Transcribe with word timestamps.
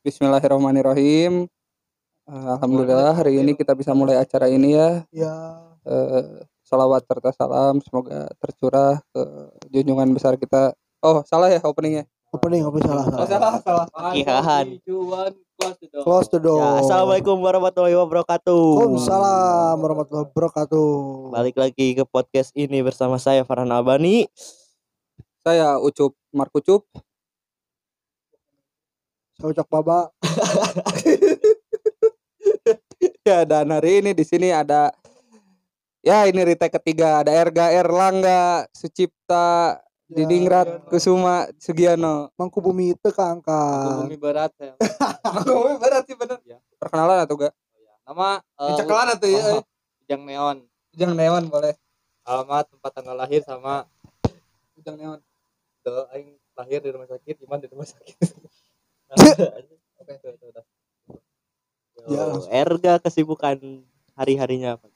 Bismillahirrahmanirrahim. 0.00 1.44
Eh, 2.24 2.46
Alhamdulillah 2.56 3.12
hari 3.12 3.36
ini 3.36 3.52
kita 3.52 3.76
bisa 3.76 3.92
mulai 3.92 4.16
acara 4.16 4.48
ini 4.48 4.72
ya. 4.72 5.04
Ya, 5.12 5.34
Eh, 5.80 6.44
salawat 6.60 7.04
serta 7.04 7.32
salam 7.32 7.80
semoga 7.80 8.28
tercurah 8.36 9.00
ke 9.12 9.22
junjungan 9.68 10.08
besar 10.12 10.40
kita. 10.40 10.72
Oh 11.00 11.20
salah 11.24 11.48
ya 11.48 11.60
openingnya. 11.60 12.08
opening 12.30 12.62
apa 12.62 12.78
salah 12.78 13.04
Oh 13.10 13.26
salah. 13.26 13.52
salah 13.58 13.86
salah. 13.90 14.12
Kihahan. 14.14 14.66
Close 16.00 16.28
the 16.30 16.38
door. 16.38 16.62
Ya, 16.62 16.80
Assalamualaikum 16.80 17.36
warahmatullahi 17.36 17.96
wabarakatuh. 17.98 18.64
Waalaikumsalam 18.80 19.76
warahmatullahi 19.76 20.26
wabarakatuh. 20.30 20.88
Balik 21.34 21.56
lagi 21.58 21.92
ke 21.92 22.04
podcast 22.06 22.54
ini 22.54 22.80
bersama 22.80 23.18
saya 23.18 23.44
Farhan 23.44 23.68
Abani. 23.68 24.30
Saya 25.42 25.76
Ucup 25.76 26.16
Markucup. 26.30 26.88
Ucap 29.40 29.66
baba. 29.68 30.08
Ya 33.20 33.44
dan 33.44 33.68
hari 33.68 34.00
ini 34.00 34.16
di 34.16 34.24
sini 34.24 34.48
ada 34.48 34.92
ya 36.00 36.24
ini 36.24 36.40
retake 36.40 36.72
ketiga 36.80 37.20
ada 37.20 37.32
Erga 37.32 37.68
Erlangga 37.68 38.64
Sucipta 38.72 39.80
Ya, 40.10 40.26
Didingrat 40.26 40.90
Kusuma 40.90 41.46
Sugiano. 41.62 42.34
Mangku 42.34 42.58
bumi 42.58 42.98
itu 42.98 43.08
keangkat. 43.14 44.10
berat 44.18 44.50
ya. 44.58 44.74
Mangkubumi 45.38 45.78
berat 45.78 46.02
sih 46.02 46.18
bener. 46.18 46.42
Ya. 46.42 46.58
Perkenalan 46.82 47.22
atau 47.22 47.38
enggak? 47.38 47.54
Nama 48.02 48.28
eh, 48.42 48.74
Cekalan 48.74 49.08
atau 49.14 49.28
ya? 49.30 49.42
oh, 49.54 49.62
Ujang 50.02 50.22
Neon. 50.26 50.56
Ujang 50.98 51.14
Neon 51.14 51.46
boleh. 51.46 51.78
Alamat 52.26 52.66
tempat 52.74 52.90
tanggal 52.90 53.14
lahir 53.14 53.46
sama 53.46 53.86
Ujang 54.74 54.98
Neon. 54.98 55.22
do 55.80 55.94
aing 56.12 56.36
lahir 56.58 56.82
di 56.82 56.90
rumah 56.92 57.08
sakit, 57.08 57.40
iman 57.46 57.58
di 57.62 57.68
rumah 57.70 57.86
sakit. 57.86 58.18
Oke. 59.10 60.14
Ya. 62.08 62.24
Erga 62.50 62.96
kesibukan 63.02 63.58
hari-harinya 64.16 64.78
apa? 64.80 64.86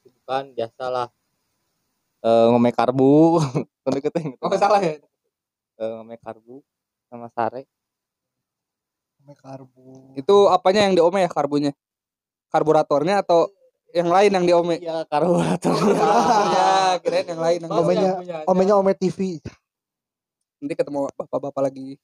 Kesibukan 0.00 0.44
biasalah. 0.56 1.08
Eh 2.20 2.44
ngome 2.52 2.70
karbu. 2.72 3.40
Oh 3.90 4.54
salah 4.54 4.78
ya. 4.78 5.02
Eh, 5.80 5.90
ngome 5.98 6.14
karbu 6.20 6.62
sama 7.10 7.26
sare. 7.32 7.66
Sampai 9.18 9.34
karbu. 9.34 10.14
Itu 10.14 10.46
apanya 10.46 10.86
yang 10.86 10.94
diome 10.94 11.26
ya 11.26 11.30
karbunya? 11.32 11.72
Karburatornya 12.54 13.24
atau 13.26 13.50
yang 13.90 14.06
lain 14.06 14.30
yang 14.30 14.46
diome? 14.46 14.78
Iya, 14.78 15.02
karburator. 15.10 15.74
ya, 16.54 17.02
kirain 17.02 17.26
yang 17.34 17.40
lain 17.42 17.58
yang 17.66 17.72
Omenya- 17.72 18.14
diome. 18.22 18.46
Omenya 18.46 18.74
ome 18.78 18.92
TV. 18.94 19.42
Nanti 20.62 20.74
ketemu 20.78 21.10
bapak-bapak 21.18 21.62
lagi 21.66 21.98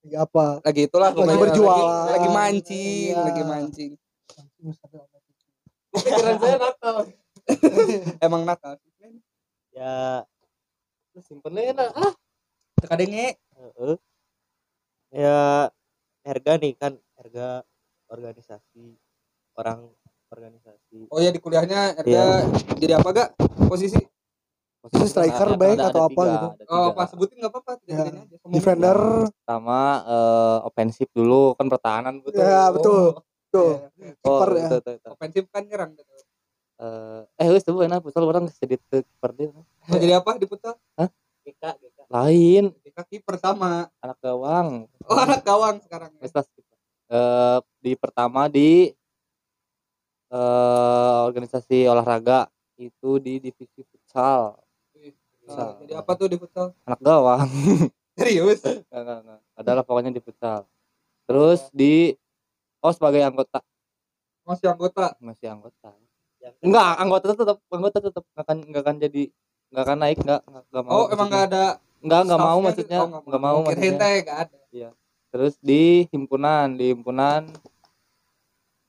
Lagi 0.00 0.16
apa? 0.16 0.46
lagi 0.64 0.80
itulah 0.88 1.12
Lagi 1.12 1.36
berjualan. 1.36 1.76
lagi, 1.76 2.12
lagi 2.16 2.28
mancing, 2.32 3.12
Iya. 3.12 3.20
lagi 3.20 3.42
mancing. 3.44 3.92
Pikiran 5.92 6.36
saya 6.40 6.56
nakal. 6.56 6.96
Emang 8.24 8.42
nakal. 8.44 8.80
Ya, 9.70 10.24
lu 11.12 11.20
simpen 11.20 11.52
aja 11.54 11.92
ah. 11.92 12.12
Kadenge 12.80 13.36
Heeh. 13.36 13.94
Ya, 15.12 15.68
Erga 16.22 16.56
nih 16.56 16.72
kan, 16.74 16.96
Erga 17.14 17.60
organisasi 18.08 18.96
orang 19.54 19.84
organisasi. 20.28 21.10
Oh 21.12 21.20
ya 21.20 21.28
di 21.28 21.38
kuliahnya 21.38 22.00
Erga 22.00 22.08
Iya. 22.08 22.24
jadi 22.80 22.92
apa 22.96 23.08
gak 23.12 23.28
posisi? 23.68 24.00
Posisi 24.80 25.12
striker 25.12 25.60
baik 25.60 25.76
atau 25.78 26.08
apa 26.08 26.22
gitu? 26.24 26.46
Oh, 26.66 26.96
pas 26.96 27.04
sebutin 27.04 27.36
nggak 27.36 27.52
apa-apa, 27.52 27.72
Ya. 27.84 28.00
aja. 28.00 28.24
Defender. 28.48 28.98
Pertama 29.28 29.78
eh 30.02 30.58
offensif 30.64 31.08
dulu 31.12 31.52
kan 31.52 31.68
pertahanan 31.68 32.24
betul. 32.24 32.40
Ya, 32.40 32.72
betul. 32.72 33.20
Tuh. 33.50 33.92
Oh, 34.24 34.40
Kiper 34.40 34.50
ya. 34.56 34.64
betul, 34.64 34.78
betul, 34.80 34.94
betul. 34.96 35.10
Ofensif 35.12 35.44
kan 35.52 35.62
nyerang 35.68 35.92
gitu. 35.92 36.08
Eh, 36.80 37.20
eh 37.36 37.48
wis 37.52 37.60
tuh 37.60 37.76
enak 37.78 38.00
futsal 38.00 38.24
orang 38.24 38.48
sedikit 38.48 38.80
kiper 38.88 39.30
dia. 39.36 39.52
Mau 39.52 39.66
jadi 39.94 40.16
apa 40.16 40.40
di 40.40 40.48
futsal? 40.48 40.80
Gika, 41.40 41.76
Gika. 41.76 42.02
Lain, 42.08 42.72
Jika 42.80 43.04
kiper 43.04 43.36
sama. 43.36 43.84
anak 44.00 44.16
gawang. 44.18 44.88
Oh, 45.04 45.18
anak 45.18 45.44
gawang 45.44 45.76
sekarang. 45.80 46.08
ya. 46.16 46.24
Eh 47.10 47.58
di 47.78 47.92
pertama 47.94 48.48
di 48.48 48.88
eh 50.30 51.18
organisasi 51.22 51.84
olahraga 51.84 52.48
itu 52.76 53.20
di 53.20 53.42
divisi 53.42 53.84
futsal. 53.84 54.56
Futsal. 55.50 55.66
nah, 55.66 55.78
jadi 55.82 55.92
apa 55.98 56.10
tuh 56.14 56.26
di 56.30 56.36
futsal? 56.38 56.66
Anak 56.86 57.00
gawang. 57.02 57.48
Serius? 58.18 58.62
Enggak, 58.62 59.00
enggak, 59.02 59.18
enggak. 59.26 59.40
Adalah 59.58 59.82
pokoknya 59.82 60.10
di 60.14 60.22
futsal. 60.22 60.60
Terus 61.26 61.60
di 61.74 62.14
oh 62.78 62.92
sebagai 62.94 63.26
anggota 63.26 63.58
Masih 64.46 64.70
anggota. 64.70 65.14
masih 65.18 65.46
anggota. 65.50 65.90
Enggak, 66.62 66.90
anggota 67.02 67.26
tetap 67.34 67.58
anggota 67.70 67.98
tetap 67.98 68.24
enggak 68.30 68.44
akan 68.46 68.56
enggak 68.62 68.82
akan 68.86 68.96
jadi 69.02 69.22
enggak 69.70 69.84
akan 69.84 69.98
naik 69.98 70.18
enggak 70.22 70.40
enggak, 70.46 70.64
enggak 70.70 70.84
mau. 70.86 70.94
Oh, 70.94 71.06
emang 71.10 71.26
nggak 71.26 71.44
ada 71.50 71.64
enggak 72.00 72.20
enggak 72.26 72.40
mau 72.40 72.58
maksudnya 72.62 72.98
gitu? 72.98 73.10
Oh, 73.10 73.22
enggak 73.26 73.42
mau 73.42 73.58
maksudnya. 73.66 73.98
teh 73.98 74.14
nggak 74.22 74.38
ada. 74.46 74.58
Terus 75.30 75.54
di 75.62 75.82
himpunan, 76.10 76.66
di 76.74 76.86
himpunan 76.90 77.42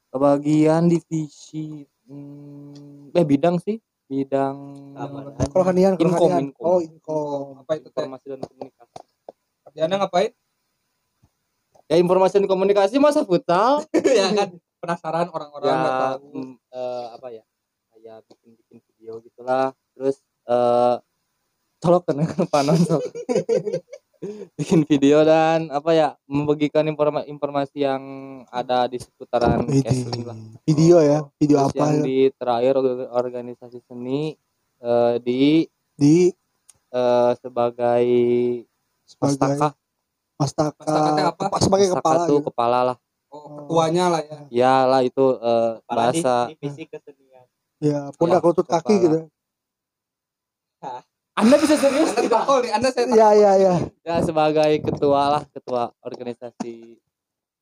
kebagian 0.09 0.89
divisi 0.89 1.85
hmm, 2.09 3.13
eh 3.13 3.25
bidang 3.25 3.61
sih, 3.61 3.77
bidang 4.11 4.55
kalian, 5.71 5.93
kalau 5.95 6.11
Inkom, 6.11 6.27
kalian. 6.27 6.43
inkom. 6.51 6.65
Oh, 6.67 6.79
inkom. 6.83 7.45
Apa 7.63 7.71
itu 7.79 7.87
informasi 7.87 8.25
dan 8.35 8.39
komunikasi. 8.43 8.95
Kerjaannya 9.63 9.97
ngapain? 10.03 10.31
Ya 11.87 11.95
informasi 11.95 12.33
dan 12.43 12.47
komunikasi 12.51 12.95
masa 12.99 13.23
futsal? 13.23 13.87
ya 14.19 14.27
kan 14.35 14.49
penasaran 14.81 15.27
orang-orang 15.31 15.71
ya 15.71 15.91
tahu. 15.93 16.27
mm, 16.33 16.53
eh, 16.73 17.05
apa 17.15 17.27
ya 17.29 17.43
kayak 17.93 18.17
bikin 18.27 18.49
bikin 18.57 18.77
video 18.81 19.21
gitulah 19.21 19.69
terus 19.93 20.17
eh 20.49 20.95
colok 21.81 22.03
kan 22.09 22.17
panon 22.53 22.77
sok 22.81 23.01
bikin 24.53 24.85
video 24.85 25.21
dan 25.21 25.65
apa 25.67 25.91
ya 25.91 26.07
membagikan 26.23 26.85
informa 26.85 27.25
informasi 27.25 27.81
yang 27.81 28.01
ada 28.47 28.85
di 28.85 28.95
seputaran 28.95 29.65
Widih. 29.65 29.81
Casling 29.81 30.23
lah 30.23 30.37
Video 30.61 30.97
ya, 30.99 31.19
video 31.35 31.57
terus 31.59 31.67
apa 31.67 31.81
yang 31.81 31.91
ya? 31.91 32.03
di 32.03 32.17
terakhir 32.31 32.73
orga- 32.75 33.09
organisasi 33.11 33.79
seni 33.81 34.37
eh, 34.77 35.15
di 35.17 35.65
Di 35.91 36.29
eh, 36.87 37.31
sebagai 37.35 38.05
pastaka 39.11 39.73
pastaka. 40.37 40.83
Apa? 41.27 41.41
Kepa- 41.43 41.59
sebagai 41.59 41.87
Pastaka 41.89 42.01
kepala. 42.05 42.23
tuh 42.23 42.37
gitu. 42.37 42.47
kepala 42.47 42.79
lah 42.83 42.97
Oh, 43.31 43.63
ketuanya 43.63 44.05
lah 44.07 44.21
ya. 44.21 44.37
ya 44.51 44.75
lah 44.85 45.01
itu 45.01 45.25
eh, 45.35 45.71
bahasa 45.87 46.45
divisi 46.47 46.83
kesenian 46.85 47.47
Ya, 47.79 48.13
pundak 48.13 48.37
Ya, 48.37 48.45
lutut 48.45 48.67
kaki 48.67 48.93
gitu. 48.99 49.17
Anda 51.41 51.55
bisa 51.57 51.75
serius 51.75 52.11
Anda 52.11 52.29
takol 52.29 52.57
nih, 52.61 52.71
Anda 52.71 52.87
saya 52.87 53.05
Ya, 53.09 53.29
ya, 53.33 53.51
ya. 53.55 53.73
ya 54.01 54.15
sebagai 54.21 54.71
ketua 54.81 55.21
lah 55.29 55.43
ketua 55.47 55.89
organisasi 55.99 57.01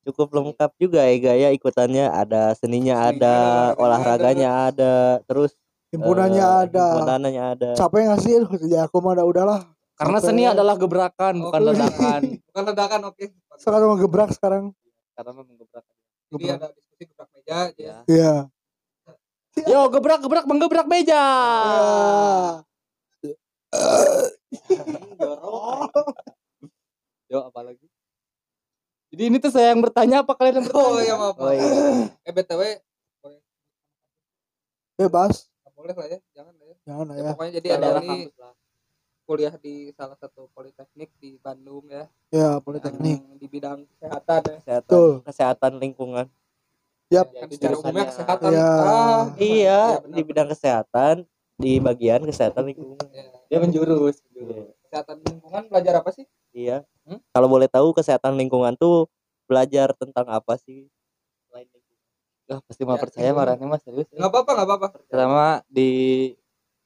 cukup 0.02 0.28
lengkap 0.32 0.72
juga 0.76 1.02
ya 1.02 1.16
gaya 1.18 1.48
ikutannya 1.50 2.08
ada 2.08 2.52
seninya 2.54 2.98
Seninya 2.98 3.16
ada 3.16 3.36
ada, 3.70 3.78
olahraganya 3.78 4.50
ada 4.68 4.94
terus 5.24 5.56
Himpunannya 5.90 6.38
eh, 6.40 6.62
ada. 6.66 6.86
himpunannya 6.92 7.44
ada 7.52 7.70
Capek 7.74 8.00
nggak 8.06 8.20
sih? 8.20 8.34
Ya, 8.68 8.86
aku 8.86 9.00
mah 9.00 9.14
udah 9.14 9.26
udahlah. 9.26 9.60
karena 9.96 10.18
seni 10.20 10.44
adalah 10.46 10.76
gebrakan 10.76 11.40
bukan 11.42 11.60
Oh, 11.60 11.66
ledakan 11.68 12.22
bukan 12.48 12.64
ledakan 12.66 13.00
oke. 13.06 13.26
Sekarang 13.56 13.88
mau 13.88 13.98
gebrak 13.98 14.30
sekarang. 14.32 14.72
karena 15.12 15.32
memang 15.34 15.58
gebrakan 15.58 15.96
Jadi 16.30 16.46
ada 16.48 16.68
diskusi 16.70 17.04
gebrak 17.06 17.30
meja 17.30 17.54
aja. 17.66 17.84
ya 17.84 17.98
Iya. 18.08 18.34
yo 19.66 19.82
gebrak 19.90 20.20
gebrak 20.20 20.46
menggebrak 20.46 20.86
meja 20.86 21.20
Ya. 21.20 22.69
yo 27.30 27.38
apalagi 27.44 27.86
jadi 29.10 29.24
ini 29.26 29.38
tuh 29.38 29.50
saya 29.50 29.74
yang 29.74 29.80
bertanya 29.80 30.22
apa 30.22 30.34
kalian 30.34 30.56
yang 30.60 30.66
bertanya 30.66 30.88
Oh 30.88 31.00
iya 31.00 31.16
maaf. 31.16 31.36
oh 31.36 31.50
iya 31.50 31.64
Eh 32.24 32.32
BTW 32.32 32.62
Bebas. 34.96 35.48
nggak 35.64 35.74
boleh 35.74 35.94
lah 35.96 36.08
ya, 36.08 36.20
jangan 36.34 36.54
lah 36.54 36.66
ya. 36.66 36.76
Jangan 36.84 37.06
lah 37.08 37.16
Ya, 37.16 37.22
ya. 37.22 37.30
pokoknya 37.32 37.52
jadi 37.56 37.68
ada 37.72 37.88
ini 37.96 38.16
kuliah 39.24 39.54
di 39.56 39.74
salah 39.94 40.14
satu 40.14 40.50
politeknik 40.52 41.10
di 41.16 41.40
Bandung 41.40 41.88
ya. 41.88 42.10
Ya, 42.30 42.60
politeknik. 42.60 43.24
Yang 43.24 43.38
di 43.38 43.48
bidang 43.48 43.78
kesehatan 43.88 44.40
ya. 44.44 44.56
kesehatan 44.60 44.84
Betul. 44.84 45.12
kesehatan 45.24 45.72
lingkungan 45.78 46.26
Yap. 47.10 47.26
Kan 47.32 47.48
secara 47.48 47.76
umumnya 47.76 48.06
kesehatan. 48.06 48.50
Ya. 48.52 48.68
Ah, 48.68 49.24
iya 49.40 49.80
benar, 49.98 50.12
di 50.12 50.22
bidang 50.22 50.48
kesehatan 50.50 51.16
di 51.56 51.72
bagian 51.80 52.22
kesehatan 52.22 52.64
lingkungan 52.68 53.08
Ya. 53.10 53.26
Dia 53.50 53.58
menjurus 53.58 54.22
Kesehatan 54.80 55.22
lingkungan 55.22 55.64
belajar 55.68 55.94
apa 55.98 56.10
sih? 56.12 56.26
iya 56.52 56.86
Hmm? 57.02 57.18
kalau 57.30 57.46
boleh 57.48 57.66
tahu 57.66 57.90
kesehatan 57.92 58.34
lingkungan 58.36 58.74
tuh 58.76 59.10
belajar 59.44 59.94
tentang 59.94 60.30
apa 60.30 60.56
sih 60.56 60.86
selain 61.44 61.66
lingkungan 61.66 62.62
pasti 62.64 62.82
mau 62.84 62.94
Ya, 62.94 63.02
percaya 63.02 63.30
marahnya 63.32 63.66
mas 63.66 63.82
serius 63.82 64.06
Enggak 64.10 64.30
apa-apa, 64.30 64.52
enggak 64.54 64.68
apa-apa. 64.68 64.88
pertama 65.04 65.46
di 65.66 65.90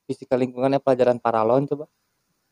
fisika 0.05 0.33
lingkungannya 0.33 0.79
pelajaran 0.79 1.15
paralon 1.17 1.63
coba 1.65 1.91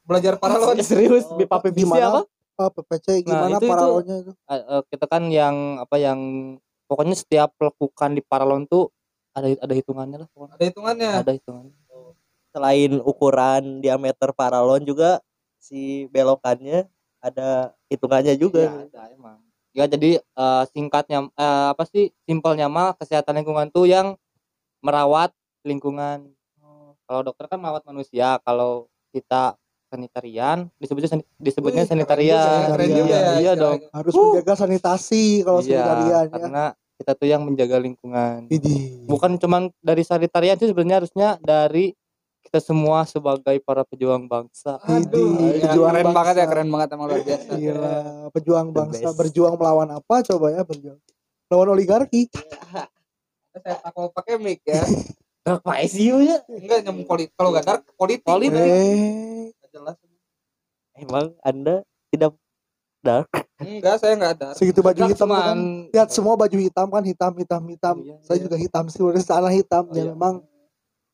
Belajar 0.01 0.35
paralon. 0.35 0.75
serius 0.83 1.31
di 1.31 1.45
papi 1.45 1.71
Gimana? 1.71 2.27
apa 2.27 2.27
apa 2.61 2.83
PPC 2.83 3.23
gimana 3.23 3.47
itu- 3.53 3.57
itu- 3.57 3.71
paralonnya 3.71 4.15
itu 4.19 4.31
Eh, 4.45 4.59
eh, 4.61 4.81
kita 4.85 5.05
kan 5.07 5.23
yang 5.27 5.55
apa 5.79 5.95
yang 5.95 6.19
pokoknya 6.85 7.15
setiap 7.15 7.55
lakukan 7.57 8.11
di 8.11 8.21
paralon 8.21 8.63
tuh 8.65 8.91
ada 9.31 9.47
ada 9.47 9.71
hitungannya 9.71 10.17
lah 10.17 10.27
pokoknya. 10.27 10.53
Ada 10.53 10.65
hitungannya. 10.65 11.09
Ada 11.17 11.31
hitungannya. 11.33 11.75
Selain 12.51 12.99
ukuran 13.01 13.79
diameter 13.79 14.31
paralon 14.31 14.83
juga 14.83 15.19
si 15.57 16.05
belokannya 16.11 16.85
ada 17.19 17.71
hitungannya 17.87 18.35
juga 18.35 18.65
Iya, 18.67 18.87
ada 18.91 19.01
emang. 19.13 19.37
Ya 19.71 19.85
jadi 19.87 20.19
eh, 20.19 20.63
singkatnya 20.71 21.31
eh, 21.31 21.67
apa 21.71 21.83
sih 21.87 22.11
simpelnya 22.23 22.67
mah 22.67 22.93
kesehatan 22.95 23.39
lingkungan 23.39 23.71
tuh 23.71 23.87
yang 23.87 24.15
merawat 24.81 25.31
lingkungan. 25.63 26.31
Kalau 27.05 27.21
dokter 27.21 27.45
kan 27.45 27.59
merawat 27.59 27.83
manusia, 27.83 28.39
kalau 28.41 28.87
kita 29.11 29.59
sanitarian 29.91 30.71
disebutnya 30.79 31.19
disebutnya 31.35 31.83
Wih, 31.83 31.91
keren 31.91 31.99
sanitarian. 31.99 32.39
juga 32.39 32.55
ya, 32.55 32.71
keren 32.71 32.87
Iya, 32.87 32.95
juga 32.95 33.15
ya, 33.15 33.31
iya 33.37 33.51
dong. 33.53 33.77
istilahnya. 33.83 33.97
harus 33.99 34.13
menjaga 34.15 34.53
sanitasi 34.55 35.23
kalau 35.43 35.59
Iya, 35.59 35.67
sanitarian 35.67 36.23
ya 36.23 36.31
karena 36.31 36.63
kita 36.95 37.11
tuh 37.13 37.27
yang 37.27 37.41
menjaga 37.43 37.77
lingkungan. 37.77 38.39
Widih. 38.47 39.05
Bukan 39.05 39.31
cuman 39.37 39.61
dari 39.83 40.03
sanitarian 40.03 40.55
sih 40.55 40.71
sebenarnya 40.71 40.97
harusnya 41.03 41.29
dari 41.43 41.91
kita 42.51 42.59
semua 42.61 43.07
sebagai 43.07 43.63
para 43.63 43.79
pejuang 43.81 44.27
bangsa. 44.27 44.75
Aduh, 44.83 45.39
Widih, 45.39 45.55
ya, 45.57 45.71
pejuang 45.71 45.87
keren 45.89 46.03
bangsa. 46.03 46.17
banget 46.19 46.35
ya, 46.35 46.45
keren 46.45 46.67
banget 46.67 46.87
emang 46.91 47.07
luar 47.07 47.21
biasa. 47.23 47.49
Gila, 47.55 47.95
pejuang 48.29 48.67
The 48.67 48.75
bangsa 48.75 49.07
best. 49.07 49.17
berjuang 49.17 49.55
melawan 49.55 49.89
apa 49.89 50.15
coba 50.21 50.45
ya 50.49 50.61
berjuang 50.61 50.99
melawan 51.47 51.69
oligarki 51.71 52.27
Saya 53.53 53.79
aku 53.81 54.11
pakai 54.11 54.35
mic 54.35 54.59
ya. 54.63 54.83
Dark 55.41 55.63
ICU 55.63 56.17
ya. 56.21 56.43
Enggak 56.45 56.83
nyambung 56.83 57.03
politik. 57.05 57.31
Kalau 57.33 57.49
enggak 57.49 57.65
dark 57.65 57.81
politik. 57.93 58.27
Politik. 58.27 58.59
eh 58.59 59.47
jelas. 59.69 59.95
emang 60.93 61.31
anda 61.39 61.87
tidak 62.09 62.35
dark 62.99 63.31
Enggak, 63.57 63.95
saya 63.97 64.13
enggak 64.13 64.35
dark. 64.37 64.55
segitu 64.55 64.79
baju 64.81 64.99
Dark 64.99 65.09
hitam 65.09 65.29
kan 65.29 65.57
lihat 65.87 66.09
semua 66.09 66.35
baju 66.35 66.57
hitam 66.57 66.87
kan 66.89 66.99
hitam 67.01 67.31
hitam 67.33 67.61
hitam 67.65 67.95
Iya, 67.97 68.15
saya 68.21 68.37
iya. 68.37 68.43
juga 68.43 68.55
hitam 68.55 68.85
sih 68.85 68.99
udah 68.99 69.19
sana 69.19 69.47
hitam 69.47 69.83
Oh, 69.83 69.93
ya 69.93 70.03
iya. 70.03 70.11
memang 70.11 70.43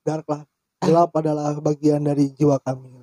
dark 0.02 0.26
lah 0.26 0.42
gelap 0.82 1.12
adalah 1.18 1.58
bagian 1.58 2.06
dari 2.06 2.30
jiwa 2.34 2.62
kami 2.62 2.98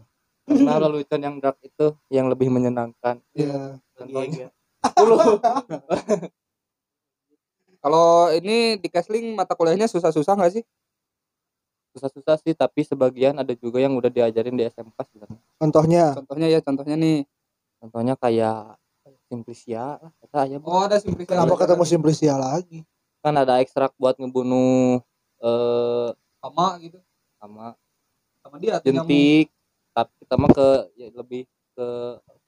karena 0.44 0.76
lelucon 0.76 1.20
yang 1.24 1.36
dark 1.40 1.56
itu 1.64 1.96
yang 2.12 2.28
lebih 2.28 2.52
menyenangkan. 2.52 3.16
ya 3.32 3.80
Contohnya. 3.96 4.52
Kalau 7.84 8.32
ini 8.32 8.80
di 8.80 8.88
Kesling 8.88 9.36
mata 9.36 9.52
kuliahnya 9.56 9.88
susah-susah 9.88 10.36
nggak 10.36 10.52
sih? 10.60 10.64
Susah-susah 11.96 12.40
sih, 12.40 12.56
tapi 12.56 12.80
sebagian 12.84 13.36
ada 13.36 13.52
juga 13.56 13.80
yang 13.80 13.96
udah 13.96 14.08
diajarin 14.08 14.56
di 14.56 14.64
SMK 14.68 14.96
sebenarnya. 15.08 15.40
contohnya 15.60 16.04
Contohnya 16.16 16.48
ya, 16.48 16.60
contohnya 16.64 16.96
nih. 16.96 17.24
Contohnya 17.80 18.16
kayak 18.16 18.80
simplisia 19.28 20.00
lah 20.00 20.12
kata. 20.24 20.60
Oh, 20.64 20.80
ada 20.80 20.96
simplifikasi. 20.96 21.36
kenapa 21.36 21.54
ketemu 21.60 21.84
simplisia 21.84 22.34
lagi 22.40 22.84
kan 23.24 23.32
ada 23.40 23.56
ekstrak 23.64 23.96
buat 23.96 24.20
ngebunuh 24.20 25.00
eh 25.40 26.08
sama 26.44 26.76
gitu 26.80 27.00
sama 27.44 27.76
sama 28.40 28.56
dia 28.56 28.80
jentik 28.80 29.52
tapi 29.92 30.12
kita 30.24 30.34
mah 30.40 30.50
ke 30.50 30.68
ya, 30.98 31.08
lebih 31.14 31.44
ke 31.76 31.88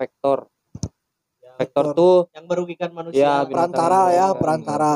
vektor. 0.00 0.50
Vektor 1.56 1.86
tuh 1.96 2.16
yang 2.36 2.44
merugikan 2.50 2.90
ya 2.90 2.96
manusia. 2.96 3.30
binatang 3.46 3.52
perantara 3.54 4.02
ya 4.12 4.26
perantara. 4.34 4.94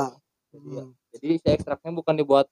Iya. 0.50 0.82
Hmm. 0.82 0.92
jadi 1.14 1.28
si 1.38 1.46
ekstraknya 1.46 1.94
bukan 1.94 2.14
dibuat 2.18 2.50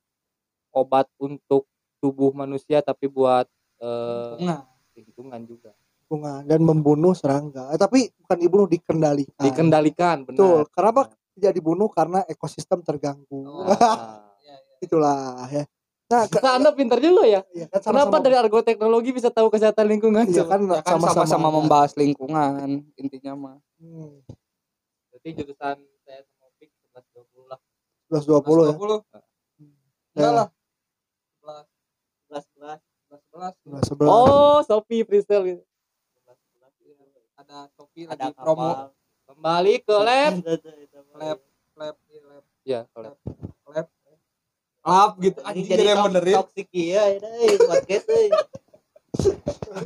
obat 0.70 1.10
untuk 1.18 1.66
tubuh 1.98 2.30
manusia 2.30 2.78
tapi 2.78 3.10
buat 3.10 3.50
eh 3.82 4.32
Nah, 4.38 4.62
lingkungan 4.94 5.42
juga. 5.44 5.74
Bunga 6.08 6.46
dan 6.46 6.62
membunuh 6.62 7.12
serangga. 7.12 7.74
Eh, 7.74 7.78
tapi 7.80 8.08
bukan 8.22 8.38
dibunuh 8.38 8.66
dikendalikan. 8.70 9.44
Dikendalikan 9.44 10.16
betul. 10.24 10.64
Benar. 10.64 10.72
kenapa 10.72 11.00
tidak 11.36 11.52
dibunuh? 11.58 11.88
Karena 11.90 12.22
ekosistem 12.30 12.80
terganggu. 12.86 13.44
Oh. 13.44 13.66
Nah, 13.66 14.30
itulah 14.84 15.42
ya 15.50 15.66
nah 16.08 16.24
ke- 16.24 16.40
Nah, 16.40 16.52
anda 16.54 16.70
pintar 16.70 16.98
juga 16.98 17.22
ya 17.22 17.44
ya 17.50 17.66
kan 17.66 17.78
kenapa 17.78 18.08
sama-sama- 18.08 18.24
dari 18.24 18.36
argo 18.36 18.58
teknologi 18.60 19.10
bisa 19.10 19.28
tahu 19.28 19.48
kesehatan 19.48 19.86
lingkungan 19.86 20.24
Iya 20.24 20.42
kan 20.42 20.60
ya 20.64 20.80
kan 20.80 20.96
sama-sama 21.04 21.48
membahas 21.50 21.92
lingkungan 21.94 22.68
intinya 22.94 23.32
mah. 23.34 23.56
Hmm, 23.76 24.24
Berarti 25.10 25.28
jurusan 25.34 25.76
saya 26.02 26.20
sama 26.24 26.48
Opik 26.48 26.70
11 26.72 27.04
20 27.12 27.44
lah 27.44 27.60
11.20 28.08 28.64
ya 28.64 28.72
20. 28.72 28.98
Ya. 29.04 29.20
Enggak 30.16 30.32
lah. 30.32 30.48
11 32.26 32.44
11 32.56 32.80
11 33.30 33.54
11 33.92 34.08
Oh, 34.08 34.58
Shopee 34.62 35.02
freestyle 35.02 35.44
gitu. 35.46 35.62
ada 37.38 37.68
ada 37.68 38.16
lagi 38.18 38.34
promo. 38.34 38.70
Kembali 39.24 39.74
ke 39.78 39.94
lab. 39.94 40.32
lab 41.14 41.38
lab 41.76 41.96
iya, 42.06 42.20
lab 42.24 42.44
Ya, 42.64 42.80
ke 42.84 42.98
lab. 42.98 43.16
Lab 44.88 45.10
gitu 45.18 45.38
Anjing 45.44 45.68
jadi 45.68 45.84
yang 45.86 46.00
benerin 46.02 46.34
toksik 46.34 46.68
iya 46.72 47.02
euy 47.12 47.54
podcast 47.60 48.08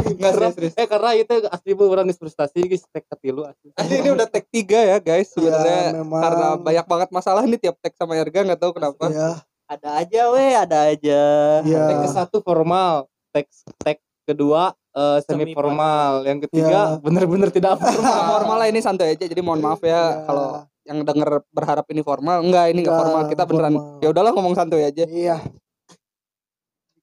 enggak 0.05 0.33
serius 0.53 0.75
Eh 0.75 0.87
karena 0.87 1.11
itu 1.15 1.33
asli 1.49 1.73
bu 1.73 1.87
orang 1.87 2.07
frustasi 2.11 2.63
guys 2.63 2.85
tek 2.87 3.05
katilu 3.07 3.43
asli. 3.43 3.73
Asli 3.75 3.95
ini 3.97 4.11
udah 4.11 4.27
tag 4.27 4.45
3 4.45 4.63
ya 4.63 4.97
guys 4.99 5.29
sebenarnya 5.29 5.79
Ya, 5.83 5.93
memang. 5.97 6.21
karena 6.21 6.47
banyak 6.57 6.87
banget 6.87 7.09
masalah 7.11 7.43
nih 7.43 7.59
tiap 7.59 7.77
tag 7.79 7.95
sama 7.95 8.15
Erga 8.15 8.45
nggak 8.45 8.61
tahu 8.61 8.73
kenapa. 8.73 9.05
ya 9.09 9.31
ada 9.67 9.89
aja 9.99 10.23
weh 10.31 10.53
ada 10.55 10.79
aja 10.87 11.23
Iya. 11.63 11.81
Tag 11.83 11.97
ke 11.99 12.09
satu 12.11 12.37
formal, 12.39 13.09
tag 13.33 13.49
tag 13.81 13.99
kedua 14.23 14.71
eh, 14.93 15.19
semi 15.25 15.49
Semi 15.49 15.53
formal, 15.53 16.23
yang 16.23 16.39
ketiga 16.39 16.69
Ya. 16.93 17.01
bener-bener 17.01 17.49
tidak 17.49 17.75
Nah, 17.75 17.89
formal. 17.89 18.29
formal 18.37 18.57
lah 18.59 18.69
ini 18.69 18.79
santai 18.79 19.17
aja 19.17 19.25
jadi 19.25 19.41
mohon 19.41 19.59
maaf 19.59 19.81
ya 19.81 19.89
Ya. 19.89 20.05
kalau 20.23 20.49
yang 20.82 21.06
denger 21.06 21.46
berharap 21.55 21.87
ini 21.94 22.02
formal 22.02 22.43
enggak 22.43 22.75
ini 22.75 22.82
enggak 22.82 22.99
formal 22.99 23.23
kita 23.31 23.43
beneran 23.46 23.75
ya 24.02 24.08
udahlah 24.11 24.32
ngomong 24.34 24.55
santuy 24.58 24.82
aja. 24.82 25.06
Iya. 25.06 25.38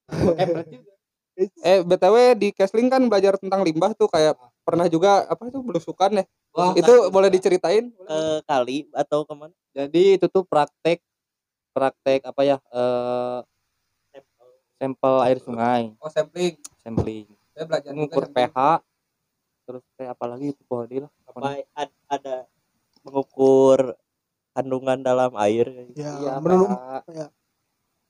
Eh, 0.10 0.48
juga. 0.68 0.92
eh 1.64 1.80
btw 1.86 2.16
di 2.36 2.50
Kesling 2.52 2.92
kan 2.92 3.06
belajar 3.08 3.40
tentang 3.40 3.64
limbah 3.64 3.96
tuh 3.96 4.12
kayak 4.12 4.36
pernah 4.68 4.90
juga 4.92 5.24
apa 5.30 5.48
itu 5.48 5.64
belusukan 5.64 6.12
ya? 6.20 6.26
Wah, 6.52 6.74
itu 6.76 6.94
boleh 7.14 7.30
diceritain? 7.32 7.94
Ke 7.94 8.20
kali 8.44 8.90
atau 8.92 9.24
ke 9.24 9.34
mana? 9.38 9.56
Jadi 9.72 10.20
itu 10.20 10.26
tuh 10.28 10.44
praktek 10.44 11.00
praktek 11.72 12.26
apa 12.28 12.42
ya? 12.44 12.58
eh 12.74 13.40
sampel 14.80 15.16
air 15.28 15.38
sungai, 15.44 15.92
oh 16.00 16.08
sampling. 16.08 16.56
Sampling. 16.80 17.28
saya 17.52 17.68
belajar 17.68 17.92
Mengukur 17.92 18.24
juga 18.32 18.48
pH 18.48 18.58
terus 19.68 19.84
kayak 20.00 20.12
apa 20.16 20.26
lagi 20.26 20.56
itu 20.56 20.64
body 20.66 20.98
lah. 21.04 21.12
Apa 21.28 21.40
ada 21.76 21.89
kandungan 24.90 25.06
dalam 25.06 25.32
air 25.38 25.66
ya 25.94 26.18
Iya, 26.18 26.34
menurut 26.40 26.70
ya. 27.08 27.28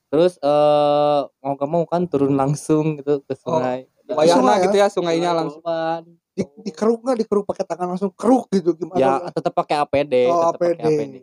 Terus 0.09 0.39
eh 0.39 1.19
mau 1.37 1.53
gak 1.53 1.69
mau 1.69 1.83
kan 1.85 2.01
turun 2.03 2.33
langsung 2.33 2.97
gitu 2.97 3.21
ke 3.21 3.35
sungai. 3.35 3.85
wayahna 4.07 4.33
Sungai 4.33 4.55
ya? 4.55 4.63
gitu 4.65 4.75
ya 4.75 4.87
sungainya 4.89 5.31
langsung 5.31 5.61
Korban. 5.61 6.01
di, 6.33 6.41
dikeruk 6.63 6.99
nggak 6.99 7.17
dikeruk 7.19 7.45
pakai 7.45 7.61
tangan 7.63 7.87
langsung 7.89 8.09
keruk 8.11 8.49
gitu 8.49 8.73
gimana 8.73 8.97
Ya 8.97 9.29
tetap 9.29 9.53
pakai 9.53 9.77
APD, 9.77 10.13
Oh, 10.25 10.49
tetap 10.49 10.57
pakai 10.57 10.73
APD. 10.73 10.89
APD. 10.89 11.15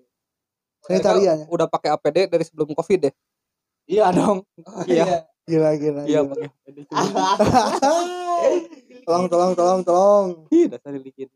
sanitarian 0.79 1.37
ya 1.37 1.47
udah 1.51 1.67
pakai 1.67 1.91
APD 1.91 2.17
dari 2.29 2.45
sebelum 2.47 2.71
covid 2.71 3.11
deh 3.11 3.15
Iya 3.87 4.07
dong. 4.13 4.47
Iya. 4.85 5.27
gila 5.43 5.71
gila 5.75 6.01
Iya 6.05 6.21
gila. 6.21 6.31
pakai 6.31 6.47
APD. 6.47 6.79
tolong 9.03 9.27
tolong 9.27 9.53
tolong 9.53 9.81
tolong 9.83 10.27
Ih, 10.49 10.67
dasar 10.67 10.95
dikit. 10.95 11.27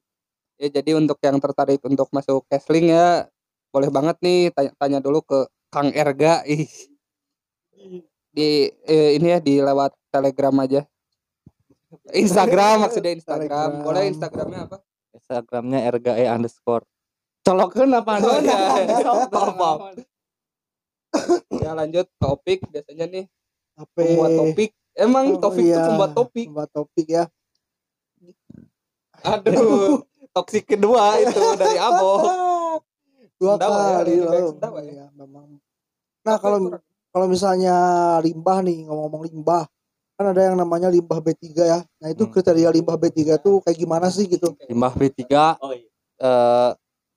ya 0.55 0.69
jadi 0.71 0.91
untuk 0.95 1.19
yang 1.19 1.39
tertarik 1.39 1.83
untuk 1.83 2.07
masuk 2.11 2.47
Kesling 2.47 2.91
ya 2.91 3.27
boleh 3.71 3.91
banget 3.91 4.17
nih 4.23 4.50
tanya, 4.50 4.73
tanya 4.77 4.99
dulu 4.99 5.23
ke 5.23 5.47
Kang 5.71 5.95
Erga. 5.95 6.43
Ih. 6.47 6.67
Di 8.31 8.71
eh, 8.87 9.19
ini 9.19 9.27
ya 9.35 9.39
di 9.39 9.59
lewat 9.62 9.95
Telegram 10.11 10.55
aja. 10.62 10.83
Instagram 12.15 12.87
maksudnya 12.87 13.12
Instagram. 13.19 13.47
Telegram. 13.50 13.71
boleh 13.83 14.03
Instagramnya 14.11 14.61
apa? 14.67 14.77
Instagramnya 15.11 15.79
RGE 15.91 16.25
underscore. 16.31 16.87
Colokkan 17.43 17.91
apa 17.99 18.12
Oh. 18.23 18.39
Apa? 19.43 19.99
ya 21.65 21.75
lanjut. 21.75 22.07
Topik 22.19 22.62
biasanya 22.71 23.07
nih. 23.11 23.25
Pembuat 23.95 24.31
topik. 24.39 24.71
Emang 24.95 25.35
Oh, 25.35 25.41
topik 25.41 25.65
itu 25.67 25.75
iya. 25.75 25.87
pembuat 25.87 26.12
topik? 26.15 26.47
Pembuat 26.50 26.71
topik 26.71 27.07
ya. 27.11 27.25
Aduh. 29.27 30.07
Toksik 30.31 30.62
kedua 30.71 31.19
itu 31.19 31.43
dari 31.59 31.75
Abo 31.75 32.23
dua 33.41 33.57
Sendawa 33.57 33.81
ya, 33.81 33.97
kali 33.97 34.13
lebih 34.13 34.29
baik 34.29 34.37
loh 34.37 34.51
sendawa 34.53 34.79
ya. 34.79 34.93
Iya, 34.93 35.07
memang 35.17 35.47
nah 36.21 36.37
kalau 36.37 36.59
kalau 37.11 37.27
misalnya 37.27 37.75
limbah 38.21 38.59
nih 38.61 38.85
ngomong-ngomong 38.85 39.23
limbah 39.27 39.65
kan 40.15 40.27
ada 40.29 40.43
yang 40.45 40.57
namanya 40.61 40.93
limbah 40.93 41.17
B3 41.19 41.45
ya 41.59 41.81
nah 41.97 42.09
itu 42.09 42.23
Hmm. 42.23 42.31
kriteria 42.31 42.69
limbah 42.69 42.95
B3 42.95 43.41
tuh 43.41 43.65
kayak 43.65 43.79
gimana 43.79 44.13
sih 44.13 44.29
gitu 44.29 44.53
Limbah 44.69 44.93
B3 44.93 45.25
oh 45.57 45.73
iya 45.73 45.89
eh 46.21 46.71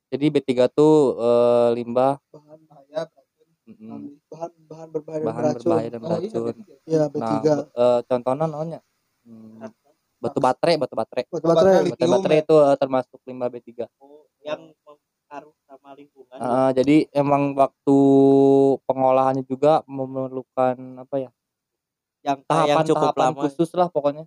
jadi 0.07 0.25
B3 0.31 0.49
tuh 0.71 0.93
eh, 1.19 1.69
limbah 1.75 2.15
bahan 2.31 2.59
bahaya 2.63 3.01
mm, 3.67 4.03
bahan 4.31 4.51
bahan 4.63 4.87
berbahaya 4.89 5.19
dan 5.19 5.27
bahan 5.27 5.43
beracun 5.43 5.59
berbahaya 5.59 5.89
dan 5.89 5.99
Oh, 5.99 6.07
iya, 6.07 6.31
beracun. 6.31 6.55
B3. 6.55 6.71
ya 6.87 7.03
Nah, 7.03 7.11
B3 7.11 7.47
eh, 7.75 7.99
contohnya 8.07 8.45
namanya 8.47 8.79
hmm, 9.27 9.67
batu 10.17 10.39
baterai 10.39 10.75
batu 10.79 10.95
baterai 10.95 11.23
Batu 11.27 11.43
Baterai 11.43 11.75
baterai. 11.83 11.91
batu 11.91 12.05
baterai 12.07 12.37
ya? 12.39 12.43
itu 12.47 12.55
eh, 12.57 12.75
termasuk 12.79 13.19
limbah 13.27 13.49
B3 13.51 13.69
Oh, 13.99 14.23
yang 14.41 14.61
pengaruh 15.33 15.53
sama 15.65 15.89
lingkungan. 15.97 16.37
Eh, 16.37 16.69
jadi 16.77 16.95
emang 17.09 17.57
waktu 17.57 17.97
pengolahannya 18.85 19.43
juga 19.49 19.81
memerlukan 19.89 20.77
apa 21.01 21.15
ya 21.17 21.31
yang 22.23 22.37
yang 22.37 22.39
tahapan 22.45 22.83
cukup 22.85 23.09
tahapan 23.17 23.25
lama. 23.33 23.41
khusus 23.41 23.69
lah 23.73 23.89
pokoknya 23.89 24.23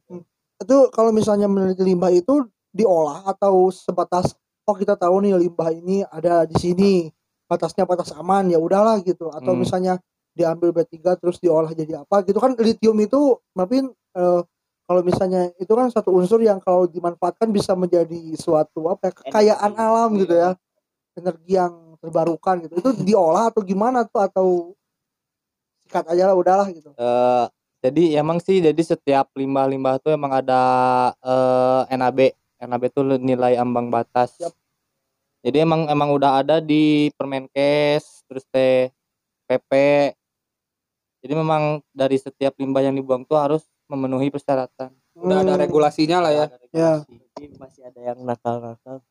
Itu 0.58 0.90
kalau 0.90 1.14
misalnya 1.14 1.46
meneliti 1.46 1.86
limbah 1.86 2.10
itu 2.10 2.42
diolah 2.74 3.22
atau 3.24 3.70
sebatas 3.70 4.34
oh 4.66 4.74
kita 4.74 4.98
tahu 4.98 5.22
nih 5.22 5.38
limbah 5.38 5.70
ini 5.70 6.02
ada 6.10 6.42
di 6.44 6.58
sini 6.58 6.92
batasnya 7.46 7.86
batas 7.86 8.10
aman 8.12 8.50
ya 8.50 8.58
udahlah 8.58 8.98
gitu 9.06 9.30
atau 9.30 9.54
Hmm. 9.54 9.62
misalnya 9.62 9.94
diambil 10.36 10.74
B3 10.74 11.16
terus 11.16 11.38
diolah 11.40 11.70
jadi 11.72 12.02
apa 12.02 12.20
gitu 12.26 12.36
kan 12.42 12.52
lithium 12.58 12.98
itu 13.00 13.38
Marvin 13.54 13.88
eh, 14.18 14.42
kalau 14.86 15.00
misalnya 15.02 15.50
itu 15.56 15.72
kan 15.72 15.88
satu 15.88 16.12
unsur 16.12 16.42
yang 16.42 16.60
kalau 16.60 16.84
dimanfaatkan 16.84 17.48
bisa 17.48 17.72
menjadi 17.72 18.34
suatu 18.36 18.86
apa 18.92 19.08
ya, 19.08 19.12
kekayaan 19.24 19.72
Energi. 19.72 19.86
alam 19.86 20.10
gitu 20.20 20.34
ya 20.36 20.50
energi 21.16 21.56
yang 21.56 21.96
terbarukan 21.98 22.62
gitu. 22.62 22.74
Itu 22.76 22.90
diolah 23.02 23.48
atau 23.50 23.64
gimana 23.64 24.04
tuh? 24.04 24.20
Atau 24.20 24.46
sikat 25.84 26.04
aja 26.06 26.30
lah 26.30 26.36
udahlah 26.36 26.68
gitu. 26.70 26.92
Eh, 26.92 27.46
jadi 27.80 28.18
emang 28.18 28.42
sih 28.42 28.58
jadi 28.58 28.82
setiap 28.82 29.30
limbah-limbah 29.32 30.02
tuh 30.02 30.12
emang 30.12 30.32
ada 30.34 30.60
eh, 31.18 31.96
NAB 31.96 32.34
NAB 32.56 32.82
itu 32.88 33.00
nilai 33.20 33.54
ambang 33.56 33.88
batas. 33.88 34.34
Yap. 34.40 34.52
jadi 35.46 35.62
emang 35.62 35.86
emang 35.86 36.10
udah 36.10 36.42
ada 36.42 36.58
di 36.58 37.06
Permenkes 37.14 38.26
terus 38.26 38.42
teh 38.50 38.90
PP 39.46 39.70
jadi 41.22 41.38
memang 41.38 41.82
dari 41.90 42.18
setiap 42.18 42.58
limbah 42.58 42.82
yang 42.82 42.94
dibuang 42.94 43.22
tuh 43.26 43.38
harus 43.38 43.62
memenuhi 43.86 44.30
persyaratan. 44.30 44.90
Udah 45.14 45.42
ada 45.42 45.54
Hmm. 45.54 45.62
regulasinya 45.62 46.18
lah 46.22 46.32
ya. 46.34 46.46
Ada 46.50 46.66
Ya. 46.70 46.92
Jadi 47.06 47.46
masih 47.58 47.82
ada 47.86 48.00
yang 48.02 48.18
nakal-nakal. 48.22 49.02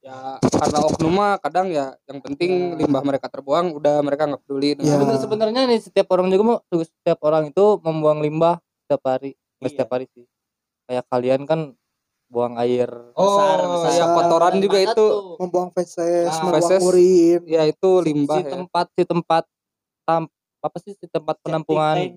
Ya 0.00 0.16
karena 0.40 0.78
oknum 0.82 1.12
mah 1.12 1.36
kadang 1.38 1.68
ya 1.68 1.92
yang 2.04 2.20
penting 2.20 2.72
limbah 2.74 3.04
mereka 3.04 3.28
terbuang 3.28 3.76
udah 3.76 4.00
mereka 4.00 4.24
nggak 4.24 4.42
peduli 4.42 4.72
Ya. 4.72 4.74
dengan 4.74 4.88
Sebenarnya- 4.96 5.20
sebenarnya 5.20 5.62
nih 5.68 5.80
setiap 5.82 6.08
orang 6.08 6.26
juga 6.28 6.42
mau 6.42 6.56
setiap 6.72 7.18
orang 7.20 7.44
itu 7.46 7.64
membuang 7.78 8.18
limbah 8.18 8.56
setiap 8.80 9.02
hari 9.06 9.30
nggak 9.58 9.60
Iya. 9.62 9.74
setiap 9.76 9.90
hari 9.92 10.06
sih 10.08 10.24
kayak 10.88 11.04
kalian 11.06 11.40
kan 11.44 11.60
buang 12.26 12.56
air 12.56 12.88
Besar, 13.12 13.58
oh 13.60 13.82
besar. 13.82 13.92
ya 13.92 14.06
kotoran 14.14 14.54
juga 14.56 14.78
itu 14.80 14.94
tuh? 14.94 15.36
membuang 15.36 15.68
feses 15.70 16.26
Ah, 16.26 16.38
membuang 16.40 16.62
feses. 16.64 16.80
urin 16.80 17.40
ya 17.44 17.62
itu 17.66 17.90
limbah 18.00 18.36
si 18.36 18.40
ya 18.40 18.50
tempat 18.52 18.86
si 18.88 19.02
tempat 19.04 19.44
tam, 20.02 20.22
apa 20.60 20.76
sih 20.80 20.92
si 20.94 21.06
tempat 21.06 21.36
penampungan 21.40 22.16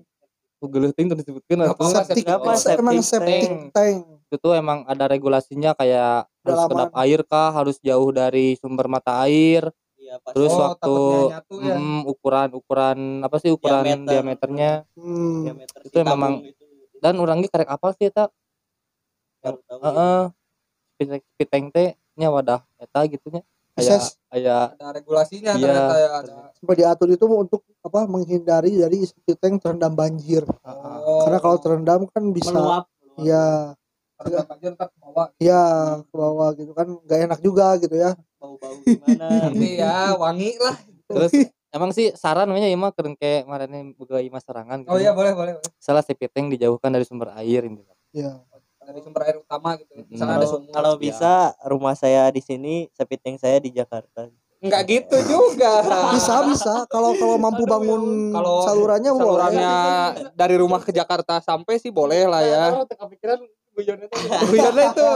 Geleting 0.64 1.12
tuh 1.12 1.18
disebutkan 1.20 1.60
apa? 1.68 1.76
Septic 1.84 2.24
Apa, 2.24 2.56
tank. 2.56 2.80
emang 2.80 2.96
septic 2.96 3.04
septic 3.04 3.40
tank. 3.44 3.60
tank 3.70 3.96
itu 4.24 4.36
tuh 4.40 4.56
emang 4.56 4.80
ada 4.88 5.04
regulasinya 5.04 5.76
kayak 5.76 6.24
harus 6.44 6.62
kedap 6.68 6.92
air 6.94 7.20
kah 7.24 7.50
harus 7.50 7.76
jauh 7.80 8.10
dari 8.10 8.54
sumber 8.56 8.86
mata 8.86 9.24
air 9.24 9.68
Iya, 9.96 10.20
pas 10.20 10.36
terus 10.36 10.52
Oh, 10.52 10.60
waktu 10.60 10.96
nyatu 11.32 11.54
ya. 11.58 11.74
mm, 11.74 12.00
ukuran 12.04 12.48
ukuran 12.52 12.98
apa 13.24 13.36
sih 13.40 13.48
ukuran 13.48 13.82
Diameter. 13.82 14.10
diameternya 14.12 14.70
hmm. 14.94 15.40
diameter 15.42 15.78
Itu 15.80 15.96
si 15.96 16.04
memang- 16.04 16.44
itu. 16.44 16.64
dan 17.00 17.14
orangnya 17.16 17.48
karek 17.48 17.68
apa 17.68 17.88
sih 17.96 18.12
heeh 19.44 20.22
speed 20.94 21.48
tank 21.48 21.66
teh 21.72 21.96
nya 22.14 22.28
wadah 22.28 22.60
eta 22.76 23.00
gitu 23.08 23.26
nya 23.28 23.42
aya 23.74 23.96
aya 24.30 24.56
ada 24.70 24.86
regulasinya 24.94 25.56
Iya. 25.56 25.66
ternyata 25.66 25.94
ya 25.96 26.08
ada 26.20 26.34
sampai 26.54 26.74
diatur 26.78 27.08
itu 27.10 27.24
untuk 27.26 27.60
apa 27.80 28.06
menghindari 28.06 28.76
dari 28.76 29.02
tank 29.34 29.58
terendam 29.58 29.92
banjir 29.92 30.44
oh, 30.46 31.24
karena 31.26 31.38
kalau 31.40 31.58
terendam 31.58 32.00
kan 32.06 32.22
bisa 32.30 32.52
meluap. 32.52 32.86
meluap. 32.86 33.20
ya 33.20 33.44
terendam 34.14 34.44
banjir 34.46 34.70
ntar 34.74 34.88
ke 34.88 34.98
bawah 34.98 35.26
ya 35.38 35.62
ke 36.02 36.14
bawah 36.14 36.48
gitu 36.54 36.72
kan 36.72 36.86
nggak 36.86 37.20
enak 37.26 37.40
juga 37.42 37.66
gitu 37.78 37.94
ya 37.94 38.14
Bau-bau 38.38 38.76
gimana? 38.84 39.26
nanti 39.50 39.68
ya 39.80 40.14
wangi 40.14 40.54
lah 40.60 40.76
terus 41.10 41.32
emang 41.74 41.90
sih 41.90 42.14
saran 42.14 42.46
namanya 42.46 42.70
ieu 42.70 42.78
mah 42.78 42.94
keren 42.94 43.18
kayak 43.18 43.44
kemarin 43.48 43.90
boga 43.92 44.22
imah 44.22 44.38
serangan 44.38 44.78
gitu. 44.86 44.90
oh 44.94 44.98
iya 44.98 45.10
boleh 45.10 45.34
boleh 45.34 45.52
boleh. 45.58 45.70
salah 45.82 46.04
tank 46.06 46.46
dijauhkan 46.54 46.94
dari 46.94 47.02
sumber 47.02 47.34
air 47.34 47.66
gitu. 47.66 47.82
ya 48.14 48.38
dari 48.84 49.00
sumber 49.00 49.24
air 49.26 49.40
utama 49.40 49.80
gitu 49.80 49.96
Mm. 49.96 50.06
misalnya 50.12 50.34
ada 50.36 50.44
Kalau 50.44 50.52
sumur 50.60 50.70
kalau 50.70 50.92
ya. 50.94 51.00
bisa 51.00 51.32
rumah 51.64 51.94
saya 51.96 52.28
di 52.28 52.44
sini, 52.44 52.74
septic 52.92 53.24
tank 53.24 53.40
saya 53.40 53.56
di 53.56 53.72
Jakarta. 53.72 54.28
nggak 54.60 54.82
gitu 54.88 55.16
juga 55.24 55.80
bisa 56.16 56.40
bisa 56.44 56.74
kalau 56.88 57.12
kalau 57.16 57.36
mampu 57.36 57.64
bangun 57.64 58.32
Kalau 58.32 58.64
salurannya 58.64 59.12
boleh 59.12 59.24
salurannya 59.24 59.72
dari 60.32 60.56
rumah 60.56 60.80
ke 60.80 60.88
Jakarta 60.88 61.40
sampai 61.40 61.76
sih 61.76 61.92
boleh 61.92 62.24
lah 62.24 62.40
ya 62.40 62.64
kepikiran 62.86 63.44
guyonnya 63.74 64.06
tuh 64.06 64.18
Guyonnya 64.50 64.84
itu 64.88 65.06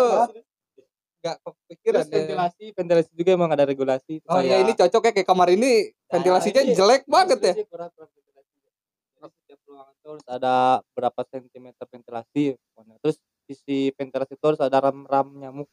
nggak 1.18 1.36
kepikiran 1.40 1.94
Terus 1.96 2.06
ya. 2.06 2.14
ventilasi 2.14 2.64
ventilasi 2.72 3.10
juga 3.12 3.30
emang 3.32 3.50
ada 3.50 3.64
regulasi 3.64 4.22
Oh 4.24 4.38
ya 4.40 4.58
ini 4.58 4.72
cocok 4.72 5.02
ya 5.02 5.12
kayak 5.12 5.26
kamar 5.26 5.48
ini 5.50 5.90
ventilasinya 6.06 6.62
ini- 6.62 6.74
jelek 6.74 7.02
banget 7.06 7.38
ya. 7.40 7.54
Kurang- 7.64 7.90
kurang 7.90 8.10
ventilasi. 8.12 8.54
Jadi 8.54 9.34
setiap 9.36 9.60
ruangan 9.64 9.92
itu 9.92 10.06
harus 10.08 10.26
ada 10.28 10.54
berapa 10.88 11.20
sentimeter 11.24 11.84
ventilasi 11.84 12.42
pokoknya. 12.54 12.94
terus 13.00 13.16
sisi 13.44 13.78
ventilasi 13.92 14.32
itu 14.32 14.44
harus 14.44 14.60
ada 14.60 14.78
ram-ram 14.80 15.26
nyamuk 15.32 15.66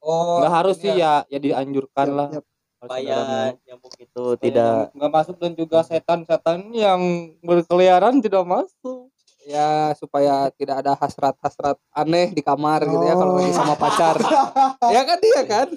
Oh. 0.00 0.42
nggak 0.42 0.50
harus 0.52 0.76
sih 0.76 0.90
ya 0.90 1.22
ya 1.24 1.38
dianjurkan 1.38 2.02
Yap, 2.04 2.16
lah 2.16 2.28
yap. 2.32 2.44
Ram 2.80 2.88
Supaya 2.90 3.16
nyamuk. 3.60 3.92
itu 3.94 4.24
Supaya 4.26 4.40
tidak 4.40 4.74
nggak 4.92 5.12
masuk 5.14 5.36
dan 5.36 5.52
juga 5.54 5.78
setan-setan 5.80 6.58
yang 6.70 7.00
berkeliaran 7.38 8.18
tidak 8.18 8.42
masuk 8.42 9.08
Ya 9.50 9.70
supaya 9.98 10.46
tidak 10.54 10.78
ada 10.78 10.94
hasrat-hasrat 10.94 11.74
aneh 11.90 12.30
di 12.30 12.38
kamar 12.38 12.86
gitu 12.86 13.02
ya 13.02 13.14
kalau 13.14 13.34
Oh. 13.34 13.38
lagi 13.38 13.50
sama 13.50 13.74
pacar. 13.74 14.14
ya 14.94 15.02
kan 15.02 15.18
dia 15.18 15.42
kan? 15.42 15.68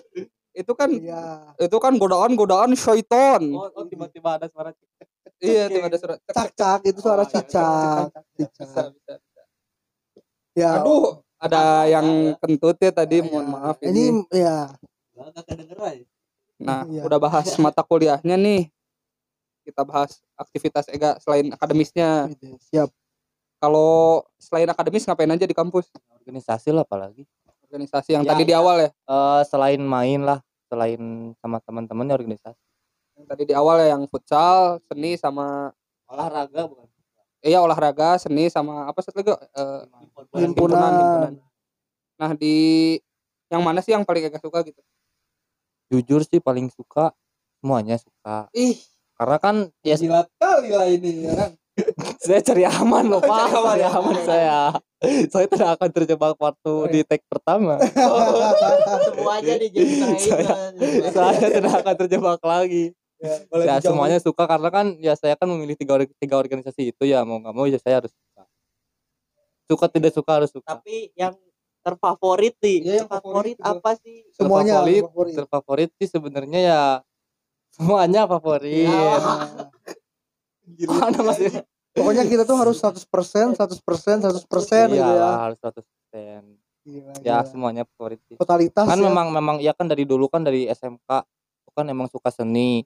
Itu 0.53 0.77
kan 0.77 0.89
iya 0.93 1.49
itu 1.57 1.77
kan 1.81 1.97
godaan-godaan 1.97 2.77
syaiton. 2.77 3.49
oh, 3.51 3.65
oh, 3.73 3.85
tiba-tiba 3.89 4.37
ada 4.37 4.45
suara 4.45 4.69
Iya, 5.41 5.67
tiba 5.67 5.89
ada 5.89 5.97
surat. 5.97 6.21
cak-cak 6.23 6.79
itu 6.85 6.99
suara 7.01 7.19
Oh, 7.19 7.25
iya, 7.25 7.33
cicak 7.35 8.05
Bisa, 8.37 8.63
cicak 8.63 8.87
bisa. 8.93 9.13
ya 10.53 10.69
Aduh, 10.79 11.19
ada 11.35 11.83
yang 11.83 12.07
kentut 12.39 12.77
ya 12.77 12.93
tadi, 12.93 13.19
mohon 13.19 13.43
ya. 13.43 13.51
maaf 13.51 13.77
ini 13.81 14.03
ini. 14.13 14.23
ya. 14.31 14.71
Nah, 16.61 16.85
Iya. 16.87 17.01
udah 17.03 17.19
bahas 17.19 17.49
mata 17.59 17.81
kuliahnya 17.81 18.37
nih. 18.37 18.71
Kita 19.63 19.83
bahas 19.83 20.21
aktivitas 20.35 20.87
EGA 20.87 21.19
selain 21.19 21.51
akademisnya. 21.51 22.29
siap 22.61 22.87
Kalau 23.63 24.19
selain 24.35 24.67
akademis 24.67 25.07
ngapain 25.07 25.31
aja 25.31 25.47
di 25.47 25.55
kampus? 25.55 25.87
organisasi 26.19 26.75
lah 26.75 26.83
apalagi 26.83 27.23
Organisasi 27.71 28.11
yang 28.11 28.27
Yang- 28.27 28.31
tadi 28.35 28.43
di 28.43 28.55
awal 28.55 28.75
ya. 28.83 28.89
Eh, 28.91 29.41
selain 29.47 29.79
main 29.79 30.19
lah 30.19 30.43
selain 30.67 31.31
sama 31.39 31.63
teman-teman 31.63 32.11
ya 32.11 32.15
organisasi 32.19 32.59
Yang 33.15 33.25
tadi 33.31 33.43
di 33.47 33.53
awal 33.55 33.79
ya 33.79 33.95
yang 33.95 34.03
futsal, 34.11 34.83
seni 34.91 35.15
sama 35.15 35.71
olahraga 36.11 36.67
bukan 36.67 36.91
iya 37.43 37.59
olahraga, 37.63 38.19
seni 38.19 38.51
sama 38.51 38.87
apa 38.87 38.99
satu 38.99 39.19
lagi? 39.23 39.31
Eh, 39.31 39.81
Himpunan. 40.43 41.39
Nah, 42.19 42.31
di 42.35 42.99
yang 43.47 43.63
mana 43.63 43.79
sih 43.79 43.95
yang 43.95 44.03
paling 44.03 44.27
agak 44.27 44.43
suka 44.43 44.59
gitu? 44.67 44.83
jujur 45.93 46.25
sih 46.25 46.41
paling 46.41 46.73
suka 46.73 47.13
semuanya 47.61 48.01
suka 48.01 48.49
Ih, 48.51 48.81
karena 49.13 49.37
kan 49.37 49.55
ya 49.85 49.93
jilat 49.93 50.25
kali 50.41 50.73
lah 50.73 50.89
ini 50.89 51.21
ya 51.29 51.33
kan. 51.37 51.51
Saya 52.19 52.39
cari 52.39 52.63
aman 52.63 53.03
loh 53.07 53.19
pak. 53.19 53.47
Cari 53.47 53.53
aman, 53.53 53.65
cari 53.69 53.81
ya. 53.81 53.89
aman 53.93 54.17
saya. 54.21 54.59
Saya 55.27 55.45
tidak 55.47 55.69
akan 55.75 55.89
terjebak 55.91 56.35
waktu 56.37 56.73
di 56.89 56.99
tag 57.03 57.21
pertama. 57.27 57.75
Semuanya 59.07 59.53
dijadiin 59.57 60.15
Saya- 60.15 60.69
saya 61.11 61.49
tidak 61.51 61.73
akan 61.81 61.95
terjebak 61.99 62.39
lagi. 62.39 62.95
Ya, 63.17 63.39
boleh 63.47 63.63
ya 63.63 63.75
semuanya 63.79 64.19
suka 64.19 64.43
karena 64.43 64.67
kan 64.67 64.99
ya 64.99 65.15
saya 65.15 65.39
kan 65.39 65.47
memilih 65.47 65.79
tiga 65.79 65.95
tiga 66.19 66.35
organisasi 66.35 66.91
itu 66.91 67.03
ya 67.03 67.23
mau 67.23 67.39
nggak 67.39 67.55
mau 67.55 67.63
ya 67.63 67.79
saya 67.79 68.03
harus 68.03 68.11
suka. 68.11 68.43
Suka 69.63 69.85
tidak 69.87 70.11
suka 70.11 70.31
harus 70.35 70.51
suka. 70.51 70.67
Tapi 70.67 71.15
yang 71.15 71.31
terfavorit 71.79 72.55
nih, 72.59 72.77
Iya, 72.79 72.93
yang 72.99 73.07
favorit 73.07 73.55
favorit 73.55 73.79
apa 73.79 73.91
sih? 73.95 74.27
semuanya 74.31 74.73
Terfavorit, 74.77 75.03
favorit. 75.03 75.33
terfavorit 75.35 75.89
sih 75.95 76.07
sebenarnya 76.09 76.59
ya 76.59 76.81
semuanya 77.71 78.21
favorit. 78.23 78.87
Ya. 78.87 79.15
mana 80.85 81.19
masih 81.21 81.63
pokoknya 81.93 82.23
kita 82.25 82.43
tuh 82.43 82.57
harus 82.57 82.77
100% 82.81 83.05
100% 83.55 83.57
100% 83.57 84.97
gitu 84.97 84.97
ya. 84.97 85.31
harus 85.49 85.57
100% 85.61 86.61
Gila, 86.83 87.15
ya 87.23 87.39
gila. 87.39 87.47
semuanya 87.47 87.83
favorit 87.95 88.19
sih. 88.27 88.35
Totalitas 88.35 88.83
kan 88.83 88.99
ya. 88.99 89.07
memang 89.07 89.31
memang 89.31 89.55
ya 89.63 89.71
kan 89.71 89.87
dari 89.87 90.03
dulu 90.03 90.27
kan 90.27 90.43
dari 90.43 90.67
SMK 90.67 91.07
kan 91.73 91.85
emang 91.87 92.11
suka 92.11 92.27
seni. 92.27 92.83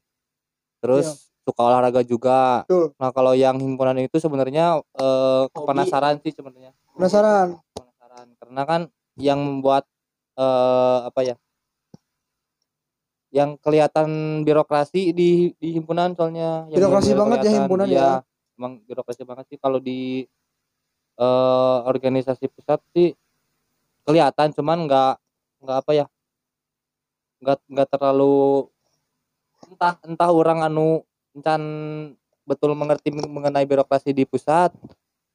Terus 0.78 1.34
suka 1.42 1.62
olahraga 1.66 2.06
juga. 2.06 2.62
Betul. 2.70 2.94
nah 3.02 3.10
kalau 3.10 3.34
yang 3.34 3.58
himpunan 3.58 3.98
itu 3.98 4.22
sebenarnya 4.22 4.86
eh, 5.02 5.44
penasaran 5.50 6.22
sih 6.22 6.30
sebenarnya. 6.30 6.78
Penasaran. 6.94 7.58
Penasaran 7.74 8.28
karena 8.38 8.62
kan 8.70 8.82
yang 9.18 9.42
membuat 9.42 9.90
eh, 10.38 11.00
apa 11.10 11.22
ya 11.26 11.36
yang 13.34 13.58
kelihatan 13.60 14.42
birokrasi 14.46 15.10
di 15.10 15.58
di 15.58 15.74
himpunan 15.74 16.14
soalnya. 16.14 16.70
Birokrasi 16.70 17.18
banget 17.18 17.50
ya 17.50 17.52
himpunan 17.66 17.90
iya, 17.90 17.98
ya. 17.98 18.12
Emang 18.58 18.82
birokrasi 18.84 19.24
banget 19.24 19.46
sih. 19.54 19.58
Kalau 19.62 19.80
di 19.80 20.26
eh, 21.18 21.78
organisasi 21.86 22.46
pusat 22.52 22.80
sih 22.94 23.14
kelihatan 24.08 24.54
cuman 24.56 24.88
nggak 24.88 25.14
nggak 25.62 25.78
apa 25.84 25.92
ya 25.94 26.06
nggak 27.44 27.58
nggak 27.70 27.88
terlalu 27.94 28.66
entah 29.68 29.94
entah 30.06 30.30
orang 30.32 30.66
anu 30.66 31.04
encan 31.36 31.62
betul 32.48 32.74
mengerti 32.74 33.12
men- 33.14 33.30
mengenai 33.30 33.68
birokrasi 33.68 34.16
di 34.16 34.24
pusat 34.24 34.72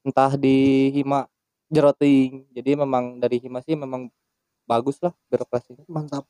entah 0.03 0.35
di 0.35 0.89
hima 0.91 1.29
jeroting. 1.71 2.43
Jadi 2.51 2.75
memang 2.75 3.21
dari 3.21 3.39
hima 3.39 3.63
sih 3.63 3.77
memang 3.77 4.11
bagus 4.67 4.99
lah 4.99 5.13
birokrasinya. 5.31 5.85
Mantap. 5.87 6.27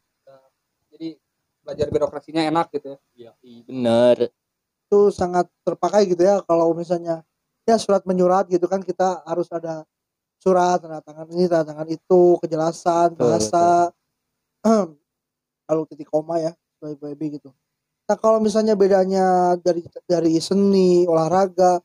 Jadi 0.94 1.18
belajar 1.64 1.88
birokrasinya 1.90 2.44
enak 2.44 2.68
gitu 2.76 2.94
ya? 2.94 3.00
Iya 3.16 3.32
bener 3.66 4.18
itu 4.94 5.10
sangat 5.10 5.50
terpakai 5.66 6.06
gitu 6.06 6.22
ya. 6.22 6.38
Kalau 6.46 6.78
misalnya 6.78 7.26
ya 7.66 7.82
surat 7.82 8.06
menyurat 8.06 8.46
gitu 8.46 8.70
kan 8.70 8.86
kita 8.86 9.26
harus 9.26 9.50
ada 9.50 9.82
surat 10.38 10.78
tanda 10.78 11.02
tangan 11.02 11.26
ini 11.34 11.50
tanda 11.50 11.74
tangan 11.74 11.90
itu 11.90 12.38
kejelasan 12.46 13.18
bahasa 13.18 13.90
lalu 15.72 15.82
titik 15.90 16.14
koma 16.14 16.38
ya 16.38 16.54
sebagai 16.78 17.02
baby 17.02 17.42
gitu. 17.42 17.50
Nah 18.06 18.20
kalau 18.22 18.38
misalnya 18.38 18.78
bedanya 18.78 19.58
dari 19.58 19.82
dari 20.06 20.38
seni 20.38 21.10
olahraga 21.10 21.82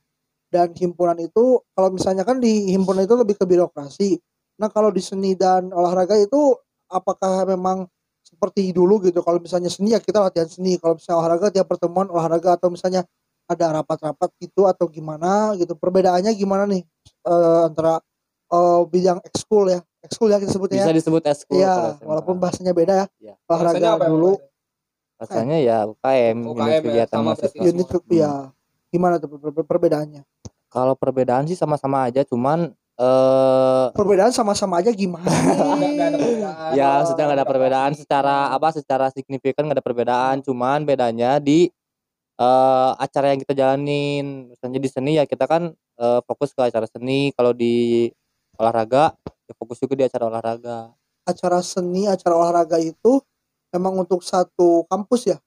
dan 0.53 0.77
himpunan 0.77 1.17
itu 1.17 1.65
kalau 1.73 1.89
misalnya 1.89 2.29
kan 2.29 2.37
di 2.37 2.77
himpunan 2.77 3.09
itu 3.09 3.17
lebih 3.17 3.41
ke 3.41 3.49
birokrasi. 3.49 4.21
Nah 4.61 4.69
kalau 4.69 4.93
di 4.93 5.01
seni 5.01 5.33
dan 5.33 5.73
olahraga 5.73 6.19
itu 6.21 6.53
apakah 6.93 7.49
memang 7.49 7.89
seperti 8.29 8.69
dulu 8.71 9.01
gitu 9.01 9.25
kalau 9.25 9.41
misalnya 9.41 9.73
seni 9.73 9.97
ya 9.97 10.01
kita 10.01 10.21
latihan 10.21 10.45
seni 10.45 10.77
kalau 10.77 11.01
misalnya 11.01 11.19
olahraga 11.25 11.49
tiap 11.49 11.65
pertemuan 11.65 12.13
olahraga 12.13 12.61
atau 12.61 12.69
misalnya 12.69 13.09
ada 13.49 13.81
rapat-rapat 13.81 14.29
gitu 14.37 14.69
atau 14.69 14.85
gimana 14.87 15.57
gitu 15.57 15.73
perbedaannya 15.73 16.37
gimana 16.37 16.69
nih 16.69 16.85
eh, 17.25 17.61
antara 17.65 18.05
eh, 18.53 18.81
bidang 18.85 19.25
ekskul 19.25 19.73
ya 19.73 19.81
ekskul 20.05 20.29
ya 20.29 20.37
kita 20.37 20.53
sebutnya 20.53 20.85
bisa 20.85 20.93
ya 20.93 20.97
disebut 21.01 21.23
eskul 21.25 21.57
Iya, 21.57 21.73
kalau 21.73 21.91
SMA. 21.97 22.05
walaupun 22.07 22.35
bahasanya 22.39 22.73
beda 22.77 22.93
ya. 22.95 23.07
Iya. 23.19 23.35
Olahraga 23.49 23.73
Bahasanya 23.73 23.91
apa 23.91 24.05
ya, 24.05 24.11
dulu, 24.13 24.33
Rasanya 25.19 25.57
ya 25.59 25.79
UKM, 25.83 26.39
UKM 26.47 26.55
unit 26.55 26.71
ya, 26.71 26.79
kegiatan 26.79 27.17
sama 27.19 27.27
mahasiswa. 27.35 27.63
unit 27.67 27.89
ya. 28.07 28.33
Gimana 28.89 29.15
tuh 29.19 29.29
per- 29.35 29.51
per- 29.51 29.67
perbedaannya? 29.67 30.23
Kalau 30.71 30.95
perbedaan 30.95 31.51
sih 31.51 31.59
sama-sama 31.59 32.07
aja, 32.07 32.23
cuman 32.23 32.71
eh 32.99 33.87
Perbedaan 33.95 34.35
sama-sama 34.35 34.83
aja 34.83 34.91
gimana? 34.91 35.27
Ada 35.31 36.19
perbedaan. 36.19 36.71
ya 36.75 36.91
Oh, 37.01 37.07
sudah 37.07 37.23
nggak 37.31 37.39
ada 37.39 37.47
perbedaan 37.47 37.93
secara 37.95 38.37
apa 38.51 38.69
secara 38.75 39.07
signifikan 39.15 39.67
nggak 39.67 39.79
ada 39.79 39.87
perbedaan, 39.87 40.37
cuman 40.43 40.83
bedanya 40.83 41.39
di 41.39 41.71
eh 42.39 42.91
acara 42.99 43.35
yang 43.35 43.41
kita 43.43 43.55
jalanin. 43.55 44.51
Misalnya 44.51 44.79
di 44.83 44.89
seni 44.91 45.13
ya 45.19 45.25
kita 45.27 45.47
kan 45.47 45.71
eh, 45.75 46.21
fokus 46.27 46.51
ke 46.55 46.63
acara 46.67 46.87
seni, 46.91 47.31
kalau 47.39 47.55
di 47.55 48.07
olahraga 48.59 49.15
ya 49.47 49.55
fokus 49.55 49.79
juga 49.79 49.95
di 49.95 50.05
acara 50.07 50.27
olahraga. 50.27 50.91
Acara 51.23 51.63
seni, 51.63 52.11
acara 52.11 52.35
olahraga 52.35 52.79
itu 52.83 53.23
memang 53.71 54.01
untuk 54.03 54.25
satu 54.25 54.89
kampus 54.89 55.29
ya, 55.29 55.39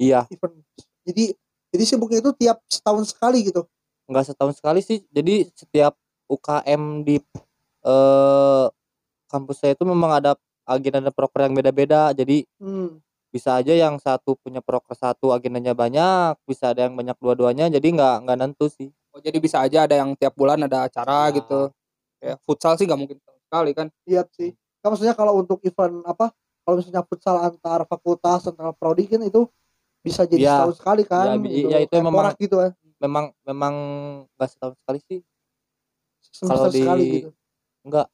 Iya, 0.00 0.24
event. 0.32 0.56
Jadi 1.04 1.36
jadi 1.70 1.84
sibuknya 1.84 2.18
itu 2.24 2.32
tiap 2.34 2.58
setahun 2.66 3.12
sekali 3.14 3.44
gitu. 3.46 3.62
nggak 4.08 4.24
setahun 4.34 4.56
sekali 4.58 4.80
sih. 4.82 5.04
Jadi 5.12 5.46
setiap 5.54 5.94
UKM 6.32 6.82
di 7.02 7.20
eh 7.82 8.66
kampus 9.28 9.56
saya 9.58 9.72
itu 9.72 9.84
memang 9.84 10.12
ada 10.12 10.32
agenda 10.64 11.00
dan 11.00 11.12
proker 11.12 11.44
yang 11.44 11.54
beda-beda. 11.54 12.12
Jadi 12.12 12.44
Hmm. 12.56 13.00
bisa 13.28 13.56
aja 13.56 13.72
yang 13.72 13.96
satu 13.96 14.36
punya 14.36 14.60
proker 14.60 14.92
satu 14.94 15.32
agendanya 15.32 15.72
banyak, 15.72 16.36
bisa 16.44 16.70
ada 16.70 16.84
yang 16.84 16.94
banyak 16.94 17.16
dua-duanya. 17.16 17.68
Jadi 17.68 17.86
nggak 17.92 18.14
nggak 18.22 18.36
nentu 18.38 18.68
sih. 18.68 18.88
Oh, 19.10 19.20
jadi 19.20 19.36
bisa 19.36 19.60
aja 19.60 19.84
ada 19.84 19.92
yang 19.94 20.16
tiap 20.16 20.32
bulan 20.32 20.60
ada 20.62 20.86
acara 20.86 21.28
Ya. 21.28 21.36
gitu 21.36 21.68
ya 22.22 22.38
futsal 22.40 22.78
sih 22.78 22.86
nggak 22.86 22.96
mungkin 22.96 23.18
sekali 23.18 23.74
kan 23.74 23.90
Iya 24.06 24.22
sih. 24.30 24.54
Kan 24.78 24.88
maksudnya 24.88 25.12
kalau 25.12 25.36
untuk 25.36 25.58
event 25.62 26.00
apa? 26.06 26.30
Kalau 26.62 26.78
misalnya 26.78 27.02
futsal 27.02 27.42
antar 27.42 27.82
fakultas, 27.84 28.46
antar 28.46 28.70
prodi 28.72 29.04
kan 29.04 29.20
itu 29.20 29.50
bisa 30.00 30.22
jadi 30.22 30.38
Iya. 30.40 30.54
setahun 30.56 30.76
sekali 30.78 31.02
kan. 31.02 31.26
Iya, 31.28 31.36
bi- 31.36 31.52
iya, 31.66 31.78
itu 31.82 31.92
memang- 31.94 32.38
gitu 32.38 32.56
kan. 32.56 32.70
Memang 32.98 33.24
memang 33.42 33.74
nggak 34.32 34.48
setahun 34.48 34.74
sekali 34.78 34.98
sih. 35.02 35.18
Kalau 36.32 36.66
di 36.72 36.80
sekali 36.80 37.04
gitu. 37.20 37.30
Enggak. 37.84 38.06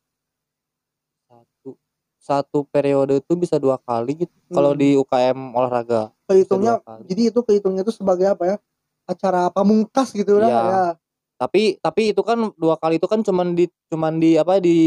Satu 1.28 1.70
satu 2.18 2.58
periode 2.66 3.22
itu 3.22 3.32
bisa 3.38 3.56
dua 3.62 3.78
kali 3.78 4.26
gitu. 4.26 4.34
Kalau 4.50 4.74
Hmm. 4.74 4.80
di 4.80 4.88
UKM 4.98 5.38
olahraga. 5.54 6.10
bisa 6.10 6.34
Kehitungnya 6.34 6.74
jadi 7.08 7.22
itu 7.32 7.40
kehitungnya 7.40 7.82
itu 7.86 7.94
sebagai 7.94 8.28
apa 8.28 8.44
ya? 8.44 8.56
Acara 9.08 9.48
pamungkas 9.48 10.12
gitu 10.12 10.36
lah 10.36 10.48
Iya. 10.50 10.60
ya. 10.60 10.82
Tapi 11.38 11.78
tapi 11.78 12.10
itu 12.12 12.20
kan 12.26 12.50
dua 12.58 12.74
kali 12.76 12.98
itu 12.98 13.06
kan 13.06 13.22
cuman 13.22 13.54
di 13.54 13.70
cuman 13.88 14.18
di 14.18 14.34
apa 14.36 14.58
di 14.58 14.78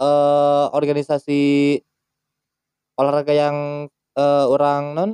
eh 0.00 0.66
organisasi 0.72 1.40
olahraga 2.96 3.32
yang 3.34 3.56
eh, 4.16 4.44
orang 4.46 4.82
non 4.94 5.10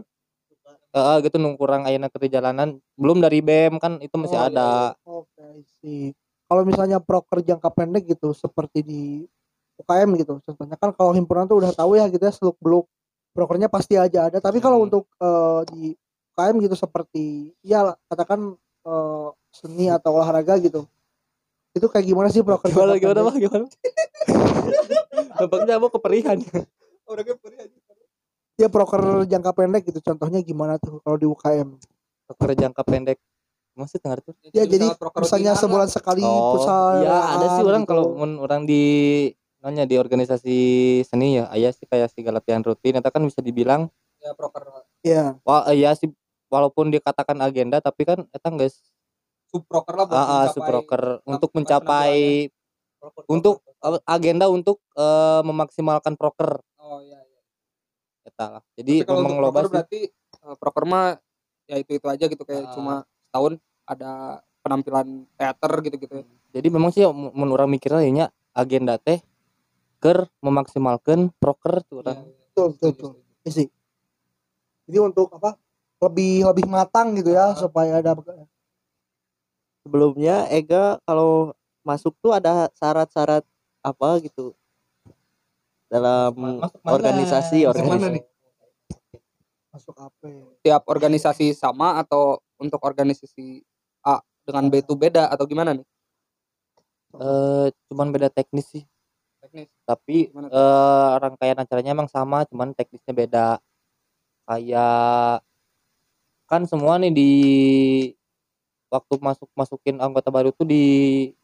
eh, 0.94 1.16
gitu 1.24 1.38
nung 1.40 1.56
kurang 1.58 1.86
ayeuna 1.88 2.10
ke 2.12 2.28
jalanan 2.28 2.78
belum 2.98 3.22
dari 3.22 3.40
BEM 3.40 3.78
kan 3.80 3.98
itu 4.02 4.14
masih 4.18 4.38
Oh, 4.38 4.44
iya, 4.44 4.50
ada 4.52 4.70
Oke, 5.06 5.46
sih. 5.80 6.12
Kalau 6.48 6.64
misalnya 6.64 6.96
proker 6.98 7.44
jangka 7.44 7.68
pendek 7.70 8.08
gitu 8.08 8.32
seperti 8.32 8.80
di 8.80 9.02
UKM 9.76 10.10
gitu. 10.16 10.40
Contohnya 10.40 10.74
kan 10.74 10.90
kalau 10.96 11.12
himpunan 11.12 11.44
tuh 11.44 11.60
udah 11.60 11.76
tahu 11.76 11.94
ya 11.94 12.08
gitu 12.08 12.24
ya 12.24 12.32
seluk 12.32 12.56
beluk 12.58 12.88
prokernya 13.36 13.68
pasti 13.68 13.94
aja 13.94 14.32
ada. 14.32 14.40
Tapi 14.40 14.58
kalau 14.58 14.80
Hmm. 14.80 14.86
untuk 14.88 15.04
eh, 15.20 15.60
di 15.70 15.82
UKM 16.32 16.56
gitu 16.64 16.74
seperti 16.74 17.52
ya 17.60 17.92
katakan 18.08 18.56
eh, 18.82 19.28
seni 19.52 19.92
atau 19.92 20.16
olahraga 20.16 20.56
gitu. 20.56 20.88
Itu 21.76 21.86
kayak 21.86 22.08
gimana 22.08 22.28
sih 22.32 22.40
proker 22.40 22.72
gimana 22.72 22.96
jangka 22.96 23.02
gimana 23.04 23.20
pendek? 23.20 23.28
mah 23.28 23.36
gimana 23.38 23.64
Nampaknya 25.38 25.74
mau 25.78 25.90
keperihan 25.92 26.38
Ya 28.58 28.66
proker 28.66 29.22
jangka 29.24 29.52
pendek 29.54 29.82
gitu 29.86 30.00
contohnya 30.02 30.40
gimana 30.42 30.80
tuh 30.80 30.98
kalau 31.04 31.14
di 31.14 31.28
UKM? 31.28 31.78
proker 32.26 32.50
jangka 32.58 32.82
pendek 32.84 33.18
masih 33.78 34.02
tengah 34.02 34.18
tuh 34.18 34.34
Ya 34.50 34.66
jadi 34.66 34.90
misalnya 34.90 35.54
sebulan 35.54 35.86
sekali 35.86 36.20
futsal 36.20 37.06
ya 37.06 37.38
ada 37.38 37.46
sih 37.56 37.62
orang 37.62 37.86
gitu. 37.86 37.90
kalau 37.94 38.04
mun 38.18 38.42
orang 38.42 38.66
di 38.66 38.82
nanya 39.58 39.86
di 39.86 39.94
organisasi 39.94 40.58
seni 41.02 41.38
ya 41.38 41.46
ayah 41.54 41.70
sih 41.70 41.86
kayak 41.86 42.10
si 42.10 42.22
latihan 42.22 42.62
rutin 42.62 42.98
itu 42.98 43.10
kan 43.10 43.22
bisa 43.22 43.38
dibilang 43.38 43.86
ya 44.18 44.34
proker 44.34 44.66
ya. 45.02 45.38
Wah 45.42 45.70
iya 45.70 45.94
sih 45.94 46.10
walaupun 46.50 46.90
dikatakan 46.90 47.38
agenda 47.38 47.78
tapi 47.78 48.02
kan 48.02 48.26
eta 48.30 48.50
guys 48.50 48.82
sub 49.48 49.64
proker 49.64 49.94
lah 49.96 50.04
buat 50.04 50.14
ah, 50.14 50.20
ah, 50.20 50.28
mencapai 50.28 50.52
subroker 50.52 51.02
untuk 51.24 51.50
mencapai 51.56 52.16
proker- 53.00 53.26
untuk 53.30 53.54
proker. 53.64 54.02
agenda 54.04 54.46
untuk 54.50 54.82
eh, 54.92 55.40
memaksimalkan 55.46 56.14
proker. 56.18 56.60
Oh 56.78 57.00
iya 57.00 57.16
iya. 57.18 57.40
Eta 58.26 58.46
lah. 58.58 58.62
Jadi 58.76 59.00
Tapi 59.00 59.06
kalau 59.08 59.18
memang 59.24 59.38
untuk 59.38 59.44
loba 59.48 59.52
proker 59.54 59.64
sih 59.64 59.72
berarti 59.72 60.00
eh, 60.44 60.56
proker 60.58 60.84
mah 60.84 61.06
ya 61.68 61.76
itu 61.80 61.90
itu 61.96 62.06
aja 62.08 62.24
gitu 62.26 62.42
kayak 62.44 62.64
Ah. 62.68 62.72
cuma 62.76 62.94
setahun 63.28 63.52
ada 63.88 64.44
penampilan 64.60 65.24
teater 65.34 65.72
gitu-gitu 65.80 66.22
jadi 66.52 66.68
memang 66.68 66.92
sih 66.92 67.08
mun 67.08 67.32
mun 67.32 67.48
orang 67.50 67.72
mikirnya 67.72 68.04
nya 68.12 68.26
agenda 68.52 69.00
teh 69.00 69.18
ker 69.98 70.28
memaksimalkan 70.38 71.32
proker 71.40 71.82
tuh 71.88 71.98
Iya, 71.98 72.02
orang 72.04 72.16
iya. 72.22 72.34
betul 72.46 72.66
betul, 72.74 72.90
betul. 72.94 73.12
Iya 73.42 73.50
sih. 73.50 73.68
Jadi 74.86 74.98
untuk 75.02 75.26
apa? 75.34 75.58
Lebih 75.98 76.46
lebih 76.46 76.64
matang 76.70 77.18
gitu 77.18 77.34
ya 77.34 77.50
supaya 77.58 77.98
ada 77.98 78.14
sebelumnya 79.82 80.46
Ega 80.52 81.02
kalau 81.02 81.50
masuk 81.82 82.14
tuh 82.22 82.30
ada 82.36 82.70
syarat-syarat 82.78 83.42
apa 83.82 84.08
gitu 84.22 84.54
dalam 85.88 86.34
Masuk 86.60 86.78
mana? 86.84 86.92
organisasi 86.94 87.58
Masuk 87.64 87.72
organisasi 87.74 88.04
mana 88.04 88.08
nih? 88.14 88.24
masuk 89.72 89.94
apa? 89.96 90.24
ya? 90.28 90.44
tiap 90.62 90.82
organisasi 90.86 91.46
sama 91.56 91.98
atau 91.98 92.38
untuk 92.60 92.78
organisasi 92.82 93.62
dengan 94.48 94.72
B 94.72 94.80
itu 94.80 94.96
beda 94.96 95.28
atau 95.28 95.44
gimana 95.44 95.76
nih? 95.76 95.86
Eh 97.20 97.66
cuman 97.92 98.08
beda 98.14 98.28
teknis 98.32 98.66
sih. 98.72 98.84
Teknis? 99.44 99.68
Tapi 99.84 100.32
Gimana 100.32 100.48
eh 100.48 101.10
rangkaian 101.22 101.58
acaranya 101.60 101.92
emang 101.96 102.08
sama 102.08 102.48
cuman 102.48 102.72
teknisnya 102.72 103.12
beda. 103.12 103.48
Kayak 104.48 105.44
kan 106.48 106.64
semua 106.64 106.96
nih 106.96 107.12
di 107.12 107.30
waktu 108.88 109.14
masuk 109.20 109.48
masukin 109.52 110.00
anggota 110.00 110.32
baru 110.32 110.48
tuh 110.52 110.64
di 110.64 110.84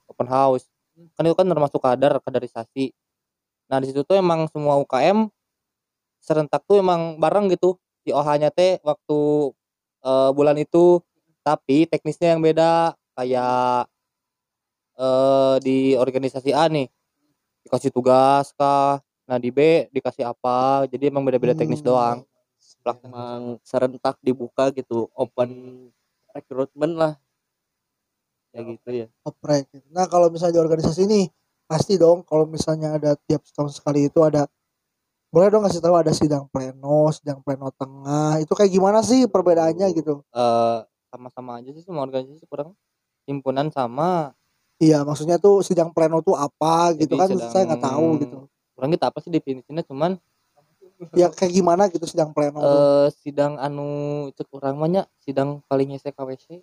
open 0.09 0.29
house. 0.29 0.69
Kan 1.17 1.29
itu 1.29 1.37
kan 1.37 1.49
termasuk 1.49 1.81
kadar 1.85 2.17
kaderisasi. 2.25 2.93
Nah 3.69 3.79
di 3.81 3.93
situ 3.93 4.05
tuh 4.05 4.17
emang 4.17 4.49
semua 4.53 4.81
UKM 4.81 5.29
serentak 6.25 6.65
tuh 6.69 6.81
emang 6.81 7.21
bareng 7.21 7.53
gitu. 7.53 7.77
Di 8.05 8.13
OH-nya 8.13 8.53
teh 8.53 8.81
waktu 8.85 9.19
eh, 10.05 10.31
bulan 10.37 10.57
itu 10.61 11.01
tapi 11.45 11.85
teknisnya 11.85 12.33
yang 12.35 12.41
beda 12.41 12.97
kayak 13.15 13.87
eh 14.97 15.57
di 15.61 15.79
organisasi 15.95 16.51
A 16.57 16.67
nih 16.73 16.89
dikasih 17.69 17.91
tugas 17.93 18.57
kah 18.57 18.99
nah 19.29 19.37
di 19.37 19.53
B 19.53 19.89
dikasih 19.93 20.25
apa 20.25 20.89
jadi 20.89 21.13
emang 21.13 21.25
beda-beda 21.25 21.53
teknis 21.53 21.85
Hmm. 21.85 21.89
doang 21.93 22.19
emang 23.05 23.57
serentak 23.65 24.21
dibuka 24.21 24.69
gitu 24.73 25.09
open 25.17 25.51
recruitment 26.37 26.95
lah 26.97 27.13
ya 28.55 28.61
gitu 28.63 28.89
ya 28.93 29.07
Oprek. 29.27 29.67
Nah 29.91 30.07
kalau 30.07 30.31
misalnya 30.31 30.61
di 30.61 30.63
organisasi 30.63 31.11
ini 31.11 31.27
pasti 31.67 31.99
dong 31.99 32.23
kalau 32.23 32.47
misalnya 32.47 32.95
ada 32.95 33.19
tiap 33.27 33.43
setahun 33.43 33.81
sekali 33.83 34.07
itu 34.07 34.21
ada 34.23 34.47
boleh 35.35 35.51
dong 35.51 35.67
kasih 35.67 35.83
tahu 35.83 35.99
ada 35.99 36.15
sidang 36.15 36.47
pleno, 36.47 37.11
sidang 37.11 37.43
pleno 37.43 37.75
tengah. 37.75 38.39
Itu 38.39 38.55
kayak 38.55 38.71
gimana 38.71 39.03
sih 39.03 39.27
perbedaannya 39.27 39.91
gitu? 39.99 40.23
eh 40.31 40.79
sama-sama 41.15 41.63
aja 41.63 41.71
sih 41.71 41.81
semua 41.81 42.03
organisasi 42.03 42.43
kurang 42.45 42.75
himpunan 43.25 43.71
sama 43.71 44.35
Iya, 44.77 45.01
maksudnya 45.01 45.39
tuh 45.39 45.63
sidang 45.63 45.95
pleno 45.95 46.19
tuh 46.19 46.35
apa 46.35 46.91
gitu 46.95 47.15
Jadi 47.15 47.17
kan 47.17 47.29
sidang- 47.31 47.47
saya 47.49 47.63
nggak 47.65 47.85
tahu 47.85 48.07
gitu. 48.19 48.37
kurang 48.75 48.91
kita 48.91 49.07
apa 49.07 49.19
sih 49.19 49.31
definisinya 49.31 49.83
cuman 49.83 50.19
Ya 51.13 51.27
kayak 51.29 51.53
gimana 51.53 51.87
gitu 51.87 52.03
sidang 52.05 52.31
pleno 52.31 52.59
tuh. 52.59 52.67
eh 52.67 53.07
sidang 53.17 53.55
anu 53.57 53.87
cek 54.33 54.51
orang 54.53 54.75
banyak 54.77 55.07
sidang 55.19 55.63
paling 55.65 55.91
hese 55.91 56.11
KWC 56.11 56.59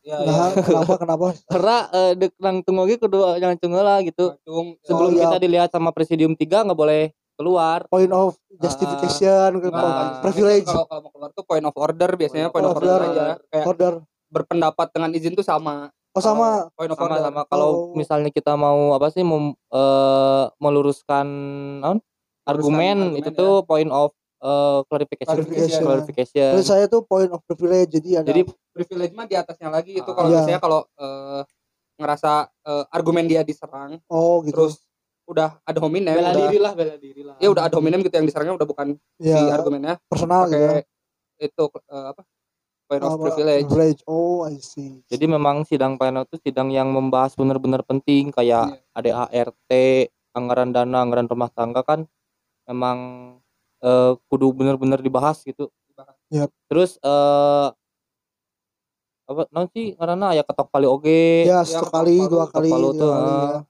ya, 0.00 0.18
Nah, 0.20 0.50
kenapa 0.56 0.94
kenapa? 0.96 1.26
karena 1.52 1.76
eh 1.90 2.12
dek 2.16 2.32
nang 2.36 2.60
tunggu 2.60 2.86
ge 2.86 2.96
kudu 2.96 3.18
jangan 3.36 3.56
tunggu 3.56 3.78
lah 3.78 3.98
gitu 4.00 4.34
sebelum 4.80 5.08
Oh, 5.08 5.14
iya. 5.14 5.22
kita 5.24 5.36
dilihat 5.38 5.70
sama 5.70 5.90
presidium 5.90 6.34
3 6.34 6.62
nggak 6.62 6.76
boleh 6.76 7.14
keluar 7.34 7.84
Point 7.86 8.10
of 8.10 8.34
justification, 8.56 9.58
gitu, 9.58 9.70
nah, 9.70 10.18
privilege, 10.20 10.64
kalau 10.64 10.84
kalau 10.84 11.00
mau 11.02 11.10
keluar 11.10 11.30
tuh 11.30 11.44
point 11.44 11.62
of 11.62 11.74
order 11.74 12.10
biasanya 12.12 12.48
Point 12.48 12.54
point 12.54 12.66
of 12.66 12.76
order, 12.76 12.94
order. 12.96 13.10
aja 13.10 13.26
kayak 13.48 13.66
order. 13.66 13.92
berpendapat 14.26 14.86
dengan 14.90 15.10
izin 15.12 15.32
tuh 15.32 15.42
sama 15.42 15.90
Oh 16.10 16.22
sama. 16.22 16.70
point 16.72 16.86
of 16.86 16.94
sama 16.94 17.06
order 17.08 17.20
sama 17.20 17.40
kalau 17.44 17.68
Oh. 17.68 17.78
misalnya 17.92 18.30
kita 18.30 18.54
mau 18.54 18.94
apa 18.94 19.10
sih 19.10 19.20
mau 19.20 19.38
eh, 19.50 20.44
meluruskan 20.58 21.26
naon? 21.80 21.98
argumen 22.44 22.98
argumen, 23.08 23.18
itu 23.18 23.30
ya. 23.30 23.36
tuh 23.36 23.54
point 23.62 23.88
of 23.88 24.10
eh, 24.38 24.80
clarification 24.84 25.32
Clarification. 25.34 25.82
clarification. 25.82 26.50
Terus 26.52 26.68
saya 26.68 26.84
tuh 26.86 27.02
point 27.02 27.28
of 27.28 27.40
privilege 27.42 27.88
jadi 27.92 28.20
ada 28.20 28.28
jadi 28.28 28.42
privilege 28.70 29.12
mah 29.12 29.24
di 29.24 29.34
atasnya 29.34 29.68
lagi 29.68 29.96
itu 29.96 30.04
Ah. 30.04 30.14
kalau 30.14 30.28
Iya. 30.28 30.34
biasanya 30.38 30.60
kalau 30.60 30.80
eh, 30.94 31.42
ngerasa 31.94 32.32
eh, 32.62 32.84
argumen 32.90 33.24
dia 33.24 33.40
diserang 33.40 33.98
oh 34.06 34.42
gitu. 34.42 34.54
terus 34.56 34.82
udah 35.24 35.48
ada 35.64 35.78
hominem 35.80 36.14
bela 36.14 36.30
udah, 36.30 36.40
diri 36.44 36.58
lah 36.60 36.72
bela 36.76 36.94
diri 37.00 37.22
lah 37.24 37.36
ya 37.40 37.48
udah 37.48 37.62
ada 37.64 37.74
hominem 37.80 38.00
gitu 38.04 38.14
yang 38.16 38.26
diserangnya 38.28 38.54
udah 38.60 38.68
bukan 38.68 38.86
si 39.16 39.32
ya 39.32 39.52
argumennya 39.56 39.94
personal 40.04 40.46
gitu. 40.48 40.60
ya. 40.60 40.68
pakai 40.68 40.82
itu 41.40 41.64
eh, 41.72 42.06
apa 42.12 42.22
point 42.84 43.02
of 43.02 43.10
Apa, 43.16 43.22
privilege 43.32 43.64
privilege. 43.64 44.00
Oh, 44.04 44.44
I 44.44 44.60
see. 44.60 45.00
jadi 45.08 45.24
memang 45.24 45.64
sidang 45.64 45.96
pleno 45.96 46.28
itu 46.28 46.36
sidang 46.44 46.68
yang 46.68 46.92
membahas 46.92 47.32
benar-benar 47.34 47.80
penting 47.88 48.28
kayak 48.28 48.76
Iya. 49.00 49.24
ADART 49.32 49.72
anggaran 50.36 50.70
dana 50.76 50.98
anggaran 51.00 51.24
rumah 51.24 51.48
tangga 51.48 51.80
kan 51.80 52.04
memang 52.68 52.98
eh, 53.80 54.12
kudu 54.28 54.52
benar-benar 54.52 55.00
dibahas 55.00 55.40
gitu. 55.44 55.72
Yap. 56.32 56.50
terus 56.66 56.98
eh 57.04 57.68
apa 59.24 59.42
non 59.54 59.70
sih 59.72 59.96
karena 59.96 60.36
ya 60.36 60.42
ketok 60.44 60.68
palu 60.68 60.88
oge 60.98 61.48
ya 61.48 61.62
ya, 61.62 61.80
sekali 61.80 62.20
ketok 62.20 62.26
palu, 62.26 62.32
dua 62.32 62.44
ketok 62.44 62.54
kali 62.60 62.70
palu 62.74 62.88
tiga 62.92 63.00
tuh, 63.00 63.10
kali, 63.14 63.30
ya. 63.30 63.60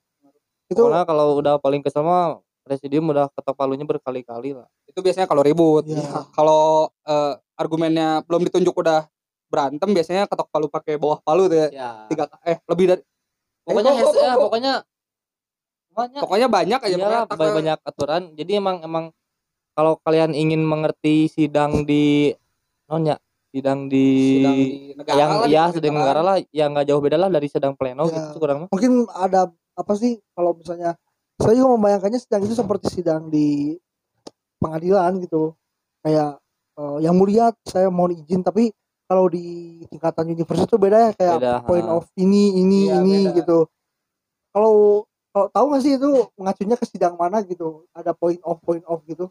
Itu 0.66 0.81
Pokoknya 0.81 1.05
kalau 1.05 1.27
udah 1.37 1.55
paling 1.59 1.81
kesel 1.81 2.03
mah 2.03 2.38
presidium 2.61 3.05
udah 3.07 3.29
ketok 3.31 3.55
palunya 3.55 3.85
berkali-kali 3.85 4.53
lah. 4.53 4.64
Itu 4.85 5.00
biasanya 5.00 5.24
kalau 5.24 5.40
ribut. 5.40 5.85
Iya. 5.85 6.00
kalau 6.37 6.88
eh, 7.03 7.33
argumennya 7.55 8.24
belum 8.24 8.44
ditunjuk 8.44 8.72
udah 8.72 9.05
berantem 9.46 9.87
biasanya 9.88 10.24
ketok 10.24 10.48
palu 10.48 10.66
pakai 10.66 10.96
bawah 10.96 11.20
palu 11.20 11.46
tuh 11.46 11.59
ya. 11.59 11.68
Ya 11.70 11.90
tiga 12.09 12.27
eh 12.42 12.59
lebih 12.64 12.85
dari 12.88 13.03
pokoknya 13.62 13.90
Eh, 13.92 13.94
kok- 13.94 14.00
hes- 14.00 14.09
kok- 14.11 14.24
kok- 14.24 14.42
pokoknya 14.42 14.72
banyak 15.94 16.20
pokoknya 16.20 16.48
banyak 16.48 16.81
aja 16.81 16.96
Iyalah, 16.96 17.22
pokoknya 17.24 17.46
ba- 17.46 17.57
banyak 17.57 17.79
aturan. 17.85 18.22
Jadi 18.35 18.53
emang 18.55 18.77
emang 18.83 19.05
kalau 19.72 19.98
kalian 20.00 20.33
ingin 20.33 20.59
mengerti 20.61 21.27
sidang 21.29 21.83
di 21.83 22.35
nonnya 22.87 23.18
sidang 23.48 23.87
di, 23.87 24.07
sidang 24.35 24.55
di 24.57 24.66
negara 24.94 25.14
yang 25.16 25.31
lah, 25.31 25.38
di 25.40 25.53
ya 25.53 25.64
sedang 25.70 25.94
negara 25.94 26.20
lah. 26.20 26.37
yang 26.50 26.68
nggak 26.74 26.87
jauh 26.87 26.98
beda 26.98 27.16
lah 27.16 27.29
dari 27.29 27.46
sedang 27.46 27.72
pleno 27.72 28.05
Ya. 28.05 28.18
gitu 28.27 28.38
kurang 28.38 28.66
mungkin 28.66 29.07
ada 29.09 29.46
apa 29.74 29.92
sih 29.94 30.18
kalau 30.32 30.54
misalnya 30.54 30.94
saya 31.34 31.54
juga 31.54 31.74
membayangkannya 31.74 32.20
sidang 32.20 32.42
itu 32.46 32.54
seperti 32.54 32.87
sidang 32.92 33.26
di 33.26 33.74
pengadilan 34.58 35.18
gitu 35.20 35.52
kayak 36.00 36.38
eh, 36.74 36.98
yang 37.02 37.14
mulia 37.14 37.50
saya 37.66 37.90
mohon 37.90 38.14
izin 38.14 38.40
tapi 38.40 38.70
kalau 39.04 39.28
di 39.28 39.44
tingkatan 39.92 40.32
universitas 40.32 40.64
itu 40.64 40.78
beda 40.80 40.98
ya 40.98 41.10
kayak 41.12 41.37
Beda, 41.38 41.54
point 41.66 41.84
ha. 41.84 41.94
of 42.00 42.06
ini 42.16 42.56
ini 42.56 42.88
Iya, 42.88 42.96
ini 43.02 43.16
beda. 43.28 43.37
gitu 43.42 43.58
kalau 44.50 44.74
kalau 45.34 45.46
tahu 45.50 45.64
nggak 45.68 45.82
sih 45.82 45.92
itu 45.98 46.10
mengacunya 46.38 46.76
ke 46.78 46.87
sidang 46.87 47.14
mana 47.18 47.42
gitu 47.42 47.84
ada 47.90 48.14
point 48.14 48.40
of 48.40 48.56
point 48.62 48.84
of 48.87 49.02
gitu 49.04 49.28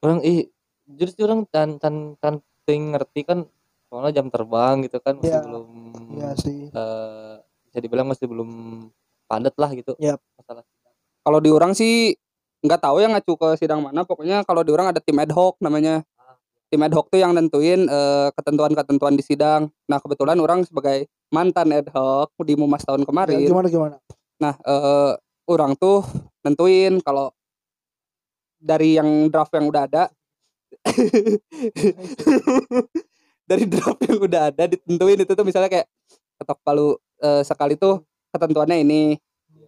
orang 0.00 0.22
ih 0.22 0.46
sih 0.86 1.22
orang 1.26 1.42
tan 1.50 1.82
tan 1.82 2.14
tan 2.16 2.38
ting 2.62 2.94
ngerti 2.94 3.26
kan 3.26 3.42
soalnya 3.86 4.22
jam 4.22 4.30
terbang 4.30 4.86
gitu 4.86 4.98
kan 4.98 5.18
masih 5.18 5.34
Iya. 5.34 5.42
belum 5.44 5.68
Iya 6.16 6.30
sih 6.38 6.60
eh, 6.70 7.34
bisa 7.68 7.78
dibilang 7.82 8.06
masih 8.06 8.26
belum 8.26 8.50
padat 9.26 9.54
lah 9.58 9.70
gitu 9.74 9.92
masalah 10.38 10.64
kalau 11.26 11.42
di 11.42 11.50
orang 11.50 11.74
sih 11.74 12.14
nggak 12.62 12.80
tahu 12.86 13.02
yang 13.02 13.10
ngacu 13.18 13.34
ke 13.34 13.48
sidang 13.58 13.82
mana. 13.82 14.06
Pokoknya 14.06 14.46
kalau 14.46 14.62
di 14.62 14.70
orang 14.70 14.94
ada 14.94 15.02
tim 15.02 15.18
ad 15.18 15.34
hoc 15.34 15.58
namanya. 15.58 16.06
Tim 16.70 16.82
ad 16.86 16.94
hoc 16.94 17.10
tuh 17.10 17.18
yang 17.18 17.34
nentuin 17.34 17.82
eh, 17.90 18.28
ketentuan-ketentuan 18.38 19.18
di 19.18 19.26
sidang. 19.26 19.66
Nah 19.90 19.98
kebetulan 19.98 20.38
orang 20.38 20.62
sebagai 20.62 21.10
mantan 21.34 21.74
ad 21.74 21.90
hoc 21.90 22.30
di 22.46 22.54
mumas 22.54 22.86
tahun 22.86 23.02
Ya, 23.02 23.06
kemarin 23.10 23.36
gimana 23.42 23.68
gimana? 23.70 23.96
nah 24.36 24.54
eh, 24.54 25.12
orang 25.50 25.74
tuh 25.80 26.06
nentuin 26.44 27.00
kalau 27.00 27.32
dari 28.60 28.94
yang 29.00 29.32
draft 29.32 29.50
yang 29.56 29.66
udah 29.66 29.82
ada 29.88 30.04
dari 33.50 33.64
draft 33.66 33.98
yang 34.06 34.18
udah 34.22 34.42
ada 34.54 34.64
ditentuin. 34.70 35.18
Itu 35.26 35.34
tuh 35.34 35.42
misalnya 35.42 35.70
kayak 35.74 35.90
ketok 36.38 36.58
palu 36.62 36.94
eh, 37.18 37.42
sekali 37.42 37.74
tuh 37.74 37.98
ketentuannya 38.36 38.78
ini. 38.80 39.16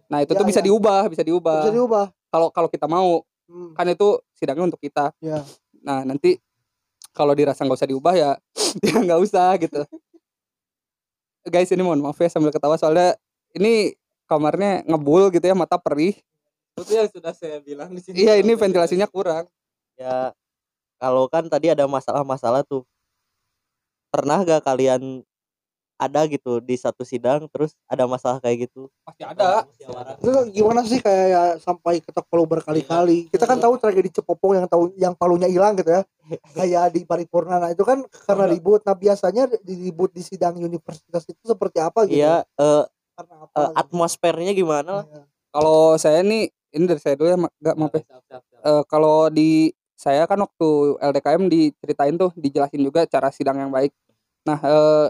Nah 0.09 0.21
itu 0.21 0.33
Ya, 0.33 0.39
tuh 0.39 0.47
bisa 0.47 0.61
ya. 0.61 0.65
diubah 0.69 1.09
bisa 1.09 1.21
diubah. 1.21 1.65
Bisa 1.65 1.73
diubah. 1.73 2.05
Kalau 2.29 2.47
kalau 2.53 2.69
kita 2.69 2.85
mau 2.85 3.25
Hmm, 3.49 3.73
kan 3.73 3.81
itu 3.89 4.21
sidangnya 4.37 4.69
untuk 4.69 4.77
kita. 4.77 5.09
Ya 5.19 5.41
nah 5.81 6.05
nanti 6.05 6.37
kalau 7.11 7.33
dirasa 7.33 7.65
nggak 7.65 7.81
usah 7.81 7.89
diubah 7.89 8.13
ya 8.13 8.31
ya 8.85 8.95
nggak 9.01 9.19
usah 9.25 9.57
gitu. 9.57 9.81
Guys 11.49 11.71
ini 11.73 11.81
mohon 11.81 11.97
maaf 11.97 12.19
ya 12.21 12.29
sambil 12.29 12.53
ketawa 12.53 12.77
soalnya 12.77 13.17
ini 13.57 13.97
kamarnya 14.29 14.85
ngebul 14.85 15.33
gitu 15.33 15.41
ya 15.41 15.57
mata 15.57 15.81
perih. 15.81 16.13
Itu 16.77 16.93
yang 16.93 17.09
sudah 17.09 17.33
saya 17.33 17.57
bilang 17.59 17.89
di 17.89 18.05
sini. 18.05 18.21
Iya 18.21 18.37
ini 18.37 18.53
ventilasinya 18.53 19.09
kurang. 19.09 19.49
Ya 19.97 20.29
kalau 21.01 21.25
kan 21.25 21.49
tadi 21.49 21.73
ada 21.73 21.89
masalah-masalah 21.89 22.61
tuh. 22.61 22.85
Pernah 24.13 24.41
gak 24.41 24.61
kalian 24.65 25.21
ada 25.99 26.23
gitu 26.31 26.63
di 26.63 26.79
satu 26.79 27.03
sidang 27.03 27.51
terus 27.51 27.75
ada 27.83 28.07
masalah 28.07 28.39
kayak 28.39 28.71
gitu. 28.71 28.87
Pasti 29.03 29.27
ada. 29.27 29.67
Itu 30.23 30.31
gimana 30.55 30.87
sih 30.87 31.03
kayak 31.03 31.27
ya, 31.27 31.43
sampai 31.59 31.99
ketok 31.99 32.23
palu 32.31 32.47
berkali-kali? 32.47 33.27
Kita 33.27 33.43
kan 33.43 33.59
tahu 33.59 33.75
tragedi 33.75 34.07
Cepopong 34.15 34.63
yang 34.63 34.67
tahu 34.71 34.95
yang 34.95 35.11
palunya 35.11 35.51
hilang 35.51 35.75
gitu 35.75 35.91
ya. 35.91 36.01
Kayak 36.57 36.95
di 36.95 37.03
paripurna. 37.03 37.59
Nah 37.59 37.75
itu 37.75 37.83
kan 37.83 38.05
karena 38.23 38.47
ribut. 38.47 38.79
Nah 38.87 38.95
biasanya 38.95 39.51
di 39.59 39.73
ribut 39.89 40.15
di 40.15 40.23
sidang 40.23 40.55
universitas 40.55 41.27
itu 41.27 41.41
seperti 41.43 41.83
apa 41.83 42.07
gitu? 42.07 42.23
Iya 42.23 42.47
eh, 42.47 42.83
karena 43.19 43.35
apa 43.43 43.59
gitu. 43.59 43.75
atmosfernya 43.75 44.51
gimana 44.55 45.03
lah? 45.03 45.05
Iya. 45.09 45.23
kalau 45.49 45.97
saya 45.97 46.21
nih 46.21 46.53
ini 46.69 46.85
dari 46.85 47.01
saya 47.01 47.17
dulu 47.17 47.27
ya 47.27 47.37
nggak 47.41 47.75
maaf 47.75 47.93
ya. 47.97 48.03
Eh, 48.63 48.83
kalau 48.87 49.27
di 49.33 49.73
saya 49.99 50.23
kan 50.29 50.39
waktu 50.39 50.95
LDKM 51.01 51.51
diceritain 51.51 52.15
tuh 52.15 52.31
dijelasin 52.39 52.79
juga 52.79 53.03
cara 53.03 53.33
sidang 53.35 53.59
yang 53.59 53.73
baik. 53.73 53.91
Nah 54.47 54.59
eh, 54.63 55.07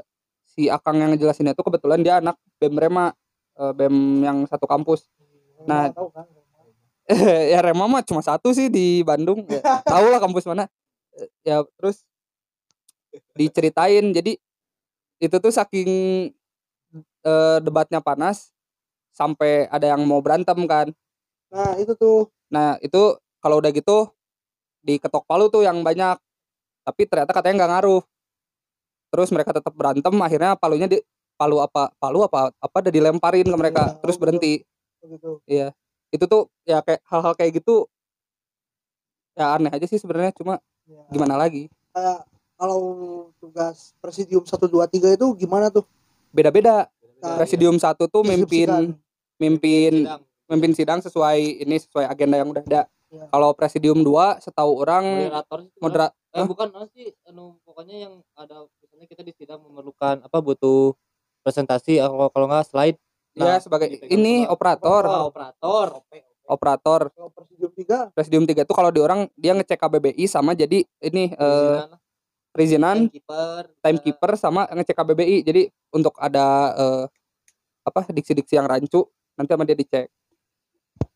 si 0.60 0.68
Akang 0.68 1.00
yang 1.00 1.16
ngejelasin 1.16 1.56
itu 1.56 1.64
kebetulan 1.64 2.04
dia 2.04 2.20
anak 2.20 2.36
BEM 2.60 2.76
Rema 2.76 3.16
eh, 3.56 3.72
BEM 3.72 3.96
yang 4.28 4.38
satu 4.44 4.68
kampus. 4.68 5.08
Nah, 5.64 5.88
Nggak 5.88 5.96
tahu 5.96 6.10
kan 6.12 6.28
ya 7.56 7.64
Rema 7.64 7.88
mah 7.88 8.04
cuma 8.04 8.20
satu 8.20 8.52
sih 8.52 8.68
di 8.68 9.00
Bandung 9.08 9.48
ya, 9.48 9.64
tahu 9.88 10.12
lah 10.12 10.20
kampus 10.20 10.44
mana. 10.44 10.68
Ya 11.48 11.64
terus 11.80 12.04
diceritain 13.40 14.12
jadi 14.12 14.36
itu 15.24 15.36
tuh 15.40 15.56
saking 15.56 15.90
eh, 17.24 17.58
debatnya 17.64 18.04
panas 18.04 18.52
sampai 19.16 19.72
ada 19.72 19.96
yang 19.96 20.04
mau 20.04 20.20
berantem 20.20 20.60
kan. 20.68 20.92
Nah 21.56 21.80
itu 21.80 21.96
tuh. 21.96 22.28
Nah 22.52 22.76
itu 22.84 23.16
kalau 23.40 23.64
udah 23.64 23.72
gitu 23.72 24.12
di 24.84 25.00
ketok 25.00 25.24
palu 25.24 25.48
tuh 25.48 25.64
yang 25.64 25.80
banyak 25.88 26.20
tapi 26.84 27.08
ternyata 27.08 27.32
katanya 27.32 27.56
nggak 27.64 27.72
ngaruh 27.80 28.02
terus 29.10 29.30
mereka 29.34 29.52
tetap 29.52 29.74
berantem 29.74 30.14
akhirnya 30.22 30.54
palunya 30.56 30.86
di 30.86 30.98
palu 31.36 31.60
apa 31.60 31.90
palu 31.98 32.22
apa 32.22 32.52
apa 32.54 32.76
udah 32.82 32.94
dilemparin 32.94 33.48
ke 33.48 33.58
mereka 33.58 33.84
Iya, 33.90 33.98
terus 34.02 34.18
berhenti 34.20 34.54
gitu 35.02 35.40
Iya. 35.46 35.68
Itu 36.10 36.26
tuh 36.26 36.50
ya 36.66 36.82
kayak 36.82 37.02
hal-hal 37.06 37.34
kayak 37.38 37.62
gitu 37.62 37.86
ya 39.34 39.56
aneh 39.56 39.72
aja 39.72 39.86
sih 39.88 39.98
sebenarnya 39.98 40.36
cuma 40.36 40.60
Ya. 40.90 41.06
gimana 41.14 41.38
lagi? 41.38 41.70
kayak 41.94 42.26
kalau 42.58 42.82
tugas 43.38 43.94
presidium 44.02 44.42
1 44.42 44.66
2 44.66 44.90
3 44.90 45.14
itu 45.14 45.26
gimana 45.38 45.70
tuh 45.70 45.86
Beda-beda. 46.30 46.90
Nah, 47.22 47.38
Presidium 47.42 47.78
satu 47.78 48.06
tuh 48.10 48.22
mimpin 48.22 48.94
mimpin 49.38 50.06
mimpin 50.46 50.72
sidang 50.74 51.02
sesuai 51.02 51.62
ini 51.62 51.78
sesuai 51.78 52.06
agenda 52.06 52.38
yang 52.42 52.50
udah 52.50 52.66
ada. 52.66 52.82
Iya. 53.10 53.26
Kalau 53.30 53.50
presidium 53.54 54.02
2 54.02 54.42
setahu 54.42 54.82
orang 54.82 55.30
moderator 55.30 55.60
sih 55.62 55.80
modera 55.82 56.08
eh, 56.34 56.46
bukan 56.46 56.68
sih 56.90 57.08
anu 57.26 57.58
pokoknya 57.66 57.96
yang 58.10 58.14
ada 58.34 58.66
misalnya 59.00 59.16
kita 59.16 59.24
di 59.24 59.32
sidang 59.32 59.64
memerlukan 59.64 60.28
apa 60.28 60.38
butuh 60.44 60.92
presentasi 61.40 62.04
atau 62.04 62.28
kalau 62.36 62.52
nggak 62.52 62.68
slide. 62.68 63.00
Ya 63.32 63.56
sebagai 63.64 63.88
ini 64.12 64.44
operator. 64.44 65.08
Oh, 65.08 65.32
operator. 65.32 66.04
Operator. 66.44 67.02
Kalau 67.16 67.32
Presidium 67.32 67.72
3 67.72 68.12
Presidium 68.12 68.44
3 68.44 68.68
tuh 68.68 68.76
kalau 68.76 68.92
di 68.92 69.00
orang 69.00 69.32
dia 69.40 69.56
ngecek 69.56 69.80
KBBI 69.80 70.26
sama 70.28 70.52
jadi 70.52 70.84
ini 71.00 71.32
eh 71.32 71.80
perizinan 72.52 73.08
timekeeper 73.08 73.64
timekeeper 73.80 74.32
sama 74.36 74.68
ngecek 74.76 74.98
KBBI 75.00 75.48
jadi 75.48 75.72
untuk 75.96 76.18
ada 76.20 76.76
eh, 76.76 77.06
apa 77.88 78.04
diksi-diksi 78.12 78.60
yang 78.60 78.68
rancu 78.68 79.08
nanti 79.40 79.56
sama 79.56 79.64
dia 79.64 79.80
dicek. 79.80 80.12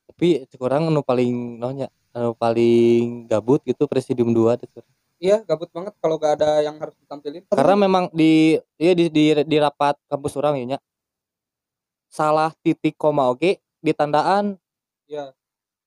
Tapi 0.07 0.47
kurang 0.55 0.87
anu 0.87 1.03
paling 1.03 1.59
nonya 1.59 1.91
anu 2.15 2.31
paling 2.31 3.27
gabut 3.27 3.59
gitu 3.67 3.91
presidium 3.91 4.31
2 4.31 4.55
tuh. 4.71 4.87
Iya 5.23 5.39
gabut 5.47 5.71
banget 5.71 5.95
kalau 6.03 6.19
gak 6.19 6.35
ada 6.35 6.59
yang 6.59 6.75
harus 6.83 6.91
ditampilin. 6.99 7.47
Karena 7.47 7.75
memang 7.79 8.11
di 8.11 8.59
iya 8.75 8.91
di, 8.91 9.07
di, 9.07 9.31
di 9.47 9.57
rapat 9.57 9.95
kampus 10.11 10.35
orang 10.35 10.59
ya 10.67 10.79
salah 12.11 12.51
titik 12.59 12.99
koma 12.99 13.31
oke? 13.31 13.57
Di 13.79 13.91
tandaan. 13.95 14.59
Iya. 15.07 15.31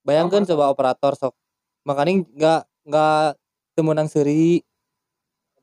bayangkan 0.06 0.46
Sama, 0.46 0.50
coba 0.54 0.64
operator 0.70 1.12
sok. 1.18 1.34
Makanya 1.82 2.22
nggak 2.30 2.62
nggak 2.86 3.26
temenang 3.74 4.08
seri. 4.08 4.62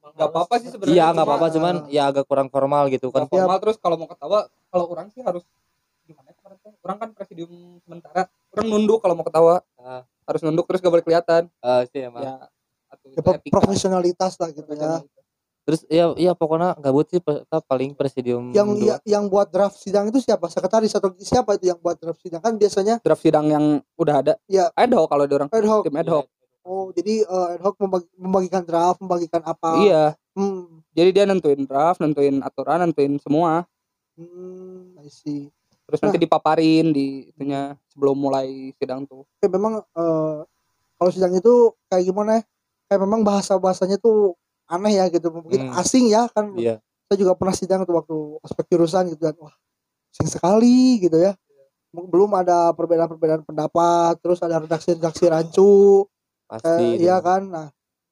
Nggak 0.04 0.30
apa-apa 0.30 0.56
sih 0.60 0.70
sebenarnya 0.70 0.96
iya 1.00 1.06
nggak 1.16 1.26
apa-apa 1.26 1.48
cuman 1.56 1.76
eh, 1.88 1.96
ya 1.96 2.12
agak 2.12 2.28
kurang 2.28 2.52
formal 2.52 2.92
gitu 2.92 3.08
kan. 3.08 3.24
formal 3.26 3.58
terus 3.64 3.80
kalau 3.80 3.96
mau 3.96 4.06
ketawa 4.06 4.52
kalau 4.68 4.86
orang 4.92 5.08
sih 5.16 5.24
harus 5.24 5.48
gimana 6.04 6.30
ya 6.30 6.36
kemarin 6.36 6.58
tuh? 6.60 6.74
Orang 6.84 6.98
kan 7.00 7.10
presidium 7.16 7.80
sementara. 7.88 8.28
Orang 8.52 8.68
nunduk 8.68 9.00
kalau 9.00 9.16
mau 9.16 9.26
ketawa. 9.26 9.64
Ah. 9.80 10.04
harus 10.24 10.40
nunduk 10.40 10.64
terus 10.72 10.80
gak 10.80 10.92
boleh 10.92 11.04
kelihatan. 11.04 11.52
Eh, 11.52 11.84
sih 11.92 12.08
emang. 12.08 12.24
Ya 12.24 12.36
atau 12.94 13.08
ya, 13.10 13.36
etika. 13.36 13.54
profesionalitas 13.56 14.34
lah 14.38 14.50
gitu 14.50 14.70
ya. 14.70 15.02
terus 15.64 15.82
ya 15.88 16.12
iya 16.16 16.32
pokoknya 16.32 16.76
gabut 16.78 17.08
sih 17.08 17.18
pe- 17.18 17.40
kita 17.42 17.64
paling 17.64 17.92
presidium 17.94 18.52
Yang 18.52 18.68
ya, 18.84 18.96
yang 19.10 19.26
buat 19.26 19.48
draft 19.48 19.80
sidang 19.80 20.06
itu 20.06 20.20
siapa? 20.20 20.46
Sekretaris 20.46 20.92
atau 20.92 21.16
siapa 21.18 21.56
itu 21.56 21.66
yang 21.66 21.80
buat 21.80 21.96
draft 21.96 22.20
sidang? 22.20 22.40
Kan 22.40 22.56
biasanya 22.56 23.00
draft 23.00 23.22
sidang 23.22 23.48
yang 23.48 23.66
udah 23.96 24.16
ada 24.18 24.34
Iya. 24.46 24.68
ad 24.70 24.92
hoc 24.92 25.08
kalau 25.08 25.24
di 25.24 25.34
orang 25.34 25.48
ad 25.48 25.64
hoc. 25.64 25.84
tim 25.84 25.96
ad 25.96 26.10
hoc 26.10 26.26
Oh, 26.62 26.92
jadi 26.92 27.22
eh, 27.22 27.48
ad 27.50 27.62
hoc 27.62 27.76
membagi- 27.78 28.12
membagikan 28.14 28.62
draft, 28.62 29.00
membagikan 29.00 29.40
apa? 29.42 29.72
iya 29.80 30.04
Hmm. 30.34 30.84
jadi 30.92 31.10
dia 31.12 31.24
nentuin 31.24 31.62
draft 31.62 32.00
nentuin 32.00 32.40
aturan 32.40 32.84
nentuin 32.84 33.16
semua 33.18 33.64
Hmm, 34.14 34.94
I 34.96 35.08
see. 35.08 35.48
terus 35.84 36.00
nanti 36.00 36.18
dipaparin 36.18 36.90
di 36.90 37.08
itunya 37.28 37.74
sebelum 37.88 38.14
mulai 38.16 38.48
sidang 38.74 39.04
tuh 39.04 39.24
Kayak 39.38 39.52
memang 39.54 39.74
eh, 39.82 40.38
kalau 40.96 41.10
sidang 41.10 41.34
itu 41.34 41.54
kayak 41.86 42.04
gimana 42.04 42.32
ya? 42.36 42.44
Kayak 42.94 43.10
memang 43.10 43.26
bahasa 43.26 43.58
bahasanya 43.58 43.98
tuh 43.98 44.38
aneh 44.70 45.02
ya 45.02 45.10
gitu, 45.10 45.34
mungkin 45.34 45.66
Hmm. 45.66 45.82
asing 45.82 46.14
ya 46.14 46.30
kan. 46.30 46.54
iya 46.54 46.78
Saya 47.10 47.18
juga 47.26 47.34
pernah 47.34 47.58
sidang 47.58 47.82
tuh 47.90 47.98
waktu 47.98 48.18
aspek 48.46 48.70
jurusan 48.70 49.10
gitu 49.10 49.26
dan 49.26 49.34
wah 49.42 49.50
asing 50.14 50.30
sekali 50.30 51.02
gitu 51.02 51.18
ya. 51.18 51.34
Belum 51.90 52.30
ada 52.38 52.70
perbedaan-perbedaan 52.78 53.42
pendapat, 53.50 54.22
terus 54.22 54.38
ada 54.46 54.62
redaksi-redaksi 54.62 55.26
rancu, 55.26 56.06
pasti 56.46 56.70
Eh, 56.70 57.02
iya 57.02 57.18
kan 57.18 57.50
nah 57.50 57.68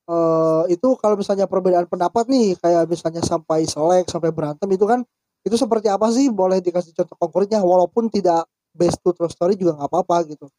eh, 0.09 0.73
itu 0.73 0.97
kalau 0.97 1.13
misalnya 1.13 1.45
perbedaan 1.45 1.85
pendapat 1.85 2.25
nih 2.25 2.57
kayak 2.57 2.89
misalnya 2.89 3.21
sampai 3.21 3.69
selek 3.69 4.09
sampai 4.09 4.33
berantem 4.33 4.65
itu 4.73 4.89
kan 4.89 5.05
itu 5.45 5.53
seperti 5.53 5.93
apa 5.93 6.09
sih 6.09 6.33
boleh 6.33 6.57
dikasih 6.57 6.97
contoh 6.97 7.21
konkretnya 7.21 7.61
walaupun 7.61 8.09
tidak 8.09 8.49
based 8.73 8.97
to 9.05 9.13
true 9.13 9.29
story 9.29 9.53
juga 9.53 9.77
nggak 9.77 9.89
apa-apa 9.93 10.33
gitu 10.33 10.49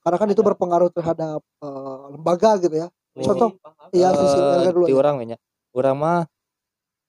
karena 0.00 0.16
kan 0.16 0.28
itu 0.32 0.42
berpengaruh 0.42 0.90
terhadap 0.90 1.40
eh, 1.60 2.04
lembaga 2.16 2.56
gitu 2.58 2.76
ya. 2.76 2.88
Contoh 3.16 3.50
iya 3.90 4.08
Eh, 4.14 4.70
dulu 4.70 4.86
di 4.86 4.94
orang 4.94 5.14
ya 5.26 5.38
orang 5.74 5.96
mah 5.98 6.20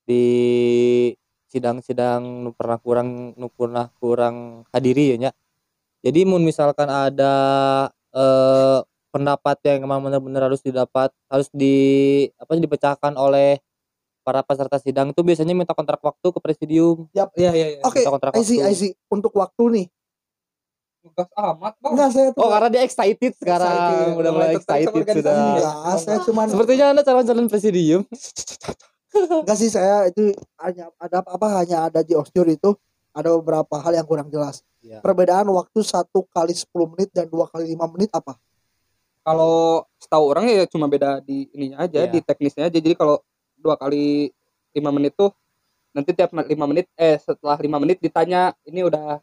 di 0.05 0.25
sidang-sidang 1.51 2.23
nu 2.47 2.49
pernah 2.55 2.79
kurang 2.79 3.35
nu 3.35 3.47
pernah 3.51 3.91
kurang 3.99 4.65
hadiri 4.71 5.13
ya 5.13 5.17
Nya. 5.27 5.31
jadi 6.01 6.25
mun 6.25 6.41
misalkan 6.41 6.87
ada 6.89 7.33
eh 8.11 8.79
pendapat 9.11 9.59
yang 9.67 9.83
emang 9.83 9.99
benar-benar 10.07 10.47
harus 10.47 10.63
didapat 10.63 11.11
harus 11.27 11.51
di 11.51 11.75
apa 12.39 12.55
sih, 12.55 12.63
dipecahkan 12.63 13.13
oleh 13.19 13.59
para 14.23 14.39
peserta 14.45 14.79
sidang 14.79 15.11
itu 15.11 15.21
biasanya 15.21 15.51
minta 15.51 15.75
kontrak 15.75 15.99
waktu 15.99 16.27
ke 16.31 16.39
presidium. 16.39 17.09
Iya 17.11 17.27
iya 17.35 17.51
iya. 17.51 17.79
Oke 17.83 17.99
minta 17.99 18.13
kontrak 18.13 18.31
I 18.39 18.43
see 18.47 18.63
I 18.63 18.71
see. 18.71 18.95
Untuk 19.11 19.35
waktu 19.35 19.63
nih 19.67 19.85
Tugas 21.01 21.29
amat 21.33 21.73
bang. 21.81 21.91
Enggak 21.97 22.09
saya 22.13 22.27
tuh 22.29 22.41
oh 22.45 22.49
karena 22.53 22.69
dia 22.69 22.81
excited 22.85 23.33
sekarang. 23.33 23.73
Excited. 23.73 24.19
udah 24.21 24.31
mulai 24.31 24.49
excited 24.53 25.03
sudah. 25.17 25.33
enggak 25.33 25.97
saya 25.97 26.17
cuman 26.21 26.45
sepertinya 26.53 26.85
anda 26.93 27.01
calon-calon 27.01 27.47
presidium. 27.49 28.01
Enggak 29.11 29.57
sih 29.57 29.69
saya 29.73 30.07
itu 30.07 30.31
hanya 30.61 30.93
ada 31.01 31.25
apa 31.25 31.47
hanya 31.59 31.77
ada 31.89 31.99
di 32.05 32.13
Osjur 32.13 32.45
itu 32.47 32.77
ada 33.11 33.33
beberapa 33.35 33.75
hal 33.81 33.97
yang 33.97 34.07
kurang 34.07 34.29
jelas. 34.29 34.61
Iya. 34.81 34.97
perbedaan 34.97 35.45
waktu 35.53 35.85
satu 35.85 36.25
kali 36.33 36.57
10 36.57 36.73
menit 36.89 37.13
dan 37.13 37.29
dua 37.29 37.45
kali 37.45 37.69
lima 37.69 37.85
menit 37.85 38.09
apa? 38.17 38.33
Kalau 39.21 39.85
setahu 40.01 40.33
orang 40.33 40.49
ya 40.49 40.65
cuma 40.65 40.89
beda 40.89 41.21
di 41.21 41.45
ininya 41.53 41.85
aja 41.85 42.01
Iya. 42.01 42.09
di 42.09 42.19
teknisnya 42.25 42.65
aja. 42.65 42.81
Jadi 42.81 42.97
kalau 42.97 43.21
dua 43.61 43.77
kali 43.77 44.33
lima 44.73 44.89
menit 44.89 45.13
tuh 45.13 45.29
nanti 45.93 46.17
tiap 46.17 46.33
lima 46.33 46.65
menit 46.65 46.89
eh 46.97 47.21
setelah 47.21 47.61
lima 47.61 47.77
menit 47.77 48.01
ditanya 48.01 48.57
ini 48.65 48.81
udah 48.81 49.21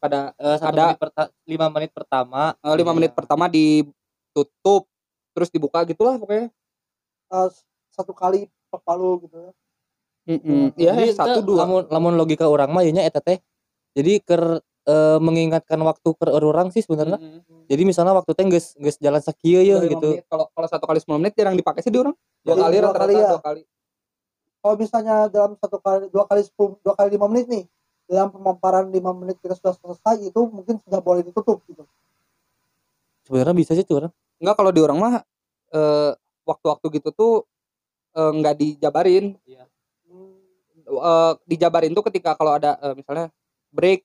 pada 0.00 0.32
Eh, 0.34 0.56
satu 0.56 0.72
Ada. 0.72 0.82
menit 0.86 0.98
perta- 0.98 1.30
lima 1.44 1.66
menit 1.68 1.90
pertama 1.92 2.42
eh, 2.56 2.74
lima 2.74 2.90
Iya. 2.90 2.96
menit 2.96 3.12
pertama 3.12 3.44
ditutup 3.46 4.88
terus 5.30 5.48
dibuka 5.48 5.84
gitulah 5.84 6.16
pokoknya 6.16 6.48
Eh, 7.30 7.48
satu 7.94 8.10
kali 8.10 8.50
palu 8.82 9.22
gitu 9.22 9.36
ya 9.38 9.52
Mm-mm. 10.30 10.74
Iya 10.74 10.92
Jadi 10.94 11.14
satu 11.14 11.38
dua 11.42 11.62
lamun, 11.62 11.82
lamun 11.86 12.14
logika 12.14 12.46
orang 12.46 12.70
mah 12.70 12.82
nya 12.82 13.02
eta 13.02 13.18
teh 13.18 13.38
jadi 13.92 14.18
ker 14.20 14.58
eh, 14.86 15.18
mengingatkan 15.18 15.78
waktu 15.80 16.08
ke 16.10 16.26
orang 16.26 16.70
sih 16.70 16.80
sebenarnya 16.80 17.18
Mm-mm. 17.18 17.66
jadi 17.66 17.82
misalnya 17.82 18.14
waktu 18.14 18.32
teh 18.34 18.46
geus 18.46 18.74
geus 18.78 18.96
jalan 18.96 19.18
sakieu 19.18 19.62
ya 19.62 19.78
gitu 19.84 20.22
kalau 20.26 20.46
kalau 20.50 20.66
satu 20.66 20.84
kali 20.86 20.98
10 20.98 21.18
menit 21.18 21.34
jarang 21.34 21.54
dipakai 21.54 21.82
sih 21.82 21.90
di 21.90 21.98
orang 21.98 22.14
dua 22.40 22.56
kali 22.56 22.74
ya? 23.14 23.30
dua 23.30 23.42
kali 23.42 23.62
kalau 24.60 24.74
misalnya 24.76 25.16
dalam 25.28 25.52
satu 25.56 25.78
kali 25.78 26.06
dua 26.10 26.24
kali 26.26 26.42
sepuluh 26.42 26.76
dua 26.80 26.94
kali 26.94 27.08
lima 27.10 27.26
menit 27.26 27.46
nih 27.48 27.64
dalam 28.10 28.34
pemaparan 28.34 28.90
lima 28.90 29.14
menit 29.14 29.38
kita 29.38 29.54
sudah 29.54 29.78
selesai 29.78 30.26
itu 30.26 30.40
mungkin 30.50 30.82
sudah 30.82 30.98
boleh 30.98 31.22
ditutup 31.22 31.62
gitu. 31.70 31.86
Sebenarnya 33.22 33.54
bisa 33.54 33.78
sih 33.78 33.86
tuh 33.86 34.02
orang 34.02 34.12
enggak 34.42 34.56
kalau 34.58 34.70
di 34.74 34.80
orang 34.82 34.98
mah 34.98 35.14
eh, 35.70 36.12
waktu-waktu 36.42 36.86
gitu 36.98 37.08
tuh 37.14 37.32
eh, 38.18 38.32
nggak 38.34 38.54
dijabarin. 38.58 39.38
Eh, 40.90 41.32
dijabarin 41.46 41.94
tuh 41.94 42.02
ketika 42.10 42.34
kalau 42.34 42.58
ada 42.58 42.74
eh, 42.82 42.98
misalnya 42.98 43.30
break 43.70 44.02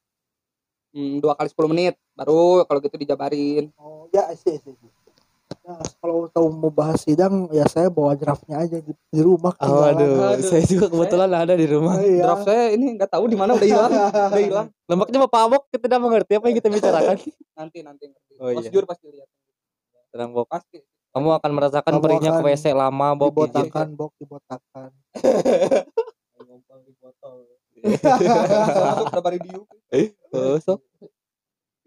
hmm, 0.94 1.18
dua 1.18 1.34
kali 1.34 1.50
10 1.50 1.74
menit 1.74 1.98
baru 2.14 2.62
kalau 2.70 2.80
gitu 2.86 3.02
dijabarin. 3.02 3.74
Oh 3.82 4.06
ya 4.14 4.30
I 4.30 4.38
see, 4.38 4.54
I 4.54 4.62
see. 4.62 5.05
Nah, 5.66 5.82
kalau 5.98 6.30
tahu 6.30 6.46
mau 6.54 6.70
bahas 6.70 7.02
sidang 7.02 7.50
ya 7.50 7.66
saya 7.66 7.90
bawa 7.90 8.14
draftnya 8.14 8.62
aja 8.62 8.78
di, 8.78 8.94
di 8.94 9.20
rumah 9.26 9.50
oh, 9.66 9.82
aduh 9.82 10.38
Aduh. 10.38 10.46
saya 10.46 10.62
juga 10.62 10.94
kebetulan 10.94 11.26
ada 11.34 11.58
di 11.58 11.66
rumah. 11.66 11.98
Iya. 12.06 12.22
draft 12.22 12.46
saya 12.46 12.70
ini 12.78 12.94
nggak 12.94 13.10
tahu 13.10 13.26
di 13.26 13.34
mana 13.34 13.58
udah 13.58 13.66
hilang 13.66 13.90
udah 13.90 14.42
hilang. 14.46 14.68
Nampaknya 14.86 15.18
Bapak 15.26 15.42
Abok 15.50 15.64
kita 15.74 15.90
tidak 15.90 16.02
mengerti 16.06 16.32
apa 16.38 16.46
yang 16.46 16.58
kita 16.62 16.70
bicarakan. 16.70 17.16
Nanti 17.58 17.78
nanti 17.82 18.04
ngerti 18.14 18.34
Oh, 18.38 18.54
iya. 18.54 18.70
Jur 18.70 18.86
pasti 18.86 19.10
lihat. 19.10 19.26
Tenang 20.14 20.38
Bok 20.38 20.46
pasti. 20.46 20.86
Kamu 21.18 21.34
akan 21.34 21.52
merasakan 21.58 21.94
Kamu 21.98 22.04
perihnya 22.06 22.30
ke 22.30 22.42
akan 22.44 22.50
WC 22.54 22.66
lama 22.78 23.08
Bok 23.18 23.30
dibotakan 23.34 23.88
bok 23.98 24.12
dibotakan. 24.22 24.90
Masuk 28.86 29.06
udah 29.10 29.24
bari 29.26 29.40
diuk 29.42 29.66
Oh, 30.30 30.62
sok. 30.62 30.78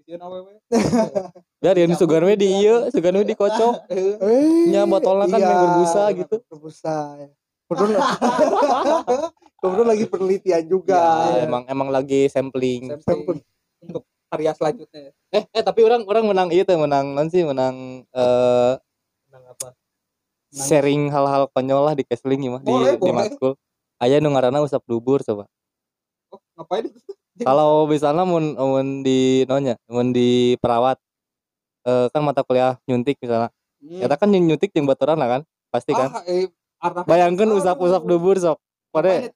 Isian 0.02 0.18
awewe 0.18 0.58
biar 1.58 1.74
yang 1.74 1.92
sugan 1.98 2.22
we 2.22 2.38
di 2.38 2.48
ieu 2.62 2.86
sugan 2.94 3.18
we 3.18 3.26
di 3.26 3.34
kocok. 3.34 3.90
Eh 3.90 4.70
Nya 4.70 4.86
botolnya 4.86 5.26
kan 5.26 5.38
yang 5.42 5.58
berbusa 5.58 6.02
gitu. 6.14 6.36
berbusa 6.46 6.96
ya. 7.18 7.28
kebetulan 7.68 8.00
kebetulan 9.60 9.88
lagi 9.92 10.04
penelitian 10.08 10.64
juga. 10.64 11.02
Ya, 11.36 11.44
emang 11.44 11.62
emang 11.68 11.88
lagi 11.92 12.30
sampling. 12.32 12.96
Sampling. 13.04 13.44
Untuk 13.84 14.08
karya 14.30 14.56
selanjutnya. 14.56 15.12
Eh 15.34 15.44
eh 15.52 15.62
tapi 15.66 15.84
orang 15.84 16.06
orang 16.08 16.24
menang 16.24 16.48
iya 16.54 16.64
tuh 16.64 16.78
menang 16.80 17.12
non 17.12 17.28
sih 17.28 17.44
menang 17.44 18.06
eh 18.08 18.72
menang 19.28 19.44
apa? 19.52 19.68
Sharing 20.48 21.12
hal-hal 21.12 21.50
konyol 21.52 21.92
lah 21.92 21.94
di 21.98 22.08
ya 22.08 22.16
mah 22.48 22.62
di 22.64 22.72
Boleh, 22.72 22.96
di 22.96 23.10
matkul. 23.12 23.52
Aya 23.98 24.22
nu 24.22 24.30
ngaranna 24.32 24.62
usap 24.64 24.80
dubur 24.88 25.20
coba. 25.20 25.44
Oh, 26.32 26.40
ngapain 26.56 26.86
itu? 26.88 26.98
Kalau 27.42 27.84
misalnya 27.84 28.24
mun 28.24 28.54
mun 28.56 29.02
di 29.02 29.44
nonya 29.44 29.76
mun 29.90 30.14
di 30.14 30.56
perawat 30.58 30.98
eh 31.88 32.06
kan 32.12 32.20
mata 32.20 32.44
kuliah 32.44 32.76
nyuntik 32.84 33.16
misalnya. 33.16 33.48
Hmm. 33.78 34.02
kita 34.02 34.14
kan 34.18 34.28
nyuntik 34.28 34.70
yang 34.74 34.90
baturan 34.90 35.16
lah 35.16 35.28
kan 35.38 35.42
pasti 35.70 35.94
kan. 35.94 36.10
Ah, 36.10 36.26
eh, 36.26 36.50
bayangkan 37.06 37.46
usap-usap 37.54 38.02
dubur 38.04 38.34
sok 38.36 38.58
pada 38.90 39.30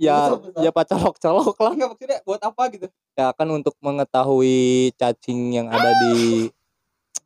ya 0.00 0.32
ya 0.56 0.70
pacolok 0.72 1.20
colok 1.20 1.56
lah. 1.60 1.72
Enggak 1.76 1.88
maksudnya 1.92 2.18
buat 2.24 2.40
apa 2.40 2.62
gitu? 2.72 2.86
Ya 3.18 3.34
kan 3.36 3.48
untuk 3.52 3.76
mengetahui 3.84 4.94
cacing 4.96 5.60
yang 5.60 5.66
ada 5.68 5.90
di 6.08 6.48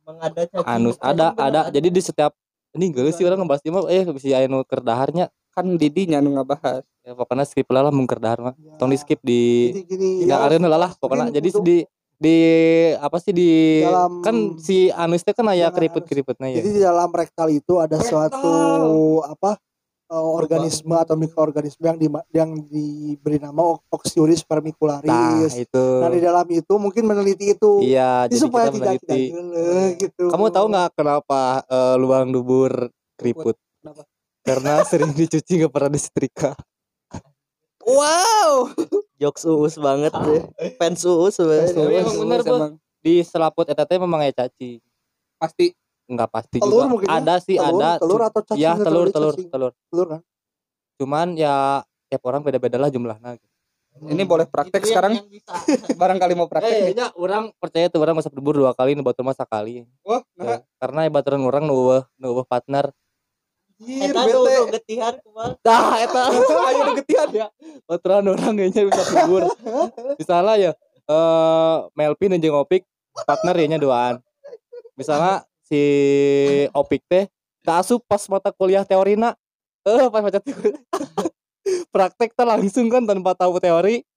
mengada 0.03 0.43
cacing 0.49 0.67
anus. 0.67 0.97
ada 0.99 1.31
bener 1.31 1.45
ada. 1.45 1.61
jadi 1.71 1.87
di 1.87 2.01
setiap 2.03 2.35
ini 2.75 2.91
gak 2.91 3.15
sih 3.15 3.23
orang 3.23 3.39
ngebahas 3.39 3.63
mah 3.71 3.87
eh 3.87 4.03
si 4.19 4.35
aya 4.35 4.51
nu 4.51 4.65
kerdaharnya. 4.67 5.31
Kan 5.55 5.79
didinya 5.79 6.19
nu 6.19 6.35
ngabahas 6.35 6.83
ya 7.05 7.15
pokoknya 7.15 7.47
skip 7.47 7.69
lah 7.71 7.87
lah 7.87 7.93
mungker 7.95 8.19
dahar 8.19 8.43
mah. 8.43 8.55
Ya. 8.59 8.75
tong 8.75 8.91
di 8.91 8.97
skip 8.99 9.23
di 9.23 9.71
Jadi 9.71 9.81
gini 9.87 10.09
ya 10.27 10.35
ya, 10.35 10.51
karena 10.51 10.67
lah 10.67 10.79
lah 10.89 10.91
pokoknya. 10.99 11.31
Jadi 11.31 11.47
di 11.63 11.77
di 12.15 12.37
apa 12.95 13.17
sih 13.19 13.31
di 13.31 13.81
Dalam- 13.81 14.21
kan 14.21 14.35
si 14.57 14.87
Anus 14.87 15.21
teh 15.21 15.31
kan 15.31 15.45
aya 15.45 15.67
Jangan 15.67 15.75
keriput 15.75 16.03
keriputnya 16.03 16.47
ya 16.49 16.55
Jadi 16.57 16.69
di 16.71 16.81
dalam 16.81 17.09
rektal 17.09 17.47
itu 17.49 17.73
ada 17.75 17.99
suatu 17.99 18.53
apa 19.21 19.59
eh, 20.05 20.27
organisme 20.31 20.93
atau 20.93 21.13
mikroorganisme 21.13 21.83
yang 21.83 21.97
di, 21.97 22.07
yang 22.31 22.49
diberi 22.63 23.35
nama 23.37 23.57
Oxyuris 23.89 24.41
nah 24.41 24.47
vermicularis. 24.51 25.53
itu 25.57 25.85
Nah, 25.97 26.07
di 26.07 26.19
dalam 26.19 26.47
itu 26.47 26.73
mungkin 26.75 27.03
meneliti 27.03 27.51
itu. 27.51 27.81
iya 27.81 28.23
jadi 28.25 28.39
supaya 28.39 28.69
kita 28.69 28.79
tidak 28.79 28.93
tidak 29.01 29.17
meneliti 29.17 29.33
geleh 29.33 29.89
gitu. 29.97 30.25
kamu 30.29 30.45
tahu 30.49 30.65
nggak 30.67 30.89
kenapa 30.93 31.41
eh, 31.65 31.95
lubang 31.95 32.29
dubur 32.29 32.71
keriput 33.15 33.57
Kenapa? 33.81 34.03
karena 34.41 34.73
sering 34.83 35.11
dicuci 35.11 35.51
nggak 35.57 35.73
pernah 35.73 35.91
disetrika 35.91 36.53
Wow. 37.85 38.73
Jokes 39.25 39.43
uus 39.49 39.75
banget 39.81 40.13
deh 40.13 40.41
fans 40.77 41.01
uus 41.01 41.33
sebenarnya. 41.33 41.73
Tapi 41.73 41.93
emang 41.97 42.17
bener, 42.21 42.39
di 43.01 43.25
selaput 43.25 43.65
eta 43.65 43.85
teh 43.89 43.97
memang 43.97 44.21
aya 44.21 44.33
cacing 44.33 44.77
Pasti. 45.41 45.73
Nggak 46.05 46.29
pasti 46.29 46.57
Telur 46.61 46.85
juga. 46.85 46.91
mungkin 46.93 47.07
ya? 47.09 47.17
ada 47.17 47.35
sih 47.41 47.57
telur, 47.57 47.81
ada. 47.81 47.91
telur 47.97 48.21
atau 48.21 48.41
cacing 48.45 48.61
ya 48.61 48.73
telur 48.77 49.07
telur 49.09 49.33
cacing? 49.33 49.49
telur. 49.49 49.71
Telur 49.89 50.07
kan? 50.13 50.21
Cuman 51.01 51.27
ya 51.33 51.81
tiap 52.07 52.21
orang 52.29 52.45
beda-beda 52.45 52.77
lah 52.77 52.93
jumlahnya 52.93 53.41
ini 53.95 54.27
boleh 54.27 54.43
praktek 54.43 54.83
sekarang. 54.83 55.23
Barangkali 56.01 56.35
mau 56.35 56.51
praktek. 56.51 56.91
eh 56.91 57.07
orang 57.15 57.55
percaya 57.55 57.87
tuh 57.87 58.03
orang 58.03 58.19
masa 58.19 58.27
dubur 58.27 58.51
dua 58.51 58.75
kali 58.75 58.91
nu 58.91 59.07
batur 59.07 59.23
mah 59.23 59.31
sakali 59.31 59.87
Wah, 60.03 60.19
Ya, 60.35 60.43
nah, 60.43 60.59
karena 60.83 61.07
baturan 61.07 61.39
orang 61.47 61.63
nu 61.63 62.03
nu 62.19 62.43
partner 62.43 62.91
Eta 63.75 64.21
bete. 64.23 64.31
tuh 64.31 64.43
tuh 64.47 64.65
getihan 64.71 65.13
kumaha 65.19 65.51
Dah 65.59 65.99
eta 65.99 66.21
ayo 66.71 66.81
nu 66.87 66.93
getian 67.03 67.29
ya. 67.29 67.47
Baturan 67.83 68.23
orang 68.23 68.55
kayaknya 68.55 68.81
bisa 68.87 69.03
dubur. 69.03 69.43
Misalnya 70.15 70.53
ya 70.55 70.71
eh 71.05 71.77
Melvin 71.91 72.39
jeung 72.39 72.55
Opik 72.55 72.87
partner 73.27 73.55
ya 73.59 73.67
nya 73.67 73.79
duaan. 73.79 74.23
Misalnya 74.95 75.43
si 75.61 75.81
Opik 76.71 77.03
teh 77.05 77.27
kaasup 77.67 77.99
pas 78.07 78.23
mata 78.31 78.55
kuliah 78.55 78.87
teorina. 78.87 79.35
Eh 79.83 80.07
pas 80.07 80.23
mata 80.23 80.39
teori. 80.39 80.71
Praktek 81.93 82.31
teh 82.31 82.45
langsung 82.47 82.87
kan 82.87 83.03
tanpa 83.03 83.35
tahu 83.35 83.59
teori. 83.59 84.07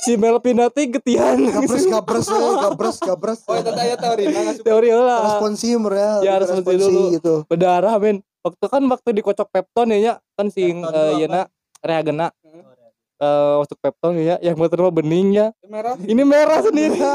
Si 0.00 0.16
Melvin 0.16 0.56
nanti 0.56 0.88
getian 0.88 1.44
gabres 1.44 1.84
gabres 1.84 2.24
we, 2.24 2.40
gabres 2.56 2.96
gabres 2.96 3.40
Oh, 3.44 3.52
itu 3.52 3.68
aya 3.68 4.00
teori 4.00 4.24
nah 4.32 4.56
teori 4.56 4.88
lah. 4.88 5.20
responsi 5.28 5.76
ya 5.76 6.08
Ya, 6.24 6.34
responsi 6.40 6.80
dulu. 6.80 7.12
gitu 7.12 7.34
Berdarah 7.44 8.00
men. 8.00 8.24
Waktu 8.42 8.64
kan 8.66 8.82
waktu 8.90 9.08
dikocok 9.14 9.48
Pepton 9.48 9.94
ya 9.94 10.18
kan 10.34 10.50
sing 10.50 10.82
eh 10.82 10.90
itu 11.14 11.22
yeuna 11.22 11.46
reagena 11.78 12.34
eh 13.22 13.54
untuk 13.56 13.78
Pepton 13.78 14.18
ya 14.18 14.34
yang 14.42 14.58
motor 14.58 14.82
mah 14.82 14.90
beningnya 14.90 15.54
Merah. 15.62 15.94
ini 16.02 16.26
merah 16.26 16.58
sendiri 16.58 16.98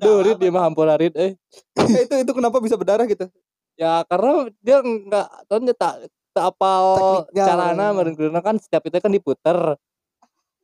Duh, 0.00 0.18
Rit 0.24 0.40
dia 0.40 0.50
mah 0.50 0.66
hampura 0.66 0.98
Rit 0.98 1.14
eh. 1.14 1.38
Eh, 1.78 2.02
itu 2.02 2.14
itu 2.26 2.32
kenapa 2.34 2.58
bisa 2.58 2.74
berdarah 2.74 3.06
gitu? 3.06 3.30
Ya 3.76 4.02
karena 4.02 4.50
dia 4.58 4.82
enggak 4.82 5.28
tahu 5.46 5.58
dia 5.62 5.76
tak 5.76 5.94
tak 6.34 6.44
apal 6.50 6.84
Tekniknya. 7.22 7.44
carana 7.46 7.86
meureun 7.94 8.34
kan 8.40 8.56
setiap 8.58 8.82
itu 8.82 8.98
kan 8.98 9.12
diputer. 9.12 9.58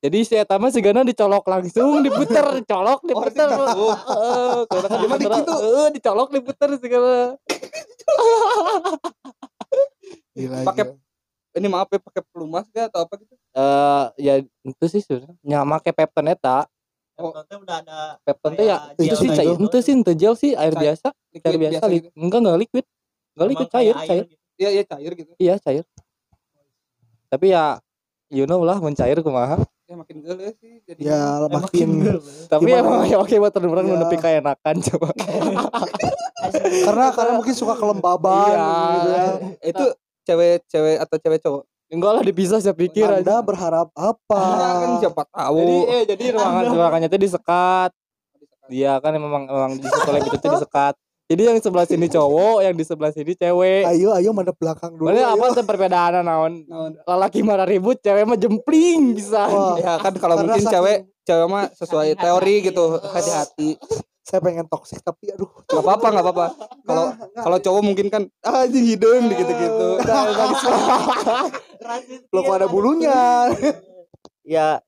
Jadi 0.00 0.18
si 0.24 0.34
eta 0.34 0.56
mah 0.56 0.72
sigana 0.72 1.04
dicolok 1.04 1.44
langsung 1.44 2.00
diputer, 2.00 2.64
colok 2.64 3.04
diputer. 3.04 3.48
Heeh, 3.52 4.58
karena 4.64 4.86
kan 4.88 4.98
Emang 4.98 5.18
diputer. 5.20 5.38
gitu? 5.38 5.54
Heeh, 5.54 5.86
dicolok 5.92 6.28
diputer 6.32 6.68
sigana. 6.80 7.36
Pakai 10.64 10.84
ini 11.58 11.66
maaf 11.66 11.90
ya 11.90 11.98
pakai 11.98 12.22
pelumas 12.30 12.66
gak 12.70 12.94
atau 12.94 13.02
apa 13.04 13.14
gitu? 13.18 13.34
Eh 13.34 14.04
ya 14.22 14.34
itu 14.42 14.84
sih 14.86 15.02
sebenarnya. 15.02 15.34
Nya 15.42 15.58
make 15.66 15.90
Pepton 15.90 16.30
eta. 16.30 16.66
Peptonnya 17.18 17.56
udah 17.60 17.76
ada 17.84 17.98
Pepton 18.24 18.52
ya 18.56 18.94
Kayak 18.96 19.04
itu 19.04 19.14
sih 19.18 19.28
cair. 19.28 19.52
gitu. 19.58 19.66
Itu 19.66 19.78
sih 19.84 19.94
teu 20.00 20.14
gel 20.16 20.34
sih 20.38 20.52
air 20.56 20.72
biasa, 20.72 21.08
air 21.12 21.36
Liquid 21.36 21.60
biasa. 21.60 21.84
gitu. 21.90 22.08
Enggak 22.16 22.38
enggak 22.40 22.58
liquid. 22.64 22.84
Enggak 23.36 23.48
liquid 23.50 23.68
cair, 23.68 23.94
kayak 23.94 24.08
cair. 24.08 24.16
air 24.16 24.24
gitu. 24.30 24.42
Iya, 24.60 24.68
iya 24.70 24.84
cair 24.84 25.12
gitu. 25.16 25.32
Iya, 25.36 25.54
cair. 25.60 25.84
Tapi 27.30 27.46
ya 27.52 27.64
you 28.30 28.46
know 28.46 28.62
lah 28.62 28.78
mencair 28.78 29.18
kumaha. 29.20 29.58
Ya 29.90 29.98
makin 29.98 30.22
gele 30.22 30.54
sih 30.54 30.78
jadi. 30.86 31.00
ya 31.02 31.50
makin 31.50 31.88
Tapi 32.46 32.70
emang 32.70 33.02
ya 33.04 33.18
oke 33.18 33.34
buat 33.34 33.50
orang 33.52 33.82
Ya. 33.82 33.92
menepi 33.98 34.16
kayak 34.16 34.38
enakan 34.40 34.76
coba. 34.80 35.08
karena 36.86 37.04
karena 37.10 37.32
mungkin 37.34 37.54
suka 37.54 37.74
kelembaban 37.74 38.54
Iya. 38.54 38.70
gitu 38.94 39.10
ya. 39.10 39.26
itu 39.66 39.84
cewek-cewek 40.24 40.96
atau 41.02 41.16
cewek 41.18 41.38
cowok. 41.42 41.62
Enggak 41.90 42.12
lah 42.14 42.22
dipisah 42.22 42.62
saya 42.62 42.70
pikir 42.70 43.02
Anda 43.02 43.18
aja. 43.18 43.42
berharap 43.42 43.90
apa 43.92 44.38
Ya 44.38 44.70
kan 44.78 44.90
siapa 45.02 45.22
tahu. 45.26 45.58
Jadi 45.58 45.78
eh 45.90 46.02
jadi 46.06 46.24
ruangan 46.38 46.64
ruangannya 46.70 47.08
tuh 47.10 47.18
disekat. 47.18 47.90
Iya 48.70 49.02
kan 49.02 49.10
memang 49.10 49.50
memang 49.50 49.72
di 49.82 49.90
sekolah 49.90 50.18
itu 50.22 50.38
tuh 50.38 50.50
disekat. 50.54 50.94
Jadi 51.30 51.46
yang 51.46 51.58
sebelah 51.58 51.86
sini 51.86 52.10
cowok, 52.10 52.58
yang 52.60 52.74
di 52.74 52.82
sebelah 52.82 53.14
sini 53.14 53.32
cewek. 53.32 53.86
ayo 53.86 54.10
ayo 54.12 54.34
mana 54.34 54.50
belakang 54.50 54.90
dulu 54.92 55.06
Mana 55.06 55.30
apa 55.30 55.54
tuh 55.54 55.62
perbedaan 55.62 56.20
naon? 56.20 56.66
Naon? 56.66 56.98
Lelaki 57.00 57.40
marah 57.40 57.62
ribut, 57.64 58.02
cewek 58.02 58.26
mah 58.26 58.34
jempling 58.34 59.14
bisa. 59.14 59.46
Wah, 59.46 59.78
ya 59.78 59.94
kan 59.96 60.10
kalau 60.14 60.34
Karena 60.34 60.50
mungkin 60.50 60.58
saking- 60.60 60.74
cewek 60.74 60.98
cewek 61.22 61.46
mah 61.46 61.64
sesuai 61.70 62.08
teori 62.16 62.54
gitu 62.64 62.84
hati-hati 62.98 63.78
saya 64.20 64.40
pengen 64.40 64.66
toksik 64.66 64.98
tapi 65.00 65.26
aduh 65.28 65.46
nggak 65.64 65.78
apa-apa 65.80 66.06
nggak 66.08 66.24
apa-apa 66.24 66.46
kalau 66.82 67.04
kalau 67.36 67.58
cowok 67.60 67.82
mungkin 67.84 68.06
kan 68.06 68.22
ah 68.40 68.62
anjing 68.62 68.82
hidung 68.84 69.26
gitu-gitu 69.28 69.88
Nah, 70.00 70.22
bagus. 70.40 70.60
lo 72.26 72.40
kok 72.40 72.56
ada 72.56 72.66
bulunya 72.66 73.50
ya 74.48 74.78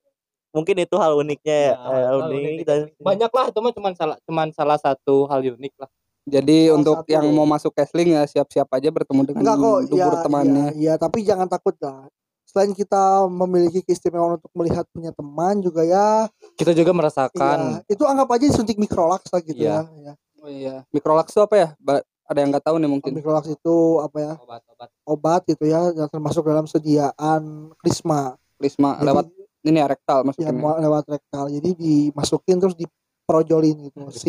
mungkin 0.50 0.78
itu 0.78 0.94
hal 0.96 1.14
uniknya 1.16 1.56
ya, 1.60 1.66
Ya, 1.68 1.76
hal 1.76 2.02
hal 2.04 2.18
unik 2.24 2.38
unik. 2.38 2.64
dan 2.64 2.80
Banyak 2.98 3.30
lah 3.30 3.44
itu 3.48 3.58
mah 3.60 3.72
cuman 3.72 3.92
salah 3.92 4.16
cuman 4.20 4.48
salah 4.50 4.78
satu 4.78 5.26
hal 5.26 5.40
unik 5.44 5.74
lah. 5.76 5.90
Jadi 6.22 6.58
Salah 6.66 6.76
untuk 6.76 6.96
satu. 7.02 7.10
yang 7.10 7.24
mau 7.30 7.44
masuk 7.44 7.72
casting 7.72 8.14
ya 8.14 8.22
siap-siap 8.24 8.68
aja 8.70 8.88
bertemu 8.88 9.20
dengan 9.26 9.40
enggak 9.42 9.56
kok. 9.58 9.78
ya, 9.90 10.06
temannya. 10.22 10.66
ya, 10.72 10.92
ya 10.92 10.94
tapi 10.94 11.18
jangan 11.22 11.46
takut 11.46 11.74
lah 11.78 12.06
selain 12.42 12.76
kita 12.76 13.24
memiliki 13.32 13.80
keistimewaan 13.80 14.36
untuk 14.36 14.52
melihat 14.52 14.84
punya 14.92 15.08
teman 15.08 15.64
juga 15.64 15.88
ya, 15.88 16.28
Kita 16.52 16.76
juga 16.76 16.92
merasakan. 16.92 17.80
Ya 17.80 17.96
itu 17.96 18.04
anggap 18.04 18.28
aja 18.28 18.44
suntik 18.52 18.76
mikrolax 18.76 19.24
lah 19.32 19.40
gitu 19.40 19.56
Iya. 19.56 19.88
ya, 19.88 20.12
ya. 20.12 20.14
oh 20.36 20.50
iya. 20.52 20.76
Mikrolax 20.92 21.32
itu 21.32 21.40
apa 21.40 21.54
ya? 21.56 21.68
Ba- 21.80 22.04
ada 22.28 22.38
yang 22.44 22.52
nggak 22.52 22.64
tahu 22.64 22.76
nih 22.76 22.90
mungkin. 22.92 23.12
Mikrolax 23.16 23.48
itu 23.48 23.76
apa 24.04 24.18
ya? 24.20 24.32
Obat-obat. 24.36 24.88
obat 25.08 25.40
gitu 25.48 25.64
ya 25.64 25.96
yang 25.96 26.08
termasuk 26.12 26.44
dalam 26.44 26.68
sediaan 26.68 27.72
krisma. 27.80 28.36
Prisma 28.60 29.00
Jadi, 29.00 29.06
lewat 29.08 29.24
ini 29.64 29.78
ya 29.80 29.86
rektal 29.88 30.18
ya, 30.20 30.24
masukin 30.28 30.54
mau 30.54 30.76
lewat 30.76 31.04
rektal. 31.08 31.44
Jadi 31.48 31.70
dimasukin 31.72 32.56
terus 32.60 32.76
diprojolin 32.76 33.88
gitu. 33.88 34.12
Si 34.12 34.28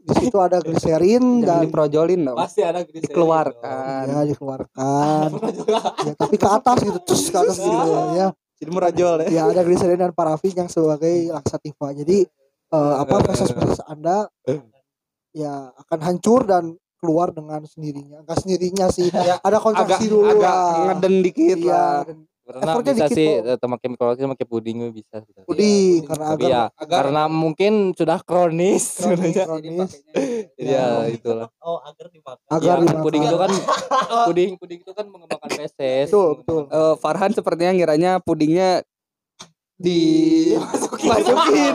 di 0.00 0.14
situ 0.16 0.36
ada 0.40 0.58
gliserin 0.64 1.44
dan 1.44 1.68
diprojolin 1.68 2.20
dong. 2.32 2.36
Pasti 2.38 2.64
ada 2.64 2.80
gitu. 2.82 3.04
dikeluarkan. 3.04 4.02
ya 4.08 4.20
dikeluarkan. 4.26 5.28
Ya, 6.00 6.14
tapi 6.16 6.40
ke 6.40 6.48
atas 6.48 6.78
gitu. 6.80 6.98
Terus 7.04 7.24
ke 7.28 7.38
atas 7.38 7.56
gitu 7.60 7.78
ya. 8.16 8.28
Jadi 8.60 8.70
merajol 8.72 9.14
ya. 9.24 9.28
Ya 9.28 9.42
ada 9.48 9.62
gliserin 9.64 10.00
dan 10.00 10.12
parafin 10.16 10.52
yang 10.56 10.68
sebagai 10.72 11.28
laksativa. 11.32 11.92
Jadi 11.92 12.24
eh, 12.72 12.94
apa 12.96 13.16
feses-feses 13.24 13.80
anda 13.84 14.28
ya 15.30 15.70
akan 15.86 15.98
hancur 16.02 16.48
dan 16.48 16.74
keluar 17.00 17.32
dengan 17.32 17.64
sendirinya. 17.64 18.24
Enggak 18.24 18.38
sendirinya 18.44 18.86
sih. 18.92 19.08
Ya, 19.08 19.40
ada 19.40 19.56
agak 19.56 19.62
kontraksi 19.64 20.06
dulu 20.08 20.28
agak 20.28 20.44
lah. 20.44 20.84
ngeden 20.92 21.14
dikit 21.24 21.56
iya 21.56 21.72
lah 21.72 21.96
Karena 22.52 22.66
Effortnya 22.68 22.92
bisa 22.92 23.06
dikit 23.06 23.16
sih 23.16 23.28
kok. 23.30 23.46
eh, 23.46 23.68
pakai 23.70 23.88
mikrologis 23.88 24.24
pakai 24.28 24.46
puding 24.46 24.76
juga 24.76 24.92
bisa. 24.92 25.16
sebenarnya. 25.16 25.46
puding 25.46 25.70
Iya, 25.92 26.04
karena 26.04 26.24
Tapi 26.26 26.34
agar 26.36 26.50
ya 26.50 26.62
agar 26.74 26.96
karena 27.00 27.22
mungkin 27.26 27.72
sudah 27.92 28.18
kronis 28.20 28.84
sebenarnya. 28.96 29.44
kronis 29.44 29.90
Jadi 29.92 30.10
Ya. 30.70 30.84
ya 31.00 31.08
itulah. 31.08 31.48
oh 31.60 31.78
agar 31.80 32.06
dimakan 32.08 32.44
agar 32.48 32.60
Ya, 32.60 32.72
kan 32.72 32.82
dimakan. 32.84 33.02
puding 33.02 33.22
itu 33.22 33.36
kan 33.36 33.50
puding 34.26 34.50
puding 34.56 34.78
itu 34.80 34.92
kan 34.92 35.06
mengembangkan 35.06 35.50
feses. 35.56 36.06
betul 36.06 36.30
betul 36.36 36.62
Eh, 36.68 36.94
Farhan 36.96 37.30
sepertinya 37.30 37.72
ngiranya 37.72 38.12
pudingnya 38.18 38.82
dimasukin. 39.76 41.74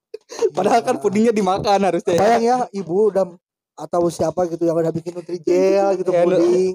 Padahal 0.56 0.80
kan 0.82 0.96
pudingnya 0.98 1.30
dimakan 1.30 1.78
harusnya. 1.84 2.10
ya. 2.10 2.18
sayang 2.18 2.42
ya 2.42 2.56
ibu 2.72 3.08
udah 3.08 3.28
atau 3.74 4.06
siapa 4.06 4.46
gitu 4.46 4.64
yang 4.64 4.74
udah 4.76 4.90
bikin 4.90 5.12
nutrijel 5.12 5.44
gitu 5.94 6.08
Ya, 6.08 6.22
lu- 6.22 6.30
puding 6.32 6.74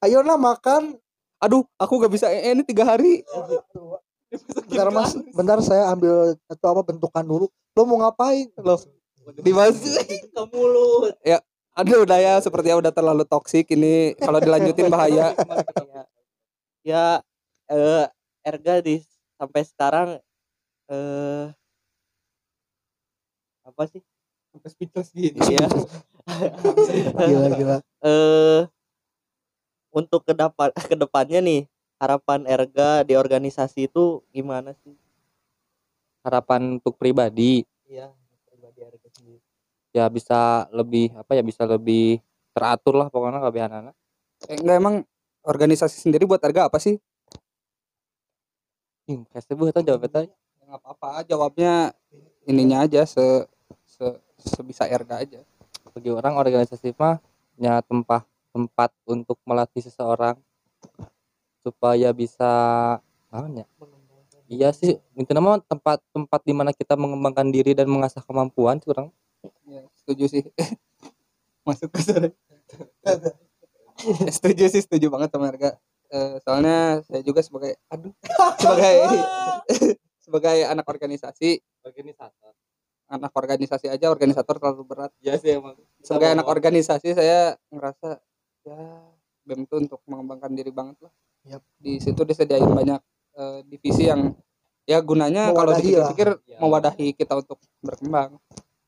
ayo 0.00 0.20
lah 0.20 0.36
makan 0.36 0.96
Aduh, 1.40 1.64
aku 1.80 1.96
gak 2.04 2.12
bisa 2.12 2.28
eh, 2.28 2.52
ini 2.52 2.62
tiga 2.62 2.84
hari. 2.84 3.24
bentar 4.70 4.86
mas 4.94 5.10
bentar 5.34 5.58
saya 5.58 5.90
ambil 5.90 6.38
atau 6.46 6.66
apa 6.70 6.86
bentukan 6.86 7.26
dulu 7.26 7.50
lo 7.50 7.82
mau 7.82 7.98
ngapain 7.98 8.46
Loh, 8.62 8.78
dimasukin. 9.42 10.30
ke 10.30 10.42
mulut 10.54 11.18
Aduh, 11.74 12.06
udah 12.06 12.18
ya 12.20 12.34
sepertinya 12.38 12.78
udah 12.78 12.92
terlalu 12.92 13.24
toksik 13.26 13.72
ini. 13.72 14.12
Kalau 14.18 14.38
dilanjutin 14.38 14.86
bahaya. 14.90 15.32
ya 16.86 17.22
eh 17.70 18.04
Erga 18.44 18.80
di 18.84 19.00
sampai 19.38 19.62
sekarang 19.64 20.08
eh 20.90 21.46
apa 23.64 23.82
sih 23.88 24.02
Sampai 24.50 24.68
speechless 24.74 25.08
gitu. 25.14 25.38
ya 25.46 25.66
gila 27.22 27.48
gila 27.54 27.76
eh 28.02 28.60
untuk 29.90 30.22
ke 30.26 30.32
depan 30.34 30.70
ke 30.90 30.96
depannya 30.96 31.40
nih 31.42 31.60
harapan 32.00 32.48
Erga 32.48 33.04
di 33.04 33.14
organisasi 33.14 33.90
itu 33.90 34.24
gimana 34.32 34.72
sih? 34.80 34.94
harapan 36.20 36.76
untuk 36.76 37.00
pribadi 37.00 37.64
Iya, 37.88 38.12
pribadi 38.44 38.80
Erga 38.84 39.08
sendiri. 39.08 39.40
ya 39.90 40.04
bisa 40.06 40.68
lebih 40.70 41.10
apa 41.16 41.32
ya 41.34 41.42
bisa 41.42 41.64
lebih 41.64 42.20
teratur 42.52 42.94
lah 43.00 43.08
pokoknya 43.08 43.40
kabeh 43.40 43.62
anak 43.64 43.94
Eh, 44.48 44.56
enggak 44.56 44.76
emang 44.80 44.96
organisasi 45.44 46.00
sendiri 46.00 46.24
buat 46.24 46.40
harga 46.40 46.68
apa 46.72 46.80
sih? 46.80 46.96
Ih, 49.04 49.20
kasih 49.32 49.52
bu 49.52 49.68
itu 49.68 49.80
jawab 49.84 50.06
eta. 50.06 50.24
Ya, 50.24 50.32
nggak 50.64 50.78
apa-apa 50.80 51.08
jawabnya 51.28 51.92
ininya 52.46 52.84
aja 52.86 53.04
se, 53.04 53.20
se 53.84 54.06
sebisa 54.40 54.88
erga 54.88 55.20
aja. 55.20 55.44
bagi 55.90 56.08
orang 56.14 56.38
organisasi 56.38 56.94
mah 56.94 57.18
ya 57.58 57.82
tempat 57.82 58.22
tempat 58.50 58.90
untuk 59.06 59.38
melatih 59.46 59.82
seseorang 59.82 60.36
supaya 61.62 62.10
bisa 62.10 62.50
namanya 63.30 63.64
iya 64.50 64.74
sih 64.74 64.98
intinya 65.14 65.40
mah 65.40 65.62
tempat 65.62 66.02
tempat 66.10 66.40
di 66.42 66.54
mana 66.56 66.74
kita 66.74 66.98
mengembangkan 66.98 67.46
diri 67.48 67.76
dan 67.76 67.86
mengasah 67.86 68.24
kemampuan 68.26 68.82
sih 68.82 68.90
orang 68.90 69.08
Ya, 69.70 69.82
setuju 69.96 70.24
sih. 70.28 70.42
Masuk 71.68 71.88
ke 71.94 72.00
sana. 72.02 72.28
setuju 74.36 74.64
sih, 74.68 74.82
setuju 74.82 75.06
banget 75.12 75.30
sama 75.32 75.48
harga. 75.48 75.78
Eh, 76.10 76.36
soalnya 76.42 77.06
saya 77.06 77.22
juga 77.22 77.38
sebagai 77.38 77.78
aduh 77.86 78.10
sebagai 78.58 78.94
sebagai 80.18 80.58
anak 80.66 80.82
organisasi 80.90 81.62
organisator 81.86 82.50
anak 83.06 83.30
organisasi 83.30 83.86
aja 83.86 84.10
organisator 84.10 84.58
terlalu 84.58 84.90
berat 84.90 85.14
ya 85.22 85.38
sih 85.38 85.62
emang 85.62 85.78
sebagai 86.02 86.34
anak 86.34 86.50
organisasi 86.50 87.14
saya 87.14 87.54
ngerasa 87.70 88.18
ya 88.70 88.78
BEM 89.42 89.66
itu 89.66 89.74
untuk 89.80 90.00
mengembangkan 90.04 90.50
diri 90.52 90.70
banget 90.70 90.94
lah 91.00 91.12
Yap. 91.42 91.62
di 91.76 91.98
situ 91.98 92.22
disediain 92.22 92.62
banyak 92.64 93.00
eh, 93.34 93.58
divisi 93.66 94.06
yang 94.06 94.30
ya 94.84 95.00
gunanya 95.00 95.50
kalau 95.50 95.72
Mewadahi 95.72 95.90
lah. 95.92 96.06
dipikir 96.06 96.28
Ya. 96.44 96.58
mewadahi 96.58 97.06
kita 97.12 97.34
untuk 97.34 97.58
berkembang 97.80 98.38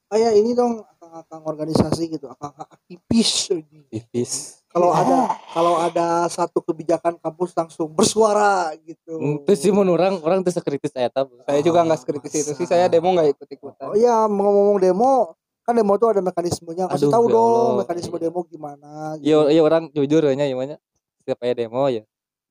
kayak 0.06 0.32
ini 0.34 0.52
dong 0.52 0.84
akang-akang 0.92 1.42
organisasi 1.42 2.02
gitu 2.10 2.28
akang-akang 2.28 2.68
aktivis 2.68 3.48
tipis 3.88 4.60
kalau 4.66 4.88
ada 4.90 5.28
kalau 5.50 5.74
ada 5.76 6.06
satu 6.26 6.60
kebijakan 6.60 7.16
kampus 7.16 7.52
langsung 7.52 7.88
bersuara 7.88 8.72
gitu 8.78 9.16
itu 9.40 9.52
sih 9.54 9.70
mun 9.70 9.84
orang 9.86 10.16
orang 10.18 10.40
tuh 10.40 10.50
sekritis 10.50 10.92
eta 10.92 11.24
Bu. 11.24 11.40
saya 11.40 11.60
juga 11.60 11.80
nggak 11.82 11.96
Ah, 11.96 12.02
sekritis 12.02 12.32
itu 12.34 12.52
sih 12.54 12.66
saya 12.66 12.86
demo 12.86 13.08
nggak 13.08 13.28
ikut 13.32 13.48
ikutan 13.50 13.86
oh 13.86 13.96
iya 13.96 14.24
ngomong-ngomong 14.26 14.78
demo 14.78 15.32
kan 15.62 15.72
demo 15.78 15.94
tuh 15.94 16.08
ada 16.10 16.20
mekanismenya 16.20 16.90
kasih 16.90 17.06
Aduh, 17.06 17.14
tahu 17.14 17.24
ya 17.26 17.32
dong 17.34 17.50
Allah. 17.54 17.78
mekanisme 17.86 18.16
demo 18.18 18.40
gimana 18.46 18.90
iya 19.22 19.38
gitu. 19.38 19.50
iya 19.54 19.62
orang 19.62 19.82
jujur 19.94 20.22
nya 20.34 20.46
gimana 20.50 20.74
setiap 21.22 21.38
aya 21.46 21.54
demo 21.54 21.86
ya 21.86 22.02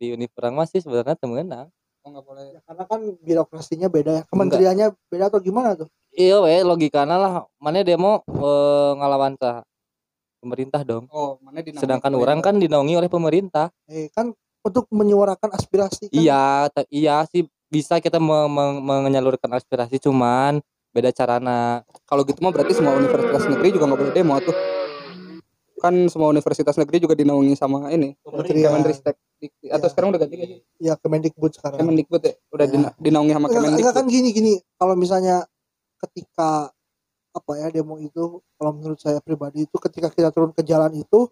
di 0.01 0.15
univ 0.15 0.31
orang 0.39 0.65
masih 0.65 0.79
sebenarnya 0.81 1.13
temenang 1.13 1.67
oh, 2.01 2.09
nggak 2.09 2.25
boleh. 2.25 2.45
Ya, 2.57 2.59
karena 2.65 2.83
kan 2.89 2.99
birokrasinya 3.21 3.87
beda 3.91 4.11
ya 4.11 4.23
kementeriannya 4.25 4.87
beda 5.13 5.29
atau 5.29 5.37
gimana 5.37 5.77
tuh? 5.77 5.85
Iya 6.11 6.41
we 6.41 6.65
logikana 6.65 7.15
lah. 7.15 7.31
Mana 7.61 7.85
demo 7.85 8.25
eh, 8.25 8.91
ngalawan 8.97 9.37
sah 9.37 9.61
pemerintah 10.41 10.81
dong. 10.81 11.05
Oh 11.13 11.37
mana 11.45 11.61
sedangkan 11.61 12.11
orang 12.17 12.41
kan 12.41 12.57
dinaungi 12.57 12.97
oleh 12.97 13.09
pemerintah. 13.13 13.69
Eh 13.85 14.09
kan 14.09 14.33
untuk 14.65 14.89
menyuarakan 14.89 15.53
aspirasi 15.53 16.09
kan? 16.09 16.17
Iya 16.17 16.43
iya 16.89 17.15
sih 17.29 17.45
bisa 17.71 18.01
kita 18.01 18.17
me- 18.17 18.49
me- 18.49 19.03
menyalurkan 19.05 19.53
aspirasi 19.53 20.01
cuman 20.01 20.59
beda 20.91 21.09
carana 21.09 21.57
kalau 22.03 22.21
gitu 22.21 22.39
mah 22.39 22.51
berarti 22.51 22.73
semua 22.73 22.93
universitas 22.93 23.43
negeri 23.45 23.69
juga 23.71 23.87
nggak 23.87 23.99
boleh 23.99 24.13
demo 24.13 24.35
tuh 24.37 24.55
kan 25.77 25.95
semua 26.05 26.29
universitas 26.29 26.77
negeri 26.77 26.97
juga 26.99 27.15
dinaungi 27.15 27.55
sama 27.55 27.89
ini 27.89 28.13
Kementerian. 28.21 28.69
Kemenristek 28.71 29.15
Dikti. 29.35 29.65
atau 29.67 29.81
Iya. 29.81 29.89
sekarang 29.89 30.07
udah 30.13 30.19
ganti 30.21 30.35
sih 30.37 30.47
ya 30.79 30.93
Kemendikbud 30.95 31.51
sekarang 31.51 31.77
Kemendikbud 31.79 32.21
ya 32.21 32.33
udah 32.49 32.65
Iya. 32.65 32.73
dina- 32.75 32.95
dinaungi 32.95 33.31
sama 33.31 33.39
Enggak, 33.41 33.49
enggak 33.49 33.65
Kemendikbud 33.65 33.95
kan 33.95 34.05
gini 34.05 34.29
gini 34.29 34.53
kalau 34.75 34.93
misalnya 34.93 35.35
ketika 35.97 36.69
apa 37.31 37.51
ya 37.55 37.67
demo 37.71 37.95
itu 37.97 38.23
kalau 38.53 38.71
menurut 38.71 38.99
saya 38.99 39.17
pribadi 39.19 39.63
itu 39.63 39.77
ketika 39.79 40.11
kita 40.11 40.29
turun 40.29 40.51
ke 40.51 40.61
jalan 40.61 40.91
itu 40.93 41.31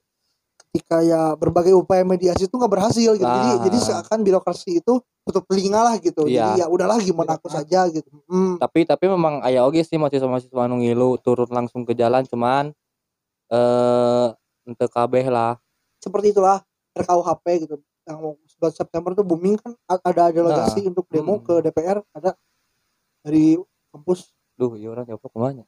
ya 1.01 1.33
berbagai 1.33 1.73
upaya 1.73 2.05
mediasi 2.05 2.45
itu 2.45 2.53
nggak 2.53 2.69
berhasil 2.69 3.11
gitu. 3.17 3.25
Jadi 3.25 3.49
Ah. 3.49 3.61
jadi 3.65 3.77
seakan 3.77 4.21
birokrasi 4.21 4.77
itu 4.77 5.01
tutup 5.25 5.45
telinga 5.49 5.81
lah 5.81 5.95
gitu. 5.97 6.25
Iya. 6.25 6.53
jadi 6.53 6.65
ya 6.65 6.67
udahlah 6.69 6.97
gimana 7.01 7.37
aku 7.37 7.49
saja 7.49 7.85
gitu. 7.89 8.09
Hmm. 8.29 8.57
tapi 8.57 8.85
tapi 8.85 9.05
memang 9.09 9.41
aya 9.41 9.65
oge 9.65 9.81
sih 9.81 9.97
mahasiswa-mahasiswa 9.97 10.61
anu 10.61 10.81
ngilu 10.81 11.17
turun 11.21 11.49
langsung 11.49 11.85
ke 11.85 11.93
jalan 11.93 12.21
cuman 12.25 12.69
eh 13.49 14.27
untuk 14.65 14.89
kabeh 14.89 15.25
lah. 15.25 15.57
Seperti 15.97 16.33
itulah 16.33 16.61
RKUHP 16.93 17.45
gitu. 17.65 17.75
Yang 18.05 18.17
mau 18.21 18.33
11 18.45 18.73
September 18.77 19.11
tuh 19.13 19.25
booming 19.25 19.57
kan 19.57 19.73
ada 19.85 20.29
delegasi 20.29 20.85
untuk 20.85 21.05
demo 21.09 21.37
Hmm. 21.37 21.45
ke 21.45 21.53
DPR 21.65 22.01
ada 22.13 22.37
dari 23.21 23.57
kampus. 23.89 24.33
Duh 24.53 24.77
iya 24.77 24.89
orang 24.89 25.05
jawab 25.05 25.21
ke 25.25 25.29
mana? 25.33 25.63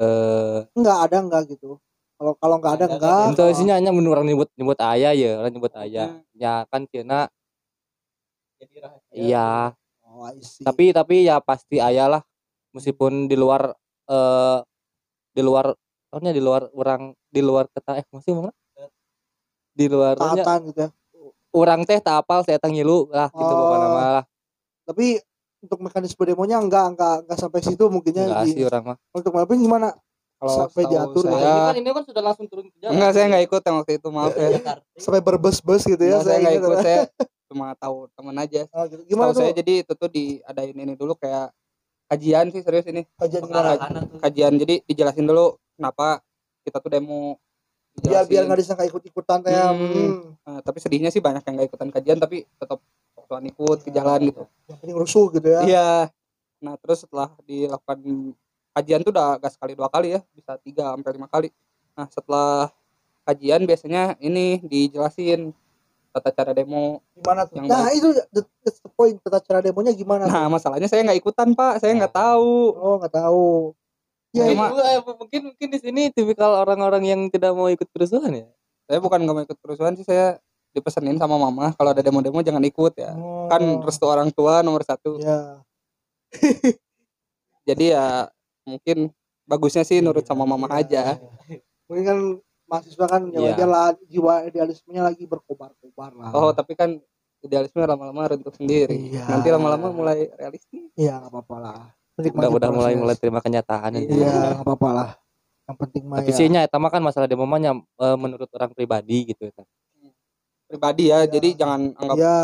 Eh. 0.00 0.60
Enggak 0.72 0.98
ada 1.08 1.16
enggak 1.20 1.42
gitu 1.52 1.76
kalau 2.20 2.32
kalau 2.36 2.54
enggak 2.60 2.72
ada 2.76 2.86
enggak 2.92 3.32
itu 3.32 3.44
isinya 3.48 3.74
hanya 3.80 3.90
mun 3.90 4.04
orang 4.06 4.28
nyebut 4.28 4.52
nyebut 4.52 4.76
ayah 4.84 5.16
ya 5.16 5.40
orang 5.40 5.52
nyebut 5.56 5.72
Hmm. 5.72 5.82
ayah 5.88 6.08
ya 6.36 6.52
kan 6.68 6.84
kena 6.84 7.32
Jadi 8.60 8.76
rahasia. 8.76 9.16
iya. 9.16 9.48
Oh, 10.04 10.28
tapi 10.60 10.92
tapi 10.92 11.24
ya 11.24 11.40
pasti 11.40 11.80
ayah 11.80 12.12
lah. 12.12 12.22
Meskipun 12.76 13.24
di 13.24 13.40
luar 13.40 13.72
eh 14.04 14.58
di 15.32 15.40
luar 15.40 15.72
soalnya 16.12 16.36
di 16.36 16.42
luar 16.44 16.68
orang 16.76 17.16
di 17.30 17.40
luar 17.40 17.70
kata 17.72 18.02
eh 18.02 18.06
masih 18.12 18.36
mana 18.36 18.52
di 19.70 19.86
luarnya 19.86 20.42
taatan 20.42 20.58
gitu 20.68 20.80
ya. 20.82 20.90
orang 21.54 21.86
teh 21.86 22.02
tak 22.02 22.20
apal 22.20 22.42
saya 22.42 22.58
ngilu 22.60 23.06
lah 23.14 23.30
gitu 23.30 23.46
Oh. 23.46 23.58
pokoknya 23.64 23.88
malah 23.88 24.24
tapi 24.82 25.22
untuk 25.62 25.78
mekanisme 25.78 26.22
demonya 26.26 26.58
enggak 26.58 26.84
enggak 26.90 27.14
enggak 27.22 27.38
sampai 27.38 27.62
situ 27.62 27.86
mungkinnya 27.86 28.26
enggak 28.26 28.44
di, 28.44 28.52
sih 28.58 28.64
orang 28.66 28.82
mah. 28.82 28.96
Untuk 29.14 29.30
mapping 29.30 29.62
gimana 29.62 29.94
kalau 30.40 30.56
sampai 30.56 30.82
diatur 30.88 31.24
saya 31.28 31.76
ini 31.76 31.90
kan 31.92 32.04
sudah 32.08 32.22
langsung 32.24 32.46
turun 32.48 32.72
ke 32.72 32.76
jalan. 32.80 32.96
Enggak 32.96 33.10
saya 33.12 33.24
nggak 33.28 33.44
ikut 33.44 33.60
yang 33.60 33.76
waktu 33.76 33.92
itu 34.00 34.08
maaf 34.08 34.32
ya. 34.32 34.48
Sampai 34.96 35.20
berbes-bes 35.20 35.82
gitu 35.84 36.00
ya 36.00 36.16
Enggak, 36.16 36.24
saya 36.24 36.36
nggak 36.40 36.54
ingat. 36.56 36.64
ikut 36.64 36.78
saya 36.80 37.00
cuma 37.52 37.66
tahu 37.76 37.96
temen 38.16 38.36
aja. 38.40 38.62
Oh, 38.72 38.84
gitu. 38.88 39.02
gimana 39.04 39.36
Tahu 39.36 39.44
saya 39.44 39.52
jadi 39.52 39.72
itu 39.84 39.92
tuh 39.92 40.08
diadain 40.08 40.76
ini 40.80 40.94
dulu 40.96 41.12
kayak 41.20 41.52
kajian 42.08 42.48
sih 42.56 42.62
serius 42.64 42.88
ini. 42.88 43.04
Kajian 43.20 43.44
gimana? 43.44 43.76
Kajian 44.16 44.52
jadi 44.56 44.74
dijelasin 44.88 45.28
dulu 45.28 45.60
kenapa 45.76 46.24
kita 46.64 46.80
tuh 46.80 46.88
demo. 46.88 47.36
Biar 48.00 48.24
biar 48.24 48.48
nggak 48.48 48.64
disangka 48.64 48.88
ikut 48.88 49.02
ikutan 49.12 49.44
kayak 49.44 49.76
Hmm. 49.76 49.92
hmm. 49.92 50.18
Nah, 50.40 50.60
tapi 50.64 50.80
sedihnya 50.80 51.12
sih 51.12 51.20
banyak 51.20 51.44
yang 51.44 51.54
nggak 51.60 51.68
ikutan 51.68 51.88
kajian 51.92 52.16
tapi 52.16 52.48
tetap 52.56 52.80
waktuan 53.12 53.44
ikut 53.44 53.78
ke 53.84 53.92
jalan 53.92 54.32
gitu. 54.32 54.42
Yang 54.72 54.78
penting 54.80 54.96
rusuh 54.96 55.26
gitu 55.36 55.48
ya. 55.52 55.60
Iya. 55.68 55.90
Nah 56.64 56.74
terus 56.80 57.04
setelah 57.04 57.28
dilakukan 57.44 57.98
kajian 58.80 59.04
tuh 59.04 59.12
udah 59.12 59.36
gak 59.36 59.52
sekali 59.52 59.76
dua 59.76 59.92
kali 59.92 60.16
ya 60.16 60.20
bisa 60.32 60.56
tiga 60.64 60.96
sampai 60.96 61.12
lima 61.12 61.28
kali. 61.28 61.48
Nah 61.92 62.08
setelah 62.08 62.72
kajian 63.28 63.68
biasanya 63.68 64.16
ini 64.18 64.64
dijelasin 64.64 65.52
tata 66.10 66.32
cara 66.34 66.50
demo 66.56 67.04
gimana 67.14 67.46
tuh? 67.46 67.60
Yang 67.60 67.68
nah 67.68 67.86
itu 67.92 68.08
the, 68.32 68.42
that's 68.64 68.80
the 68.82 68.90
point 68.90 69.20
tata 69.22 69.38
cara 69.44 69.60
demonya 69.62 69.92
gimana 69.94 70.26
tuh? 70.26 70.32
nah 70.32 70.48
masalahnya 70.50 70.88
saya 70.88 71.04
nggak 71.04 71.20
ikutan 71.20 71.52
pak. 71.54 71.78
Saya 71.78 71.92
nggak 71.94 72.14
tahu. 72.16 72.74
Oh 72.74 72.96
nggak 72.98 73.14
tahu. 73.14 73.76
Ya 74.30 74.46
Cuma- 74.46 74.70
juga, 74.70 74.84
eh, 74.86 75.02
mungkin 75.02 75.40
mungkin 75.50 75.68
di 75.74 75.78
sini 75.82 76.02
tipikal 76.14 76.54
orang-orang 76.62 77.02
yang 77.02 77.20
tidak 77.30 77.50
mau 77.50 77.66
ikut 77.66 77.86
kerusuhan 77.90 78.30
ya? 78.30 78.46
Saya 78.86 78.98
bukan 79.02 79.18
nggak 79.22 79.34
mau 79.34 79.44
ikut 79.44 79.58
kerusuhan 79.58 79.94
sih 79.98 80.06
saya 80.06 80.38
dipesenin 80.70 81.18
sama 81.18 81.34
mama. 81.34 81.74
Kalau 81.74 81.90
ada 81.90 82.02
demo-demo 82.02 82.38
jangan 82.42 82.62
ikut 82.62 82.94
ya. 82.94 83.14
Oh. 83.18 83.50
kan 83.50 83.62
restu 83.82 84.06
orang 84.06 84.30
tua 84.30 84.62
nomor 84.62 84.86
satu. 84.86 85.18
Ya. 85.18 85.62
Jadi 87.68 87.94
ya 87.94 88.30
mungkin 88.64 89.10
bagusnya 89.44 89.82
sih 89.82 89.98
nurut 89.98 90.24
sama 90.24 90.44
mama 90.44 90.70
aja. 90.70 91.18
Mungkin 91.90 92.04
kan 92.06 92.18
mahasiswa 92.70 93.06
kan 93.10 93.22
ya 93.34 93.38
Iya. 93.42 93.46
wajar 93.50 93.68
lah 93.68 93.86
jiwa 94.06 94.34
idealismenya 94.46 95.02
lagi 95.02 95.26
berkobar-kobar 95.26 96.14
lah. 96.14 96.30
Oh 96.32 96.54
tapi 96.54 96.78
kan 96.78 96.96
idealisme 97.42 97.82
lama-lama 97.82 98.36
runtuh 98.36 98.54
sendiri. 98.54 99.10
Iya. 99.10 99.26
nanti 99.26 99.48
lama-lama 99.50 99.90
mulai 99.90 100.30
realistis. 100.38 100.92
Iya 100.94 101.18
nggak 101.18 101.30
apa-apa 101.34 101.56
lah. 101.58 101.80
Udah 102.20 102.50
udah 102.52 102.70
mulai 102.70 102.94
mulai 102.94 103.16
terima 103.16 103.40
kenyataan 103.40 103.96
Iya. 103.96 104.06
iya 104.06 104.32
nggak 104.54 104.64
apa-apa 104.66 104.88
lah. 104.92 105.10
Yang 105.66 105.76
penting 105.86 106.02
mah 106.06 106.16
tapi 106.22 106.30
ya. 106.30 106.36
sihnya 106.36 106.60
kan 106.66 107.02
masalah 107.02 107.26
demo 107.30 107.46
mah 107.46 107.58
nya, 107.62 107.72
eh, 107.78 108.16
menurut 108.18 108.50
orang 108.54 108.70
pribadi 108.74 109.30
gitu 109.30 109.46
ya 109.50 109.62
pribadi 110.70 111.10
ya 111.10 111.26
jadi 111.26 111.48
jangan 111.58 111.98
anggap 111.98 112.14
ya 112.14 112.36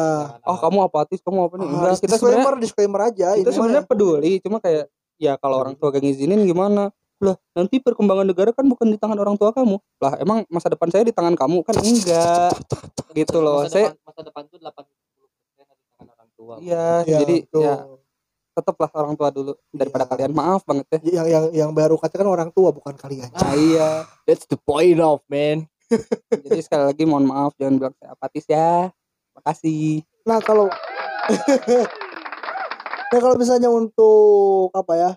oh 0.43 0.59
kamu 0.59 0.79
apatis 0.91 1.23
kamu 1.23 1.47
apa 1.47 1.55
nih? 1.62 1.67
Ah, 1.67 1.71
enggak 1.71 1.93
kita 2.03 2.14
sebenarnya 2.19 2.43
disclaimer 2.43 2.55
disclaimer 2.59 3.01
aja 3.07 3.29
kita 3.39 3.51
ini 3.51 3.55
sebenarnya 3.55 3.83
mah- 3.87 3.91
peduli 3.95 4.33
cuma 4.43 4.59
kayak 4.59 4.85
ya 5.17 5.37
kalau 5.37 5.61
orang 5.61 5.75
tua 5.75 5.93
gak 5.93 6.03
ngizinin 6.03 6.45
gimana? 6.45 6.93
Lah 7.17 7.37
nanti 7.57 7.81
perkembangan 7.81 8.29
negara 8.29 8.53
kan 8.53 8.69
bukan 8.69 8.93
di 8.93 8.99
tangan 9.01 9.17
orang 9.17 9.37
tua 9.41 9.49
kamu. 9.51 9.81
Lah 10.01 10.12
emang 10.21 10.45
masa 10.49 10.69
depan 10.69 10.93
saya 10.93 11.05
di 11.05 11.17
tangan 11.17 11.33
kamu? 11.33 11.64
Kan 11.64 11.77
enggak. 11.81 12.53
Gitu 13.17 13.39
loh. 13.41 13.64
Masa 13.64 13.73
saya 13.73 13.87
depan, 13.97 14.05
masa 14.05 14.21
depan 14.21 14.43
tuh 14.47 14.59
80% 14.61 14.69
ada 14.69 14.83
di 15.73 15.85
tangan 15.89 16.09
orang 16.12 16.29
tua. 16.37 16.55
Iya 16.61 16.89
Iya, 17.09 17.19
jadi 17.25 17.37
betul. 17.49 17.62
ya 17.64 17.75
tetaplah 18.53 18.89
orang 18.93 19.14
tua 19.17 19.29
dulu. 19.33 19.53
Daripada 19.69 20.05
Iya. 20.05 20.11
kalian 20.12 20.33
maaf 20.33 20.62
banget 20.64 20.87
ya. 20.93 20.99
Yang 21.21 21.27
yang 21.29 21.45
yang 21.53 21.71
bayar 21.73 21.91
UKT 21.93 22.12
kan 22.17 22.29
orang 22.29 22.51
tua 22.53 22.69
bukan 22.73 22.95
kalian. 22.97 23.33
Nah, 23.33 23.53
iya. 23.57 23.89
That's 24.29 24.45
the 24.45 24.61
point 24.61 25.01
of 25.01 25.25
man. 25.29 25.64
Jadi 26.45 26.61
sekali 26.61 26.85
lagi 26.85 27.05
mohon 27.07 27.25
maaf 27.25 27.57
jangan 27.57 27.81
bilang 27.81 27.95
saya 27.97 28.12
apatis 28.12 28.45
ya. 28.45 28.93
Makasih. 29.33 30.05
Nah 30.25 30.41
kalau 30.41 30.67
Nah 33.07 33.18
kalau 33.22 33.36
misalnya 33.38 33.70
untuk 33.70 34.74
apa 34.74 34.92
ya 34.98 35.11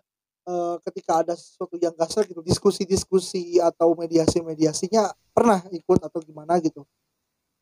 eh, 0.45 0.75
ketika 0.85 1.25
ada 1.25 1.33
sesuatu 1.33 1.73
yang 1.81 1.93
kasar 1.97 2.25
gitu 2.29 2.45
diskusi-diskusi 2.45 3.57
atau 3.57 3.97
mediasi-mediasinya 3.97 5.09
pernah 5.33 5.65
ikut 5.73 5.99
atau 6.05 6.19
gimana 6.21 6.61
gitu? 6.61 6.85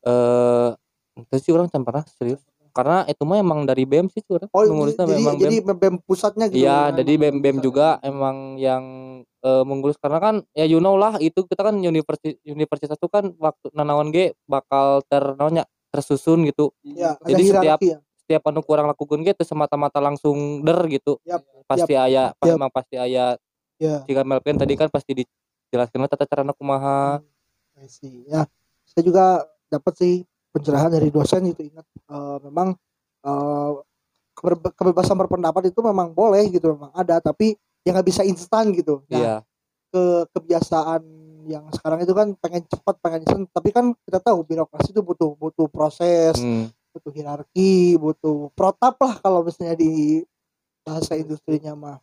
Eh 0.04 0.70
itu 1.18 1.34
sih 1.40 1.52
orang 1.56 1.72
pernah 1.72 2.04
serius. 2.20 2.44
Karena 2.68 3.02
itu 3.10 3.24
mah 3.26 3.40
emang 3.40 3.66
dari 3.66 3.82
BEM 3.88 4.06
sih 4.12 4.22
orang 4.30 4.46
oh 4.54 4.62
mengurusnya 4.62 5.02
jadi 5.08 5.16
memang 5.18 5.34
jadi 5.40 5.56
BEM 5.64 5.76
BEM 5.80 5.94
pusatnya 6.04 6.46
gitu? 6.46 6.62
Iya 6.62 6.92
ya? 6.92 6.96
jadi 7.02 7.12
BEM 7.16 7.36
BEM 7.40 7.56
juga 7.64 7.98
emang 8.04 8.60
yang 8.60 8.84
eh, 9.24 9.64
mengurus. 9.64 9.96
Karena 9.96 10.20
kan 10.20 10.34
ya 10.52 10.68
you 10.68 10.78
know 10.78 10.94
lah 10.94 11.16
itu 11.18 11.42
kita 11.48 11.64
kan 11.64 11.74
universitas 11.80 12.36
universitas 12.44 13.00
itu 13.00 13.08
kan 13.08 13.32
waktu 13.40 13.72
nanaon 13.72 14.12
ge 14.12 14.36
bakal 14.44 15.00
ter 15.08 15.24
naonnya, 15.34 15.64
tersusun 15.90 16.44
gitu. 16.46 16.70
Ya 16.84 17.16
ada 17.18 17.32
Jadi 17.32 17.44
setiap- 17.50 17.80
ya 17.82 17.98
setiap 18.28 18.44
anu 18.52 18.60
kurang 18.60 18.92
lakukan 18.92 19.24
gitu 19.24 19.40
semata-mata 19.40 20.04
langsung 20.04 20.60
der 20.60 20.76
gitu 20.92 21.16
Yap, 21.24 21.48
pasti 21.64 21.96
aya 21.96 22.36
yap. 22.36 22.44
emang 22.44 22.68
pasti 22.68 23.00
aya 23.00 23.40
ya 23.80 24.04
jika 24.04 24.20
Melvin 24.20 24.60
tadi 24.60 24.76
kan 24.76 24.92
pasti 24.92 25.24
dijelaskan 25.24 26.04
tata 26.04 26.28
cara 26.28 26.44
kumaha 26.52 27.24
see. 27.88 28.28
ya 28.28 28.44
saya 28.84 29.00
juga 29.00 29.48
dapat 29.72 29.96
sih 29.96 30.14
pencerahan 30.52 30.92
dari 30.92 31.08
dosen 31.08 31.40
itu 31.48 31.64
ingat 31.72 31.88
eh, 31.88 32.38
memang 32.44 32.76
keberbe- 34.36 34.76
kebebasan 34.76 35.16
berpendapat 35.16 35.72
itu 35.72 35.80
memang 35.80 36.12
boleh 36.12 36.52
gitu 36.52 36.76
memang 36.76 36.92
ada 36.92 37.24
tapi 37.24 37.56
yang 37.88 37.96
nggak 37.96 38.08
bisa 38.12 38.28
instan 38.28 38.76
gitu 38.76 39.00
Nah, 39.08 39.16
iya 39.16 39.34
ke 39.88 40.28
kebiasaan 40.36 41.00
yang 41.48 41.64
sekarang 41.72 42.04
itu 42.04 42.12
kan 42.12 42.28
pengen 42.36 42.60
cepat 42.68 43.00
pengen 43.00 43.24
instan 43.24 43.40
tapi 43.48 43.72
kan 43.72 43.96
kita 44.04 44.20
tahu 44.20 44.44
birokrasi 44.44 44.92
itu 44.92 45.00
butuh 45.00 45.32
butuh 45.32 45.64
proses 45.72 46.36
Hmm. 46.36 46.68
Butuh 46.90 47.12
hierarki 47.12 47.72
butuh 47.96 48.50
protap 48.52 48.96
lah 48.96 49.14
kalau 49.16 49.40
misalnya 49.40 49.74
di 49.74 50.24
bahasa 50.82 51.14
industrinya 51.14 51.72
mah 51.72 51.98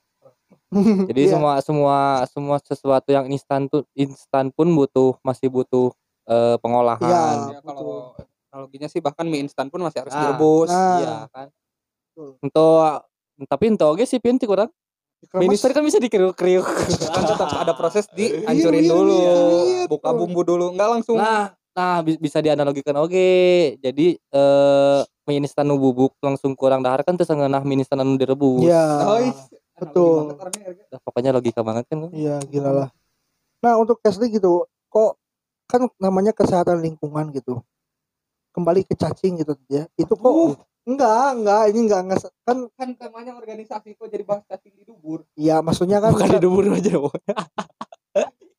jadi 1.09 1.21
Iya. 1.21 1.31
semua 1.33 1.53
semua 1.59 1.97
semua 2.27 2.57
sesuatu 2.59 3.09
yang 3.09 3.25
instan 3.27 3.65
tuh 3.65 3.83
instan 3.93 4.49
pun 4.49 4.69
butuh 4.69 5.17
masih 5.21 5.47
butuh 5.47 5.89
eh, 6.25 6.55
pengolahan 6.59 7.01
Iya. 7.01 7.55
Ya, 7.55 7.59
kalau 7.61 8.13
analoginya 8.49 8.87
sih 8.87 8.99
bahkan 8.99 9.25
mie 9.25 9.41
instan 9.41 9.67
pun 9.67 9.79
masih 9.79 9.99
harus 9.99 10.11
Nah, 10.11 10.21
direbus. 10.21 10.69
nah. 10.69 10.97
iya 10.97 11.15
kan 11.29 11.47
Betul. 12.09 12.29
untuk 12.39 12.75
tapi 13.43 13.65
untuk 13.67 13.87
oke 13.89 14.03
sih 14.03 14.17
pinti 14.17 14.45
kurang 14.45 14.71
minister 15.35 15.69
kan 15.69 15.81
bisa 15.81 15.97
dikriuk-kriuk 15.97 16.63
kan 17.03 17.23
tetap 17.25 17.49
ada 17.51 17.73
proses 17.73 18.05
dihancurin 18.09 18.79
Iya, 18.79 18.85
iya, 18.85 18.93
dulu, 18.93 19.15
iya, 19.17 19.33
iya, 19.65 19.81
buka 19.85 20.13
bumbu 20.13 20.41
dulu, 20.41 20.71
nggak 20.71 20.87
langsung. 20.87 21.17
nah 21.17 21.51
nah 21.75 21.99
bi- 21.99 22.15
bisa 22.15 22.39
dianalogikan 22.39 22.95
oke 22.95 23.27
jadi 23.77 24.07
eh 24.15 24.99
mie 25.25 25.43
instan 25.43 25.67
nu 25.67 25.75
bubuk 25.75 26.15
langsung 26.23 26.55
kurang 26.55 26.79
dahar 26.79 27.03
kan 27.03 27.13
terus 27.13 27.27
ngeunah 27.27 27.61
mie 27.61 27.83
instan 27.83 27.99
anu 27.99 28.15
direbus 28.15 28.63
ya 28.63 28.85
Oh, 29.03 29.19
iya. 29.19 29.35
betul. 29.75 30.31
Erga. 30.39 30.83
Dah, 30.87 30.99
pokoknya 31.03 31.35
logika 31.35 31.59
banget 31.59 31.83
kan 31.91 32.07
Iya 32.09 32.39
gila 32.47 32.71
lah. 32.71 32.89
Nah 33.59 33.75
untuk 33.75 33.99
Kesli 33.99 34.31
gitu, 34.31 34.63
kok 34.87 35.19
kan 35.67 35.91
namanya 35.99 36.31
kesehatan 36.31 36.79
lingkungan 36.79 37.35
gitu. 37.35 37.59
Kembali 38.55 38.87
ke 38.87 38.95
cacing 38.95 39.43
gitu 39.43 39.59
ya. 39.67 39.83
Itu 39.99 40.15
kok 40.15 40.31
Uh. 40.31 40.55
enggak 40.85 41.27
enggak 41.35 41.61
ini 41.73 41.79
enggak 41.89 42.01
enggak 42.05 42.19
kan 42.45 42.57
kan 42.77 42.89
temanya 42.95 43.33
organisasi 43.35 43.97
kok 43.97 44.07
jadi 44.07 44.23
bahas 44.23 44.45
cacing 44.47 44.79
di 44.79 44.85
dubur. 44.85 45.25
ya 45.35 45.59
maksudnya 45.59 45.97
kan 45.99 46.13
bukan 46.13 46.29
di 46.29 46.39
dubur 46.39 46.63
aja 46.71 46.93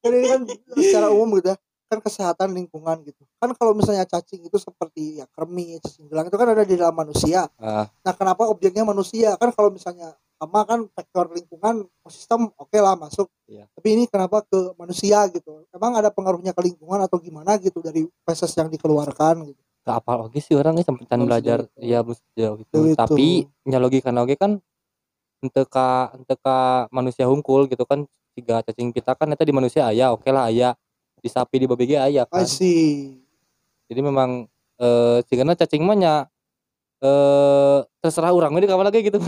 kan 0.03 0.11
ini 0.11 0.27
kan 0.27 0.41
secara 0.75 1.09
umum 1.11 1.39
gitu 1.39 1.55
ya 1.55 1.57
kan 1.87 1.99
kesehatan 2.01 2.51
lingkungan 2.51 3.03
gitu 3.03 3.23
kan 3.37 3.51
kalau 3.53 3.73
misalnya 3.73 4.03
cacing 4.05 4.43
itu 4.43 4.57
seperti 4.57 5.19
ya 5.19 5.27
kermi 5.29 5.79
cacing 5.79 6.07
gelang 6.07 6.27
itu 6.27 6.35
kan 6.35 6.49
ada 6.49 6.63
di 6.63 6.75
dalam 6.75 6.93
manusia 6.93 7.47
Ah. 7.57 7.87
nah 8.01 8.13
kenapa 8.13 8.45
objeknya 8.45 8.83
manusia 8.83 9.35
kan 9.35 9.51
kalau 9.51 9.71
misalnya 9.71 10.11
sama 10.37 10.63
kan 10.63 10.85
faktor 10.91 11.31
lingkungan 11.31 11.87
ekosistem 12.03 12.51
oke 12.53 12.75
lah 12.75 12.93
masuk 12.95 13.31
Iya. 13.47 13.71
tapi 13.71 13.89
ini 13.93 14.05
kenapa 14.05 14.43
ke 14.43 14.75
manusia 14.75 15.23
gitu 15.29 15.63
emang 15.71 15.95
ada 15.95 16.11
pengaruhnya 16.11 16.51
ke 16.51 16.61
lingkungan 16.61 16.99
atau 17.01 17.17
gimana 17.17 17.55
gitu 17.57 17.79
dari 17.79 18.05
feses 18.23 18.51
yang 18.53 18.67
dikeluarkan 18.67 19.47
gitu 19.47 19.63
Gak 19.81 20.03
apa 20.03 20.13
lagi 20.21 20.43
sih 20.43 20.53
orang 20.53 20.83
sampai 20.83 21.07
can 21.07 21.23
belajar 21.23 21.63
sejauh 21.71 21.79
itu. 21.79 21.87
ya 21.87 22.03
sejauh 22.03 22.57
itu. 22.59 22.79
Itu. 22.91 22.99
Tapi 22.99 23.29
nyalogi 23.65 24.03
kan 24.03 24.19
oke 24.19 24.35
kan 24.35 24.59
untuk 25.39 25.71
ka 25.71 25.89
untuk 26.13 26.35
ka 26.37 26.59
manusia 26.91 27.23
hungkul 27.25 27.65
gitu 27.65 27.87
kan 27.87 28.03
tiga 28.35 28.61
cacing 28.61 28.91
pita 28.91 29.15
kan 29.15 29.31
itu 29.31 29.41
di 29.41 29.55
manusia 29.55 29.87
aya 29.87 30.11
oke 30.11 30.27
lah 30.27 30.51
aya 30.51 30.75
di 31.21 31.29
sapi 31.33 31.57
di 31.63 31.67
babi 31.67 31.85
ge 31.89 31.97
aya 31.97 32.25
I 32.25 32.29
kan. 32.29 32.47
see 32.47 33.17
Jadi 33.87 34.01
memang 34.03 34.45
eh 34.77 35.19
sehingga 35.27 35.57
cacing 35.57 35.83
mah 35.87 35.97
eh 35.97 37.79
terserah 38.03 38.33
orang 38.33 38.53
ini 38.57 38.67
kapan 38.69 38.87
lagi 38.89 39.01
gitu. 39.05 39.19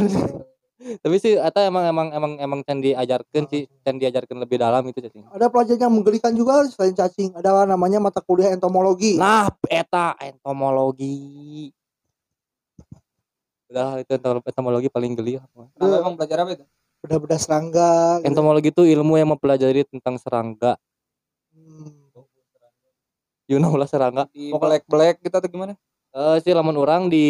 Tapi 0.79 1.17
sih 1.19 1.35
eta 1.35 1.67
emang 1.67 1.91
emang 1.91 2.09
emang 2.15 2.33
emang 2.39 2.61
can 2.63 2.79
diajarkeun 2.79 3.51
sih, 3.51 3.67
can 3.83 3.99
diajarkeun 3.99 4.39
lebih 4.39 4.63
dalam 4.63 4.87
itu 4.87 5.03
cacing. 5.03 5.27
ada 5.27 5.51
pelajaran 5.51 5.91
yang 5.91 5.91
menggelikan 5.91 6.31
juga 6.39 6.63
selain 6.71 6.95
cacing 6.95 7.35
ada 7.35 7.67
namanya 7.67 7.99
mata 7.99 8.23
kuliah 8.23 8.55
entomologi 8.55 9.19
Nah, 9.19 9.51
eta 9.67 10.15
entomologi. 10.23 11.75
Udah 13.69 13.99
itu 14.01 14.13
entom- 14.17 14.47
entomologi 14.47 14.89
paling 14.89 15.13
geli. 15.19 15.43
Kenapa 15.75 15.97
emang 15.99 16.15
belajar 16.15 16.47
apa 16.47 16.51
itu? 16.55 16.67
beda-beda 16.99 17.39
serangga 17.39 18.19
gitu. 18.19 18.27
Entomologi 18.27 18.69
itu 18.75 18.83
ilmu 18.83 19.15
yang 19.19 19.31
mempelajari 19.31 19.87
tentang 19.87 20.19
serangga. 20.19 20.75
Hmm. 23.49 23.51
You 23.51 23.59
know 23.59 23.73
lah 23.73 23.89
serangga. 23.89 24.29
Di 24.29 24.53
Pokoknya- 24.53 24.61
black 24.61 24.85
black 24.87 25.17
kita 25.25 25.41
tuh 25.41 25.49
gimana? 25.49 25.73
Eh 26.11 26.37
sih 26.41 26.53
lamun 26.53 26.77
orang 26.77 27.09
di 27.09 27.25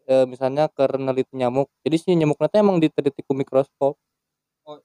eh, 0.00 0.24
misalnya 0.24 0.68
ke 0.68 0.84
neliti 0.96 1.32
nyamuk. 1.34 1.68
Jadi 1.82 1.96
si 1.98 2.08
nyamuk 2.12 2.36
nanti 2.36 2.56
emang 2.56 2.80
diteliti 2.80 3.20
ku 3.20 3.32
mikroskop. 3.32 3.96
Oh. 4.64 4.78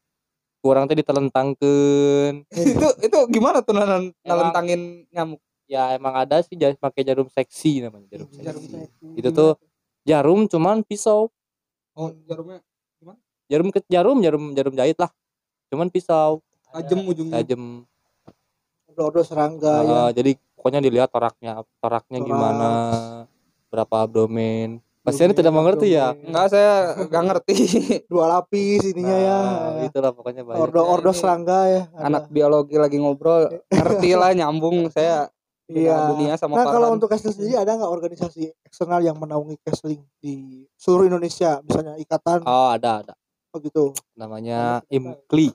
Kurang 0.59 0.87
teh 0.87 0.95
ditelentangkeun. 0.95 2.43
itu 2.51 2.87
itu 2.99 3.17
gimana 3.29 3.63
tuh 3.63 3.71
nalan- 3.73 4.11
nalentangin 4.21 5.07
nyamuk? 5.09 5.39
Ya 5.63 5.95
emang 5.95 6.11
ada 6.13 6.43
sih 6.43 6.55
jas- 6.55 6.75
pakai 6.75 7.01
jarum 7.01 7.27
seksi 7.27 7.79
namanya 7.81 8.11
jarum 8.11 8.27
seksi. 8.29 8.43
Jarum 8.43 8.63
seksi. 8.63 9.07
Itu 9.15 9.29
tuh 9.31 9.51
jarum 10.03 10.39
cuman 10.45 10.83
pisau. 10.83 11.31
Oh, 11.95 12.11
jarumnya 12.27 12.59
Jarum 13.47 13.69
ke 13.69 13.79
jarum 13.85 14.17
jarum 14.19 14.51
jarum 14.51 14.73
jahit 14.73 14.97
lah. 14.97 15.11
Cuman 15.69 15.87
pisau 15.87 16.43
tajam 16.65 17.05
ujungnya. 17.05 17.39
tajam. 17.39 17.85
Odo-odo 18.87 19.21
serangga 19.21 19.83
ya 19.83 19.91
Uh, 19.99 20.09
jadi 20.11 20.31
pokoknya 20.63 20.79
dilihat 20.79 21.11
toraknya 21.11 21.59
toraknya 21.83 22.23
Toraks. 22.23 22.29
gimana 22.31 22.69
berapa 23.67 24.07
abdomen. 24.07 24.79
Pasiennya 25.03 25.35
tidak 25.35 25.51
mengerti 25.51 25.91
ya. 25.91 26.15
Enggak, 26.15 26.55
saya 26.55 26.95
enggak 26.95 27.23
ngerti. 27.27 27.55
dua 28.11 28.31
lapis 28.39 28.87
ininya 28.87 29.17
ya. 29.19 29.39
Nah, 29.43 29.83
itulah 29.83 30.15
pokoknya 30.15 30.47
banyak 30.47 30.63
ordo-ordo 30.63 31.11
Ini 31.11 31.19
serangga 31.19 31.59
ya. 31.67 31.83
Ada. 31.91 32.07
Anak 32.07 32.23
biologi 32.31 32.79
lagi 32.79 33.03
ngobrol, 33.03 33.51
ngerti 33.75 34.15
lah 34.15 34.31
nyambung 34.31 34.87
saya 34.87 35.27
Iya. 35.67 36.11
dunia 36.11 36.35
sama 36.35 36.59
Nah 36.59 36.67
kalau 36.67 36.91
untuk 36.91 37.07
Kesling 37.07 37.33
sendiri 37.39 37.55
ada 37.55 37.79
nggak 37.79 37.87
organisasi 37.87 38.51
eksternal 38.67 38.99
yang 38.99 39.15
menaungi 39.15 39.55
Kesling 39.63 40.03
di 40.19 40.63
seluruh 40.75 41.07
Indonesia? 41.07 41.59
Misalnya 41.63 41.95
ikatan. 41.99 42.43
Oh 42.47 42.71
ada 42.71 43.03
ada. 43.03 43.13
Oh 43.51 43.59
gitu. 43.59 43.95
Namanya 44.15 44.83
IMKLI. 44.91 45.51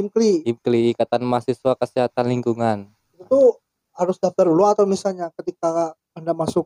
Imkli. 0.00 0.44
IMKLI 0.48 0.96
Ikatan 0.96 1.24
Mahasiswa 1.24 1.72
Kesehatan 1.76 2.32
Lingkungan. 2.32 2.88
Itu 3.20 3.60
harus 4.00 4.16
daftar 4.16 4.48
dulu 4.48 4.64
atau 4.64 4.88
misalnya 4.88 5.28
ketika 5.36 5.92
anda 6.16 6.32
masuk 6.32 6.64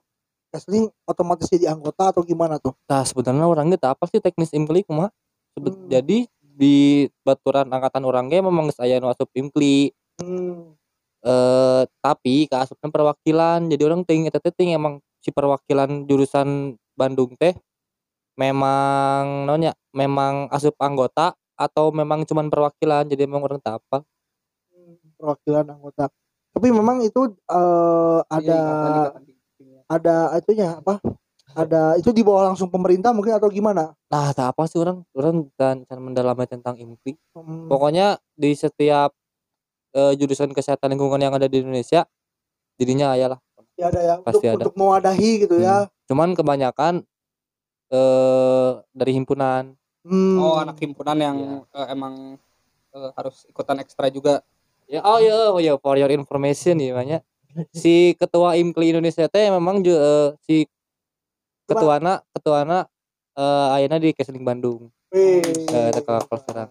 Kesling 0.54 0.86
otomatis 1.02 1.50
jadi 1.50 1.74
anggota 1.74 2.14
atau 2.14 2.22
gimana 2.22 2.62
tuh? 2.62 2.78
Nah 2.86 3.02
sebenarnya 3.02 3.42
orangnya 3.42 3.74
tak 3.74 3.98
apa 3.98 4.06
sih 4.06 4.22
teknis 4.22 4.54
IMKLI 4.54 4.86
kumaha 4.86 5.10
Sebe- 5.50 5.74
Hmm. 5.74 5.90
jadi 5.90 6.30
di 6.54 7.10
baturan 7.26 7.66
angkatan 7.66 8.06
orangnya 8.06 8.38
memang 8.38 8.70
saya 8.70 9.02
nu 9.02 9.10
asup 9.10 9.26
IMKLI 9.34 9.90
hmm. 10.22 10.78
eh 11.26 11.82
tapi 11.98 12.46
keasupnya 12.46 12.86
perwakilan. 12.86 13.66
Jadi 13.66 13.82
orang 13.82 14.06
ting 14.06 14.30
eta 14.30 14.38
teh 14.38 14.54
ting 14.54 14.70
emang 14.70 15.02
si 15.18 15.34
perwakilan 15.34 16.06
jurusan 16.06 16.78
Bandung 16.94 17.34
teh 17.34 17.58
memang 18.38 19.50
nonya 19.50 19.74
memang 19.90 20.46
asup 20.54 20.78
anggota 20.78 21.34
atau 21.58 21.90
memang 21.90 22.22
cuman 22.30 22.46
perwakilan. 22.46 23.10
Jadi 23.10 23.26
emang 23.26 23.42
orang 23.42 23.58
tak 23.58 23.82
apa 23.82 24.06
perwakilan 25.18 25.66
anggota 25.66 26.14
tapi 26.54 26.70
memang 26.70 27.02
itu 27.02 27.20
eh, 27.44 28.20
Iya, 28.22 28.30
ada 28.30 28.56
ikatan- 28.56 28.94
ikatan. 28.94 29.22
ada 29.86 30.14
itunya 30.36 30.68
apa 30.74 30.94
ada 31.54 31.82
itu 31.94 32.10
di 32.10 32.22
bawah 32.22 32.48
langsung 32.48 32.66
pemerintah 32.66 33.10
mungkin 33.10 33.34
atau 33.34 33.46
gimana 33.48 33.92
nah 34.06 34.30
tak 34.30 34.54
apa 34.54 34.64
sih 34.64 34.78
orang 34.78 35.02
orang 35.12 35.50
dan 35.52 35.82
cara 35.82 36.00
mendalami 36.00 36.46
tentang 36.46 36.74
IMPI 36.74 37.18
Hmm. 37.32 37.66
pokoknya 37.66 38.06
di 38.32 38.54
setiap 38.54 39.10
eh, 39.92 40.12
jurusan 40.14 40.50
kesehatan 40.50 40.90
lingkungan 40.90 41.20
yang 41.20 41.30
ada 41.32 41.44
di 41.44 41.58
Indonesia 41.58 42.06
jadinya 42.74 43.12
ayalah 43.12 43.38
ya 43.74 43.86
ada 43.88 44.00
ya 44.00 44.14
Pasti 44.20 44.38
untuk, 44.40 44.50
ada. 44.52 44.64
untuk 44.64 44.74
mewadahi 44.76 45.30
gitu 45.42 45.56
ya 45.58 45.90
cuman 46.06 46.32
kebanyakan 46.32 47.02
eh 47.90 48.70
dari 48.90 49.12
himpunan 49.12 49.74
Hmm. 50.04 50.36
Oh, 50.36 50.60
anak 50.60 50.76
himpunan 50.76 51.16
yang 51.16 51.36
eh, 51.64 51.86
emang 51.88 52.36
eh, 52.92 53.10
harus 53.16 53.48
ikutan 53.48 53.80
ekstra 53.80 54.12
juga. 54.12 54.44
Ya 54.84 55.00
oh 55.02 55.18
ya 55.18 55.34
oh 55.54 55.60
ya 55.60 55.72
for 55.80 55.96
your 55.96 56.12
information 56.12 56.76
ya 56.80 56.92
banyak 56.94 57.20
si 57.70 58.18
ketua 58.18 58.58
IMKLI 58.58 58.98
Indonesia 58.98 59.30
teh 59.30 59.46
memang 59.48 59.80
ju- 59.80 59.94
eh, 59.96 60.34
si 60.42 60.66
ketuana 61.64 62.20
ketuana 62.34 62.84
eh 63.34 63.74
ayeuna 63.78 63.98
di 63.98 64.10
Kesling 64.14 64.42
Bandung. 64.46 64.90
Eh, 65.14 65.90
teka 65.94 66.22
Serang. 66.46 66.70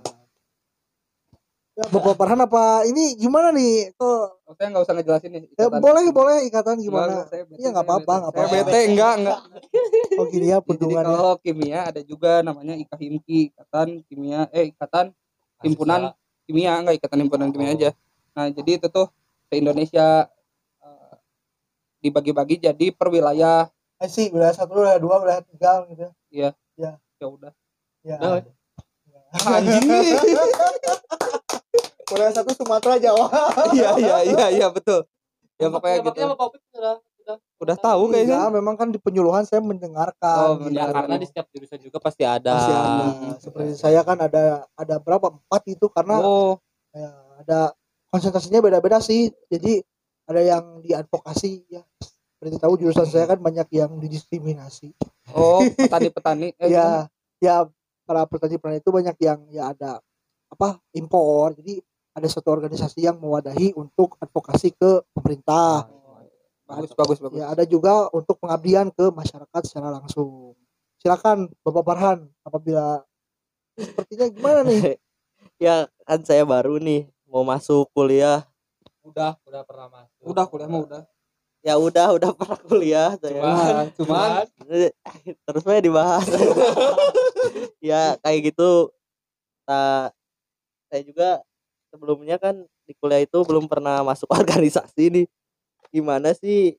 Ya, 1.73 1.89
Bapak 1.89 2.13
Farhan 2.21 2.37
apa 2.45 2.85
ini 2.85 3.17
gimana 3.17 3.49
nih? 3.49 3.97
Kok 3.97 4.45
Oh, 4.45 4.53
saya 4.53 4.69
nggak 4.69 4.83
usah 4.85 4.93
ngejelasin 4.93 5.31
nih. 5.33 5.43
ya, 5.57 5.67
boleh 5.73 6.05
boleh 6.13 6.45
ikatan 6.45 6.77
gimana? 6.77 7.25
Iya, 7.57 7.73
nggak 7.73 7.81
apa-apa, 7.81 8.13
nggak 8.21 8.33
apa-apa. 8.37 8.55
bete 8.61 8.79
enggak 8.93 9.13
enggak. 9.17 9.39
Oh 10.21 10.25
gini 10.29 10.53
ya 10.53 10.61
peruntungannya. 10.61 11.09
kalau 11.09 11.33
kimia 11.41 11.79
ada 11.89 12.01
juga 12.05 12.45
namanya 12.45 12.77
IKHIMKI, 12.77 13.39
Ikatan 13.49 14.05
Kimia 14.05 14.45
eh 14.53 14.69
Ikatan 14.69 15.09
Himpunan 15.65 16.13
Kimia, 16.43 16.75
enggak 16.75 16.95
Ikatan 16.97 17.19
Himpunan 17.21 17.49
Kimia 17.49 17.71
Oh. 17.71 17.75
aja. 17.75 17.89
Nah, 18.33 18.47
jadi 18.49 18.71
itu 18.77 18.87
tuh 18.87 19.07
se 19.45 19.53
Indonesia 19.55 20.27
eh, 20.79 21.13
dibagi-bagi 21.99 22.59
jadi 22.59 22.85
per 22.89 23.07
wilayah. 23.07 23.69
Eh 23.97 24.07
sih, 24.07 24.27
wilayah 24.27 24.51
satu, 24.53 24.75
wilayah 24.75 24.99
dua, 24.99 25.15
wilayah 25.19 25.41
tiga 25.41 25.85
gitu. 25.87 26.07
Ya 26.29 26.51
Ya. 26.75 26.97
udah. 27.21 27.53
Ya. 28.03 28.17
Udah, 28.19 28.43
Anjing. 29.55 29.87
wilayah 32.05 32.33
satu 32.33 32.51
Sumatera 32.53 32.99
Jawa. 32.99 33.25
Iya 33.73 33.89
iya 33.97 34.17
iya 34.23 34.45
iya 34.51 34.67
betul. 34.69 35.07
Ya 35.55 35.69
pokoknya 35.69 35.97
gitu. 36.03 36.21
Bapak 36.27 36.45
Opik 36.51 36.61
sudah 36.69 36.97
sudah 37.23 37.37
Udah 37.63 37.77
tahu 37.79 38.11
kayaknya. 38.11 38.43
Iya, 38.43 38.51
memang 38.51 38.75
kan 38.75 38.91
di 38.91 38.99
penyuluhan 38.99 39.47
saya 39.47 39.63
mendengarkan. 39.63 40.59
Oh, 40.59 40.67
ya 40.67 40.91
karena 40.91 41.15
di 41.15 41.23
setiap 41.23 41.47
jurusan 41.47 41.79
juga 41.79 42.03
pasti 42.03 42.27
ada. 42.27 42.51
Masih 42.59 42.75
ada. 42.75 43.05
Seperti 43.39 43.71
saya 43.79 44.03
kan 44.03 44.19
ada 44.19 44.67
ada 44.75 44.95
berapa 44.99 45.31
empat 45.31 45.63
itu 45.71 45.87
karena 45.87 46.19
Oh, 46.19 46.59
ya, 46.91 47.07
ada 47.39 47.59
konsentrasinya 48.11 48.59
beda-beda 48.59 48.99
sih. 48.99 49.31
Jadi 49.47 49.79
ada 50.27 50.43
yang 50.43 50.83
diadvokasi 50.83 51.71
ya. 51.71 51.87
Seperti 52.35 52.59
tahu 52.59 52.75
jurusan 52.75 53.07
saya 53.07 53.31
kan 53.31 53.39
banyak 53.39 53.71
yang 53.71 53.95
didiskriminasi. 53.95 54.91
oh 55.31 55.63
petani-petani. 55.87 56.51
Eh, 56.59 56.67
ya, 56.67 57.07
ya 57.39 57.63
para 58.03 58.27
petani-petani 58.27 58.83
itu 58.83 58.91
banyak 58.91 59.15
yang 59.23 59.39
ya 59.47 59.71
ada 59.71 60.03
apa 60.51 60.83
impor. 60.91 61.55
Jadi 61.55 61.79
ada 62.13 62.27
satu 62.27 62.51
organisasi 62.51 63.07
yang 63.07 63.17
mewadahi 63.17 63.71
untuk 63.79 64.19
advokasi 64.19 64.75
ke 64.75 64.99
pemerintah. 65.15 65.87
Bagus 66.73 66.91
bagus 66.97 67.17
bagus. 67.21 67.37
Ya 67.39 67.47
ada 67.53 67.63
juga 67.67 68.09
untuk 68.09 68.39
pengabdian 68.41 68.89
ke 68.89 69.13
masyarakat 69.13 69.61
secara 69.65 69.93
langsung. 69.93 70.57
Silakan 70.97 71.51
Bapak 71.61 71.83
Farhan 71.83 72.19
apabila 72.41 73.03
sepertinya 73.75 74.27
gimana 74.31 74.59
nih? 74.65 74.97
ya 75.63 75.87
kan 76.07 76.19
saya 76.23 76.43
baru 76.47 76.79
nih 76.79 77.09
mau 77.27 77.43
masuk 77.43 77.89
kuliah 77.91 78.45
Udah, 79.03 79.35
udah 79.43 79.61
pernah 79.67 79.87
masuk. 79.91 80.21
Udah 80.23 80.45
kuliah 80.47 80.69
mah 80.71 80.81
udah. 80.87 81.03
ya 81.63 81.79
udah 81.79 82.07
udah 82.19 82.31
pernah 82.35 82.59
kuliah 82.59 83.09
saya 83.23 83.39
Cuman, 83.39 83.87
Cuman 83.95 84.29
terus 85.47 85.63
saya 85.63 85.79
dibahas 85.79 86.27
ya 87.91 88.19
kayak 88.19 88.51
gitu 88.51 88.91
nah, 89.63 90.11
saya 90.91 91.01
juga 91.07 91.39
sebelumnya 91.87 92.35
kan 92.35 92.67
di 92.83 92.91
kuliah 92.99 93.23
itu 93.23 93.39
belum 93.47 93.71
pernah 93.71 94.03
masuk 94.03 94.27
organisasi 94.27 95.03
nih 95.07 95.25
gimana 95.93 96.33
sih 96.33 96.73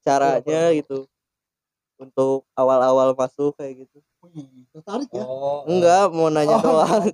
caranya 0.00 0.72
gitu 0.72 1.04
untuk 2.00 2.48
awal-awal 2.56 3.12
masuk 3.12 3.54
kayak 3.54 3.86
gitu? 3.86 4.00
Wih, 4.24 4.66
tertarik 4.72 5.12
ya? 5.12 5.22
Oh, 5.22 5.62
enggak 5.68 6.10
mau 6.10 6.32
nanya 6.32 6.56
Oh, 6.58 6.62
doang. 6.62 7.04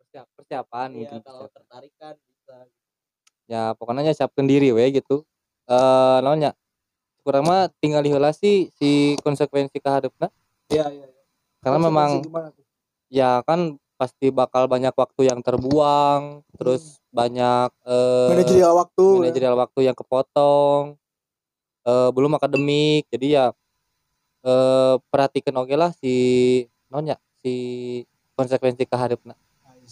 persiap- 0.00 0.30
persiapan 0.34 0.88
Iya, 0.96 1.20
kalau 1.20 1.46
persiapan. 1.46 1.54
tertarik 1.54 1.92
kan 2.00 2.14
bisa. 2.18 2.56
Ya 3.46 3.76
pokoknya 3.76 4.16
siapkan 4.16 4.48
diri 4.48 4.72
we 4.72 4.82
gitu. 4.90 5.22
Eh 5.68 6.18
naonnya 6.24 6.56
kurang 7.22 7.46
mah 7.46 7.70
tinggal 7.78 8.02
diheula 8.02 8.34
sih 8.34 8.66
si 8.74 9.14
konsekuensi 9.22 9.78
keharapna 9.78 10.26
iya 10.66 10.90
iya. 10.90 11.06
iya. 11.06 11.22
karena 11.62 11.78
memang 11.78 12.10
ya 13.06 13.30
kan 13.46 13.78
pasti 13.94 14.34
bakal 14.34 14.66
banyak 14.66 14.90
waktu 14.90 15.30
yang 15.30 15.38
terbuang 15.38 16.42
terus 16.58 16.98
banyak 17.12 17.68
eh 17.84 18.28
manajerial 18.32 18.72
waktu 18.76 19.04
ya. 19.04 19.18
manajerial 19.20 19.56
waktu 19.60 19.80
yang 19.84 19.96
kepotong 19.96 20.96
eh 21.84 22.10
belum 22.10 22.32
akademik 22.40 23.06
jadi 23.12 23.26
ya 23.28 23.46
eh 24.42 24.94
perhatikan 25.12 25.54
oke 25.60 25.74
lah 25.76 25.92
si 25.92 26.14
nonya 26.88 27.20
si 27.44 27.54
konsekuensi 28.34 28.88
keharapna 28.88 29.36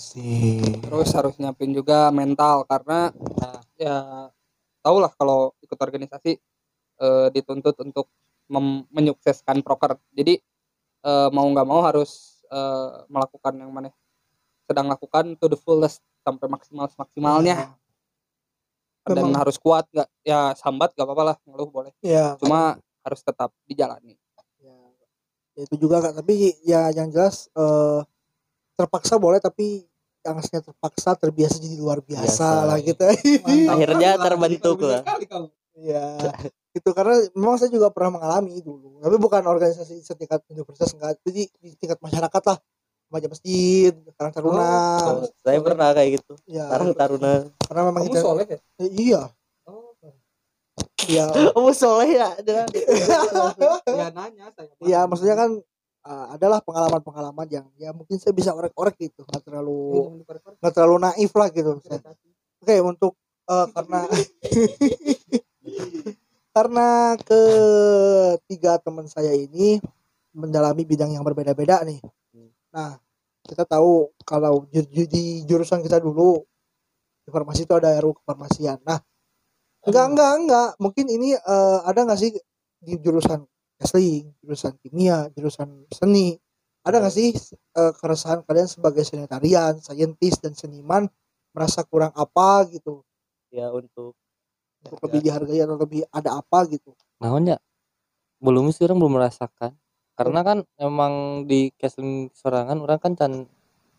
sih 0.00 0.62
Terus 0.80 1.12
harus 1.12 1.34
nyiapin 1.36 1.76
juga 1.76 2.08
mental 2.10 2.64
karena 2.64 3.12
Nah. 3.40 3.60
ya 3.76 3.96
tau 4.80 4.96
lah 5.00 5.12
kalau 5.16 5.52
ikut 5.60 5.76
organisasi 5.76 6.40
eh, 7.00 7.28
dituntut 7.32 7.76
untuk 7.80 8.08
mem- 8.52 8.84
menyukseskan 8.92 9.60
proker. 9.64 9.96
Jadi 10.12 10.40
eh, 11.04 11.28
mau 11.32 11.46
nggak 11.48 11.68
mau 11.68 11.80
harus 11.84 12.42
eh, 12.48 12.90
melakukan 13.12 13.54
yang 13.60 13.70
mana 13.72 13.92
sedang 14.68 14.86
lakukan 14.86 15.34
to 15.36 15.50
the 15.50 15.58
fullest 15.58 16.00
sampai 16.20 16.46
maksimal 16.52 16.86
maksimalnya 16.94 17.80
dan 19.06 19.24
Memang. 19.26 19.40
harus 19.40 19.56
kuat 19.56 19.88
nggak? 19.90 20.08
Ya 20.22 20.52
sambat 20.54 20.92
nggak 20.92 21.06
apa-apa 21.06 21.24
lah 21.32 21.36
ngeluh 21.48 21.70
boleh. 21.70 21.92
Ya. 22.04 22.36
Cuma 22.36 22.76
harus 23.00 23.20
tetap 23.24 23.50
dijalani. 23.64 24.14
Ya, 24.60 24.76
ya 25.56 25.62
itu 25.64 25.76
juga 25.80 26.04
kak. 26.04 26.20
Tapi 26.20 26.60
ya 26.64 26.92
yang 26.92 27.08
jelas 27.08 27.48
eh, 27.56 28.00
terpaksa 28.76 29.16
boleh 29.16 29.40
tapi 29.40 29.88
yang 30.20 30.36
aslinya 30.36 30.60
terpaksa 30.68 31.16
terbiasa 31.16 31.56
jadi 31.56 31.80
luar 31.80 32.04
biasa 32.04 32.28
Biasa, 32.28 32.48
lah 32.68 32.76
iya. 32.76 32.88
gitu. 32.92 33.04
Akhirnya 33.72 34.10
terbentuk 34.20 34.78
lah. 34.84 35.02
ya. 35.80 36.04
Itu 36.76 36.92
karena 36.92 37.24
memang 37.32 37.56
saya 37.56 37.72
juga 37.72 37.88
pernah 37.88 38.20
mengalami 38.20 38.60
dulu. 38.60 39.00
Tapi 39.00 39.16
bukan 39.16 39.42
organisasi 39.48 40.04
setingkat 40.04 40.44
universitas 40.52 40.92
enggak. 40.92 41.16
Jadi 41.24 41.48
di 41.56 41.70
tingkat 41.80 41.98
masyarakat 42.04 42.42
lah 42.52 42.58
remaja 43.11 43.26
masjid 43.26 43.92
karang 44.14 44.30
taruna. 44.30 44.62
Oh, 45.02 45.26
saya 45.42 45.58
pernah 45.58 45.90
kayak 45.90 46.11
gitu. 46.22 46.32
Ya. 46.46 46.70
Karang 46.70 46.94
Taruna. 46.94 47.32
Karena 47.66 47.82
memang 47.90 48.02
kamu 48.06 48.14
kita 48.14 48.20
soleh 48.22 48.46
ya? 48.46 48.58
Eh, 48.78 48.90
iya. 48.94 49.22
Iya. 51.11 51.24
Kamu 51.50 51.74
soleh 51.74 52.08
ya? 52.14 52.28
Ada. 52.38 52.70
ya 53.98 54.06
nanya 54.14 54.46
saya. 54.54 54.70
Iya, 54.78 55.00
maksudnya 55.11 55.34
kan 55.34 55.50
uh, 56.06 56.26
adalah 56.38 56.62
pengalaman-pengalaman 56.62 57.50
yang 57.50 57.66
ya 57.74 57.90
mungkin 57.90 58.14
saya 58.22 58.30
bisa 58.30 58.54
orek-orek 58.54 58.94
gitu, 59.00 59.26
nggak 59.26 59.42
terlalu 59.42 60.22
nggak 60.62 60.70
terlalu 60.70 60.96
naif 61.02 61.32
lah 61.34 61.50
gitu. 61.50 61.82
Saya- 61.82 62.04
Oke, 62.62 62.76
untuk 62.78 63.18
uh, 63.50 63.66
karena 63.74 64.00
karena 66.54 66.86
ketiga 67.24 68.76
teman 68.78 69.08
saya 69.08 69.32
ini 69.34 69.80
mendalami 70.30 70.86
bidang 70.86 71.11
yang 71.11 71.24
berbeda-beda 71.26 71.82
nih. 71.82 71.98
Nah, 72.70 72.98
kita 73.42 73.64
tahu 73.66 74.14
kalau 74.22 74.66
di 74.70 75.42
jurusan 75.46 75.82
kita 75.82 75.98
dulu 75.98 76.38
di 77.26 77.30
farmasi 77.30 77.66
itu 77.66 77.74
ada 77.74 77.94
RU 77.98 78.14
kefarmasian. 78.22 78.78
Nah, 78.86 78.98
enggak 79.86 80.06
enggak 80.14 80.32
enggak, 80.38 80.68
mungkin 80.78 81.06
ini 81.10 81.34
eh, 81.34 81.78
ada 81.84 82.06
nggak 82.06 82.20
sih 82.20 82.30
di 82.80 82.94
jurusan 83.00 83.42
wrestling, 83.80 84.32
jurusan 84.44 84.76
kimia, 84.80 85.28
jurusan 85.34 85.88
seni. 85.90 86.36
Ada 86.86 87.02
nggak 87.02 87.14
sih 87.14 87.34
eh, 87.76 87.92
keresahan 87.96 88.46
kalian 88.46 88.68
sebagai 88.70 89.02
sanitarian, 89.02 89.80
saintis 89.82 90.38
dan 90.40 90.54
seniman 90.54 91.08
merasa 91.50 91.82
kurang 91.82 92.14
apa 92.14 92.66
gitu 92.70 93.02
ya 93.50 93.74
untuk 93.74 94.14
untuk 94.86 94.98
lebih 95.10 95.20
dihargai 95.26 95.60
atau 95.66 95.76
lebih 95.76 96.06
ada 96.08 96.40
apa 96.40 96.58
gitu? 96.70 96.94
naonnya 97.20 97.60
belum 98.40 98.72
sih 98.72 98.86
orang 98.88 98.96
belum 98.96 99.20
merasakan 99.20 99.76
karena 100.20 100.40
kan 100.44 100.58
emang 100.76 101.12
di 101.48 101.72
casting 101.80 102.28
sorangan 102.36 102.76
orang 102.76 103.00
kan 103.00 103.16
can 103.16 103.32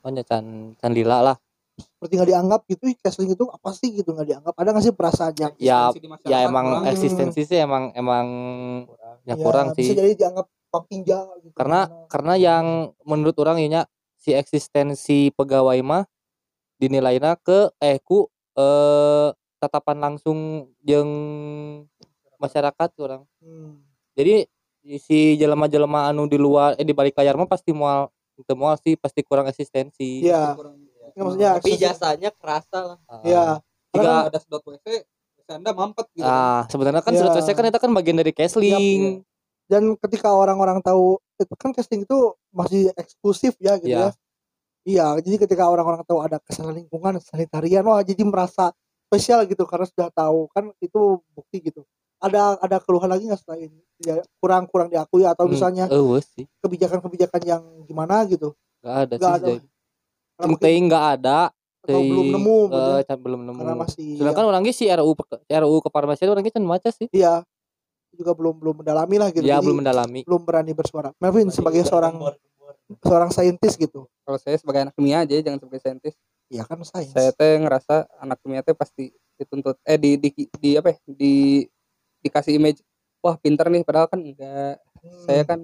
naonnya 0.05 0.21
can 0.21 0.77
can 0.77 0.93
lila 0.93 1.25
lah 1.25 1.37
Seperti 1.81 2.13
nggak 2.13 2.29
dianggap 2.29 2.61
gitu, 2.69 2.83
wrestling 3.01 3.33
itu 3.33 3.45
apa 3.49 3.69
sih 3.73 3.89
gitu 3.89 4.13
nggak 4.13 4.27
dianggap? 4.29 4.53
Ada 4.53 4.69
nggak 4.69 4.85
sih 4.85 4.93
perasaan 4.93 5.33
yang 5.33 5.53
Ya, 5.57 5.89
ya 6.29 6.45
emang 6.45 6.77
kurang. 6.77 6.85
eksistensi 6.93 7.41
sih 7.41 7.57
emang 7.57 7.89
emang 7.97 8.27
ya 9.25 9.33
kurang 9.33 9.73
bisa 9.73 9.81
sih 9.81 9.97
jadi 9.97 10.13
dianggap 10.13 10.45
pampinja 10.69 11.25
gitu. 11.41 11.55
karena 11.57 11.89
karena 12.05 12.33
yang 12.37 12.65
menurut 13.01 13.33
orang 13.41 13.57
ya 13.65 13.89
si 14.13 14.29
eksistensi 14.31 15.33
pegawai 15.33 15.81
mah 15.81 16.05
dinilainya 16.77 17.33
ke 17.41 17.73
eh 17.81 17.97
ku 17.97 18.29
eh 18.53 19.29
tatapan 19.57 19.97
langsung 20.05 20.69
yang 20.85 21.09
masyarakat 22.37 22.89
orang 23.01 23.21
Hmm. 23.41 23.81
jadi 24.13 24.45
si 24.99 25.35
jelema-jelema 25.35 26.09
anu 26.09 26.25
di 26.25 26.35
luar 26.35 26.73
eh 26.75 26.83
di 26.83 26.91
balik 26.91 27.13
layar 27.13 27.35
mah 27.35 27.45
pasti 27.45 27.69
mual 27.69 28.09
itu 28.33 28.53
mual 28.53 28.73
sih 28.77 28.95
pasti 28.95 29.21
kurang 29.21 29.45
eksistensi. 29.45 30.25
Iya, 30.25 30.53
Kurang- 30.53 30.79
Ya, 31.11 31.21
maksudnya 31.21 31.49
tapi 31.59 31.75
jasanya 31.75 32.29
kerasa 32.31 32.79
lah. 32.87 32.97
Ah, 33.05 33.19
Iya. 33.21 33.43
jika 33.91 33.99
Kalau 33.99 34.27
ada 34.31 34.39
sedot 34.39 34.63
WC 34.63 34.85
anda 35.51 35.75
mampet 35.75 36.07
gitu 36.15 36.23
ah 36.23 36.63
sebenarnya 36.65 37.03
kan 37.03 37.11
Iya. 37.11 37.19
surat 37.19 37.35
WC 37.35 37.49
kan 37.51 37.65
itu 37.67 37.75
kan 37.75 37.91
bagian 37.91 38.15
dari 38.15 38.31
casling 38.31 39.19
dan 39.67 39.83
ketika 39.99 40.31
orang-orang 40.31 40.79
tahu 40.79 41.19
itu 41.35 41.53
kan 41.53 41.75
casting 41.75 42.07
itu 42.07 42.17
masih 42.49 42.95
eksklusif 42.95 43.59
ya 43.59 43.75
gitu 43.75 43.91
Iya. 43.91 44.07
ya. 44.07 44.11
Iya 44.81 45.05
jadi 45.19 45.35
ketika 45.43 45.67
orang-orang 45.67 46.01
tahu 46.01 46.23
ada 46.23 46.39
kesalahan 46.39 46.79
lingkungan 46.79 47.19
sanitarian 47.19 47.83
wah 47.83 47.99
jadi 47.99 48.23
merasa 48.23 48.71
spesial 49.05 49.43
gitu 49.43 49.67
karena 49.67 49.83
sudah 49.83 50.07
tahu. 50.09 50.47
Kan 50.49 50.71
itu 50.79 51.19
bukti 51.35 51.59
gitu 51.61 51.83
ada 52.21 52.55
ada 52.61 52.77
keluhan 52.77 53.09
lagi 53.09 53.25
nggak 53.25 53.41
selain 53.41 53.73
ya, 53.99 54.21
kurang 54.37 54.69
kurang 54.69 54.87
diakui 54.87 55.25
atau 55.25 55.45
Hmm, 55.45 55.51
misalnya 55.51 55.85
sih. 56.21 56.45
kebijakan-kebijakan 56.61 57.41
yang 57.43 57.63
gimana 57.83 58.21
gitu? 58.29 58.53
Nggak 58.79 58.95
ada 58.95 59.13
nggak 59.13 59.19
sih 59.19 59.35
ada 60.37 60.47
mungkin- 60.47 60.85
nggak 60.87 61.05
ada 61.17 61.37
atau 61.81 61.97
belum 61.97 62.25
teuing, 62.29 62.33
nemu 62.37 62.57
eh, 62.69 63.01
can- 63.03 63.21
belum 63.21 63.41
nemu. 63.41 63.59
Karena 63.59 63.75
masih 63.75 64.09
sedangkan 64.15 64.45
orangnya 64.45 64.73
si 64.73 64.85
RU 64.85 65.11
pe- 65.17 65.41
RU 65.41 65.75
kefarmasian 65.81 66.29
orangnya 66.29 66.53
can 66.53 66.61
maca 66.61 66.89
sih. 66.93 67.09
Iya 67.09 67.41
juga 68.13 68.37
belum 68.37 68.55
belum 68.57 68.75
mendalami 68.85 69.15
lah 69.17 69.29
gitu. 69.33 69.41
Ya 69.41 69.57
Jadi 69.57 69.65
belum 69.65 69.77
mendalami. 69.81 70.21
belum 70.21 70.41
berani 70.45 70.71
bersuara. 70.77 71.09
Melvin 71.17 71.49
sebagai 71.49 71.81
seorang 71.81 72.21
seorang 73.01 73.29
saintis 73.29 73.73
gitu. 73.75 74.05
Kalau 74.21 74.37
saya 74.37 74.57
sebagai 74.57 74.85
anak 74.85 74.93
kimia 74.93 75.25
aja 75.25 75.33
jangan 75.41 75.57
sebagai 75.57 75.81
saintis. 75.81 76.13
Ya 76.51 76.67
kan 76.67 76.77
sains. 76.83 77.09
Saya 77.09 77.31
teh 77.31 77.57
ngerasa 77.57 78.05
anak 78.19 78.37
kimia 78.43 78.61
teh 78.61 78.75
pasti 78.75 79.09
dituntut 79.39 79.79
eh 79.81 79.97
di 79.97 80.19
di, 80.19 80.29
di 80.53 80.69
apa 80.75 80.91
ya? 80.91 80.97
Di 81.07 81.65
dikasih 82.21 82.55
image 82.55 82.79
wah 83.19 83.35
pinter 83.35 83.67
nih 83.67 83.81
padahal 83.81 84.07
kan 84.07 84.19
enggak. 84.19 84.77
Hmm. 85.01 85.23
saya 85.25 85.41
kan 85.43 85.59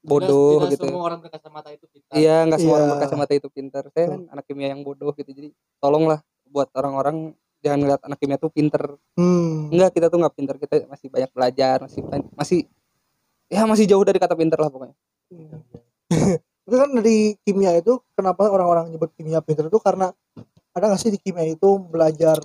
bodoh 0.00 0.58
Tidak- 0.58 0.60
tidak 0.60 0.70
gitu. 0.74 0.84
semua 0.90 1.02
orang 1.02 1.18
berkacamata 1.18 1.68
itu 1.70 1.86
pintar. 1.86 2.12
Iya 2.12 2.36
nggak 2.44 2.58
semua 2.58 2.74
orang 2.74 2.84
Iya. 2.84 2.94
berkacamata 2.94 3.32
itu 3.32 3.48
pinter 3.48 3.82
saya 3.88 4.06
kan 4.08 4.20
anak 4.28 4.44
kimia 4.44 4.68
yang 4.68 4.82
bodoh 4.82 5.10
gitu 5.12 5.30
jadi 5.30 5.48
tolonglah 5.78 6.20
buat 6.44 6.68
orang-orang 6.72 7.16
jangan 7.58 7.78
ngeliat 7.80 8.02
anak 8.02 8.18
kimia 8.18 8.36
tuh 8.36 8.50
pinter 8.50 8.82
Hmm. 9.14 9.70
enggak 9.70 9.90
kita 9.92 10.06
tuh 10.06 10.18
nggak 10.18 10.34
pinter 10.34 10.54
kita 10.56 10.74
masih 10.84 11.06
banyak 11.08 11.30
belajar 11.30 11.76
masih 11.80 12.00
masih 12.34 12.60
ya 13.46 13.64
masih 13.64 13.86
jauh 13.86 14.02
dari 14.02 14.18
kata 14.18 14.34
pinter 14.34 14.56
lah 14.56 14.68
pokoknya. 14.68 14.96
Itu 16.64 16.74
kan 16.74 16.90
dari 16.90 17.36
kimia 17.40 17.76
itu 17.76 18.00
kenapa 18.12 18.48
orang-orang 18.48 18.88
nyebut 18.88 19.12
kimia 19.12 19.38
pinter 19.38 19.68
itu 19.68 19.76
karena 19.78 20.08
ada 20.72 20.84
nggak 20.86 20.96
sih 20.98 21.12
di 21.12 21.20
kimia 21.20 21.44
itu 21.46 21.68
belajar 21.78 22.40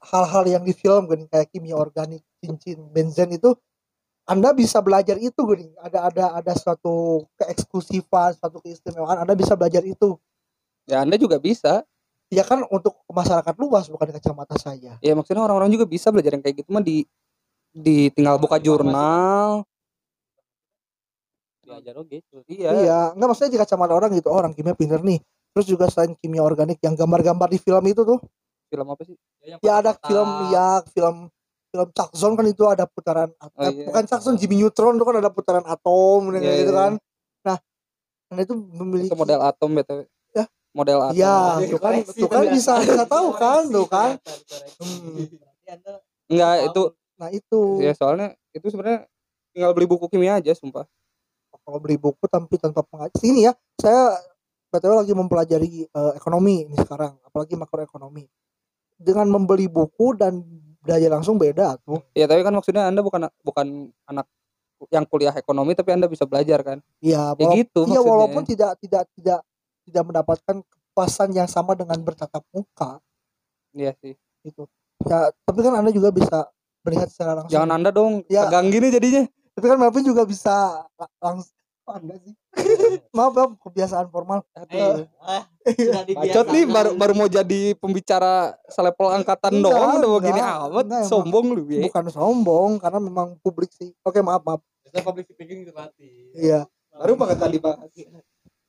hal-hal 0.00 0.44
yang 0.46 0.62
di 0.62 0.72
film 0.72 1.04
gini 1.06 1.24
kayak 1.26 1.48
kimia 1.48 1.76
organik, 1.76 2.24
cincin, 2.44 2.78
benzen 2.92 3.32
itu 3.32 3.56
Anda 4.24 4.52
bisa 4.52 4.80
belajar 4.80 5.16
itu 5.16 5.36
gini. 5.48 5.72
Ada 5.80 5.98
ada 6.12 6.24
ada 6.36 6.52
suatu 6.52 7.24
keeksklusifan, 7.36 8.36
suatu 8.36 8.60
keistimewaan 8.60 9.20
Anda 9.20 9.32
bisa 9.32 9.56
belajar 9.56 9.80
itu. 9.84 10.20
ya 10.84 11.00
anda 11.00 11.16
juga 11.16 11.40
bisa 11.40 11.80
Ya 12.28 12.44
kan 12.44 12.60
untuk 12.68 12.98
masyarakat 13.08 13.54
luas 13.56 13.86
bukan 13.88 14.10
di 14.10 14.14
kacamata 14.16 14.56
saya. 14.58 14.96
ya 14.98 15.12
maksudnya 15.14 15.44
orang-orang 15.44 15.70
juga 15.72 15.88
bisa 15.88 16.12
belajar 16.12 16.34
yang 16.36 16.44
kayak 16.44 16.60
gitu 16.60 16.68
mah 16.72 16.84
di 16.84 17.04
di 17.70 18.08
tinggal 18.12 18.36
buka 18.36 18.60
jurnal 18.60 19.64
diajar 21.64 21.96
oke 21.96 22.12
gitu. 22.12 22.44
iya 22.46 22.70
Iya, 22.76 22.98
nggak 23.16 23.28
maksudnya 23.28 23.52
di 23.56 23.60
kacamata 23.60 23.92
orang 23.96 24.10
gitu. 24.12 24.28
Oh, 24.28 24.36
orang 24.36 24.52
kimia 24.52 24.76
pinter 24.76 25.00
nih. 25.00 25.20
Terus 25.56 25.66
juga 25.68 25.86
selain 25.88 26.12
kimia 26.18 26.44
organik 26.44 26.76
yang 26.84 26.92
gambar-gambar 26.92 27.48
di 27.48 27.58
film 27.62 27.84
itu 27.88 28.02
tuh 28.04 28.20
film 28.68 28.88
apa 28.90 29.02
sih 29.06 29.14
ya 29.62 29.78
ada 29.78 29.94
film 29.94 30.28
ya 30.50 30.82
film 30.90 31.16
film 31.74 31.90
Saxon 31.90 32.32
kan 32.38 32.46
itu 32.46 32.62
ada 32.64 32.86
putaran 32.86 33.34
at- 33.34 33.50
Oh, 33.50 33.66
eh, 33.66 33.74
iya. 33.74 33.84
bukan 33.90 34.04
Saxon 34.06 34.38
Jimmy 34.38 34.62
Neutron 34.62 34.94
itu 34.94 35.02
kan 35.02 35.16
ada 35.18 35.26
putaran 35.28 35.66
atom 35.66 36.30
dan 36.30 36.40
Iya, 36.40 36.52
gitu 36.62 36.70
iya. 36.70 36.78
kan 36.78 36.92
nah 37.42 37.56
anda 38.30 38.42
itu 38.46 38.54
memiliki 38.54 39.10
itu 39.10 39.18
model 39.18 39.40
atom 39.42 39.70
btw 39.74 40.00
Ya. 40.30 40.44
model 40.70 40.98
atom 41.02 41.18
Iya, 41.18 41.36
tuh 41.66 41.80
kan, 41.82 41.92
tuh 42.06 42.28
kan 42.30 42.42
bisa 42.48 42.72
bisa 42.78 43.04
tahu 43.04 43.28
kan, 43.34 43.66
tuh 43.66 43.86
kan. 43.86 44.10
Hmm. 44.78 45.26
enggak 46.30 46.54
itu 46.70 46.82
Nah 47.14 47.28
itu 47.30 47.60
ya 47.78 47.94
soalnya 47.94 48.34
itu 48.50 48.66
sebenarnya 48.68 49.06
tinggal 49.50 49.70
beli 49.70 49.86
buku 49.86 50.06
kimia 50.06 50.38
aja 50.38 50.50
sumpah 50.50 50.82
kalau 51.62 51.78
beli 51.78 51.94
buku 51.94 52.26
tapi 52.26 52.58
tanpa 52.58 52.82
pengajar 52.82 53.22
ini 53.22 53.46
ya, 53.46 53.54
saya 53.78 54.18
btw 54.68 55.00
lagi 55.00 55.14
mempelajari 55.14 55.86
eh, 55.86 56.12
ekonomi 56.12 56.66
ini 56.68 56.76
sekarang, 56.76 57.16
apalagi 57.24 57.56
makroekonomi. 57.56 58.26
Dengan 58.94 59.30
membeli 59.32 59.64
buku 59.64 60.12
dan 60.12 60.44
belajar 60.84 61.08
langsung 61.10 61.34
beda 61.34 61.80
tuh. 61.80 62.04
ya 62.12 62.24
tapi 62.24 62.40
kan 62.40 62.52
maksudnya 62.52 62.84
anda 62.84 63.00
bukan 63.00 63.24
bukan 63.40 63.66
anak 64.04 64.28
yang 64.88 65.02
kuliah 65.02 65.32
ekonomi 65.32 65.72
tapi 65.72 65.90
anda 65.90 66.04
bisa 66.04 66.22
belajar 66.22 66.60
kan 66.60 66.78
Iya, 67.00 67.32
ya 67.34 67.46
gitu 67.56 67.88
iya 67.88 67.98
walaupun 67.98 68.44
tidak 68.44 68.76
tidak 68.78 69.08
tidak 69.14 69.40
tidak 69.82 70.02
mendapatkan 70.04 70.56
kepuasan 70.60 71.32
yang 71.32 71.48
sama 71.48 71.72
dengan 71.72 71.96
bertatap 71.98 72.44
muka. 72.50 73.00
iya 73.72 73.96
sih 73.98 74.12
gitu 74.42 74.68
ya 75.02 75.32
tapi 75.40 75.58
kan 75.58 75.72
anda 75.74 75.88
juga 75.88 76.12
bisa 76.12 76.46
melihat 76.84 77.08
secara 77.08 77.32
langsung 77.34 77.50
jangan 77.50 77.70
anda 77.72 77.88
dong 77.88 78.20
Ya. 78.28 78.44
tegang 78.44 78.68
gini 78.68 78.92
jadinya 78.92 79.24
tapi 79.50 79.66
kan 79.66 79.78
Melvin 79.78 80.04
juga 80.04 80.22
bisa 80.22 80.54
la- 80.94 81.12
langsung 81.18 81.48
oh, 81.84 81.96
enggak 82.00 82.18
sih? 82.24 82.34
Maaf 83.16 83.32
ya 83.36 83.44
kebiasaan 83.60 84.06
formal. 84.08 84.40
Eh, 84.72 85.04
ah, 85.20 85.44
sudah 85.76 86.02
Bacot 86.04 86.46
nih 86.52 86.64
baru 86.68 86.90
baru 86.96 87.12
mau 87.16 87.28
jadi 87.28 87.76
pembicara 87.76 88.56
selevel 88.68 89.12
angkatan 89.12 89.60
Enggak, 89.60 89.72
doang 89.72 89.90
udah 90.00 90.10
begini 90.20 90.40
enggak, 90.40 90.64
amat 90.68 90.84
enggak, 90.88 91.04
sombong 91.08 91.46
lu 91.52 91.62
ya 91.68 91.80
bukan 91.88 92.04
sombong 92.12 92.70
karena 92.80 92.98
memang 93.00 93.28
publik 93.40 93.70
sih. 93.72 93.92
Oke 94.04 94.20
maaf 94.24 94.42
maaf. 94.44 94.60
Saya 94.88 95.02
public 95.04 95.28
speaking 95.28 95.64
terlatih. 95.68 96.32
iya. 96.36 96.68
Baru 96.94 97.18
banget 97.18 97.38
tadi 97.42 97.58
bahas 97.58 97.90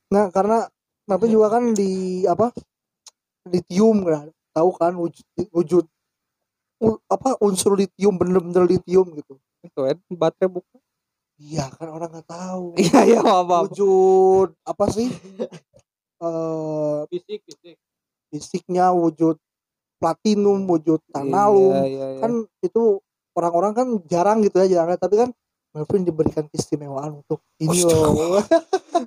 nah 0.06 0.30
karena 0.30 0.70
Melvin 1.10 1.34
juga 1.34 1.48
kan 1.58 1.64
di 1.74 2.24
apa 2.26 2.50
litium 3.50 4.06
kan. 4.06 4.30
Tahu 4.56 4.70
kan 4.80 4.96
wujud 4.96 5.26
wujud 5.52 5.86
u- 6.80 7.02
apa 7.12 7.36
unsur 7.44 7.76
litium 7.76 8.16
bener-bener 8.16 8.66
litium 8.66 9.12
gitu. 9.14 9.36
Itu 9.62 9.80
kan 9.84 9.98
baterai 10.10 10.50
bukan 10.50 10.80
iya 11.38 11.68
kan 11.70 11.88
orang 11.90 12.10
nggak 12.12 12.30
tahu. 12.30 12.76
Iya 12.84 13.00
iya 13.06 13.20
maaf 13.20 13.46
maaf. 13.46 13.64
Wujud 13.72 14.50
apa 14.64 14.86
sih? 14.90 15.10
Eh 16.16 17.00
Fisik, 17.12 17.44
fisik. 17.44 17.76
fisiknya 18.32 18.96
wujud 18.96 19.36
platinum 20.00 20.64
wujud 20.64 21.04
tanalum 21.12 21.76
Iya, 21.76 21.84
iya, 21.92 22.06
iya. 22.16 22.20
kan 22.24 22.32
itu 22.64 23.04
orang-orang 23.36 23.72
kan 23.76 23.88
jarang 24.08 24.40
gitu 24.40 24.64
ya 24.64 24.80
jarang 24.80 24.96
tapi 24.96 25.20
kan 25.20 25.30
Melvin 25.76 26.08
diberikan 26.08 26.48
keistimewaan 26.48 27.20
untuk 27.20 27.44
ini 27.60 27.84
loh. 27.84 28.40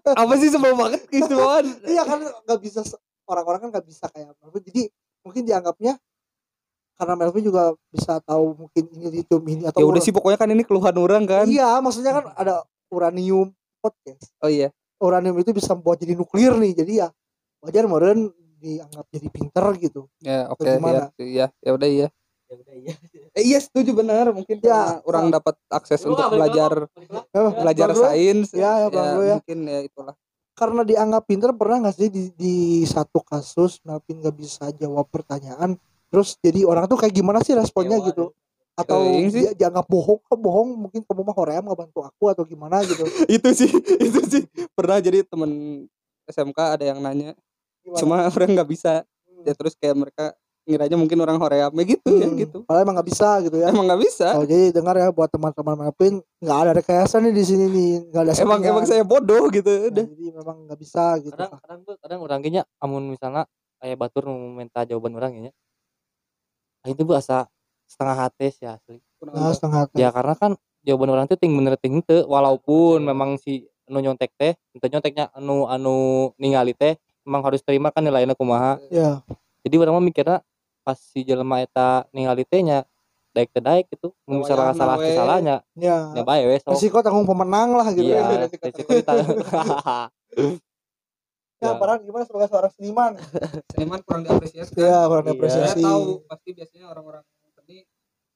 Apa 0.04 0.36
sih 0.36 0.52
sebel 0.52 0.76
banget 0.76 1.00
keistimewaan? 1.08 1.64
Iya 1.88 2.04
kan 2.04 2.20
nggak 2.20 2.60
bisa 2.60 2.84
orang-orang 3.24 3.60
kan 3.64 3.68
nggak 3.72 3.86
bisa 3.88 4.04
kayak 4.12 4.36
Melvin. 4.44 4.62
Jadi 4.68 4.82
mungkin 5.24 5.42
dianggapnya 5.48 5.96
karena 6.98 7.14
Melvin 7.14 7.44
juga 7.46 7.78
bisa 7.94 8.18
tahu 8.26 8.66
mungkin 8.66 8.84
ini 8.90 9.06
lithium 9.22 9.44
ini 9.46 9.62
atau 9.70 9.78
ya 9.78 9.86
udah 9.86 10.02
sih 10.02 10.10
pokoknya 10.10 10.38
kan 10.42 10.50
ini 10.50 10.66
keluhan 10.66 10.96
orang 10.98 11.22
kan. 11.30 11.46
Iya 11.46 11.78
maksudnya 11.78 12.12
kan 12.18 12.24
ada 12.34 12.66
uranium 12.90 13.54
podcast. 13.78 14.34
Oh 14.42 14.50
iya. 14.50 14.74
Uranium 14.98 15.38
itu 15.38 15.54
bisa 15.54 15.78
membuat 15.78 16.02
jadi 16.02 16.18
nuklir 16.18 16.58
nih 16.58 16.74
jadi 16.74 16.92
ya 17.06 17.08
wajar 17.62 17.86
meren 17.86 18.34
dianggap 18.58 19.06
jadi 19.14 19.28
pinter 19.30 19.66
gitu. 19.78 20.00
Ya 20.26 20.50
oke 20.50 20.66
Bagaimana? 20.66 21.14
ya 21.14 21.22
iya 21.22 21.46
ya 21.62 21.70
udah 21.78 21.88
iya. 21.88 22.08
Ya 22.50 22.54
udah 22.58 22.74
iya. 22.74 22.94
eh, 23.38 23.44
iya 23.46 23.58
setuju 23.62 23.94
benar 23.94 24.34
mungkin 24.34 24.58
Ya, 24.58 24.98
ya 24.98 25.06
orang 25.06 25.30
dapat 25.30 25.54
akses 25.70 26.02
Lu 26.02 26.18
untuk 26.18 26.34
belajar. 26.34 26.90
Eh, 26.98 27.50
belajar 27.62 27.94
Bang 27.94 27.98
Bro, 28.02 28.04
sains. 28.10 28.48
Ya, 28.50 28.72
ya, 28.82 28.86
Bang 28.90 29.08
Bro, 29.14 29.22
ya. 29.22 29.36
mungkin 29.38 29.58
ya 29.70 29.80
itulah. 29.86 30.14
Karena 30.58 30.82
dianggap 30.82 31.22
pinter 31.30 31.54
pernah 31.54 31.86
nggak 31.86 31.94
sih 31.94 32.10
di, 32.10 32.34
di 32.34 32.82
satu 32.82 33.22
kasus 33.22 33.78
Melvin 33.86 34.18
nggak 34.18 34.34
bisa 34.34 34.74
jawab 34.74 35.06
pertanyaan 35.06 35.78
terus 36.08 36.36
jadi 36.38 36.62
orang 36.62 36.84
tuh 36.84 36.96
kayak 36.96 37.12
gimana 37.12 37.38
sih 37.40 37.52
responnya 37.52 37.96
Kecewa 37.96 38.08
gitu? 38.08 38.24
atau 38.74 39.00
Eh, 39.02 39.26
sih. 39.26 39.42
dia 39.42 39.52
dianggap 39.56 39.84
bohong? 39.84 40.22
Kok 40.22 40.38
bohong? 40.38 40.68
Mungkin 40.78 41.02
kamu 41.02 41.22
mah 41.22 41.34
hoream 41.34 41.62
nggak 41.62 41.80
bantu 41.80 41.98
aku 42.00 42.24
atau 42.28 42.42
gimana 42.42 42.78
gitu. 42.80 43.02
Itu 43.28 43.50
sih 43.52 43.66
itu 44.06 44.20
sih. 44.24 44.42
Pernah 44.70 44.98
jadi 44.98 45.22
temen 45.22 45.50
SMK 46.24 46.58
ada 46.72 46.84
yang 46.86 46.98
nanya 46.98 47.34
Gimana? 47.80 47.98
cuma 47.98 48.16
orang 48.30 48.50
nggak 48.54 48.68
bisa. 48.68 49.02
Ya 49.42 49.52
terus 49.52 49.74
kayak 49.74 49.96
mereka 49.96 50.24
ngiranya 50.62 50.94
mungkin 50.94 51.16
orang 51.18 51.36
Hoream 51.36 51.72
ya 51.72 51.84
gitu 51.88 52.10
ya 52.12 52.28
Hmm, 52.28 52.36
gitu. 52.36 52.58
Padahal 52.62 52.84
emang 52.84 52.94
nggak 52.96 53.08
bisa 53.08 53.28
gitu 53.40 53.56
ya. 53.56 53.66
Emang 53.68 53.84
nggak 53.84 53.98
bisa. 54.00 54.26
Oh 54.36 54.44
jadi 54.44 54.68
dengar 54.70 54.94
ya 54.94 55.08
buat 55.08 55.26
teman-teman 55.26 55.74
Melvin 55.74 56.14
nggak 56.38 56.58
ada 56.60 56.72
rekayasa 56.76 57.18
nih 57.18 57.32
di 57.32 57.42
sini 57.42 57.64
nih 57.66 57.90
nggak 58.08 58.22
ada 58.22 58.32
emang 58.38 58.60
emang 58.62 58.84
saya 58.84 59.02
bodoh 59.02 59.48
gitu 59.48 59.66
Nah, 59.66 59.88
udah. 59.90 60.04
jadi 60.06 60.24
memang 60.30 60.56
nggak 60.64 60.78
bisa 60.78 61.04
gitu 61.18 61.32
kadang 61.32 61.56
kadang 61.56 61.78
tuh 61.82 61.94
kadang 61.98 62.20
orang 62.20 62.38
kayaknya 62.38 62.62
amun 62.78 63.08
misalnya 63.08 63.42
kayak 63.78 63.96
batur 63.96 64.22
mau 64.24 64.38
minta 64.52 64.84
jawaban 64.84 65.14
orang 65.14 65.32
ya 65.40 65.52
itu 66.92 67.02
bu 67.04 67.16
asa 67.16 67.46
setengah 67.88 68.16
hati 68.28 68.52
sih 68.52 68.66
asli. 68.68 69.00
Nah, 69.24 69.50
setengah 69.50 69.88
hati. 69.88 69.98
ya 69.98 70.08
karena 70.14 70.34
kan 70.38 70.52
jawaban 70.86 71.10
orang 71.10 71.26
tuh 71.26 71.36
ting 71.40 71.52
bener 71.52 71.74
ting 71.80 72.00
teu 72.04 72.24
walaupun 72.28 73.02
memang 73.02 73.36
si 73.40 73.66
anu 73.88 74.04
nyontek 74.04 74.30
teh 74.36 74.52
ente 74.76 74.86
nyonteknya 74.88 75.32
anu 75.32 75.64
anu 75.66 76.30
ningali 76.36 76.76
teh 76.76 77.00
memang 77.24 77.42
harus 77.44 77.64
terima 77.64 77.88
kan 77.92 78.04
nilainya 78.04 78.36
kumaha. 78.36 78.76
Ya. 78.92 79.24
Jadi 79.64 79.74
orang 79.80 80.00
mah 80.00 80.04
mikirnya 80.04 80.38
pas 80.84 80.96
si 80.96 81.24
jelema 81.24 81.60
eta 81.60 82.08
ningali 82.12 82.44
teh 82.44 82.60
nya 82.64 82.84
daek 83.36 83.52
teh 83.52 83.60
daek 83.60 83.84
gitu 83.92 84.16
mun 84.24 84.44
misalnya 84.44 84.72
salah 84.76 84.96
we. 84.96 85.12
salahnya. 85.12 85.56
Ya. 85.76 86.12
Ya 86.16 86.22
bae 86.22 86.44
we 86.46 86.56
sok. 86.60 86.76
Resiko 86.76 87.00
tanggung 87.00 87.28
pemenang 87.28 87.76
lah 87.76 87.88
gitu. 87.92 88.08
Iya 88.08 88.24
ya 88.24 88.36
resiko 88.48 88.90
ditanggung 88.92 89.40
ya 91.58 91.66
Ya. 91.66 91.72
padahal 91.74 91.98
gimana 92.00 92.22
sebagai 92.22 92.48
seorang 92.48 92.72
seniman? 92.72 93.12
Seniman 93.72 94.00
kurang 94.00 94.22
diapresiasi 94.22 94.72
ya 94.74 95.04
kurang 95.04 95.24
Iya. 95.24 95.34
apresiasi 95.34 95.66
saya 95.74 95.84
tahu 95.84 96.02
pasti 96.24 96.48
biasanya 96.52 96.86
orang-orang 96.86 97.22
seni 97.52 97.76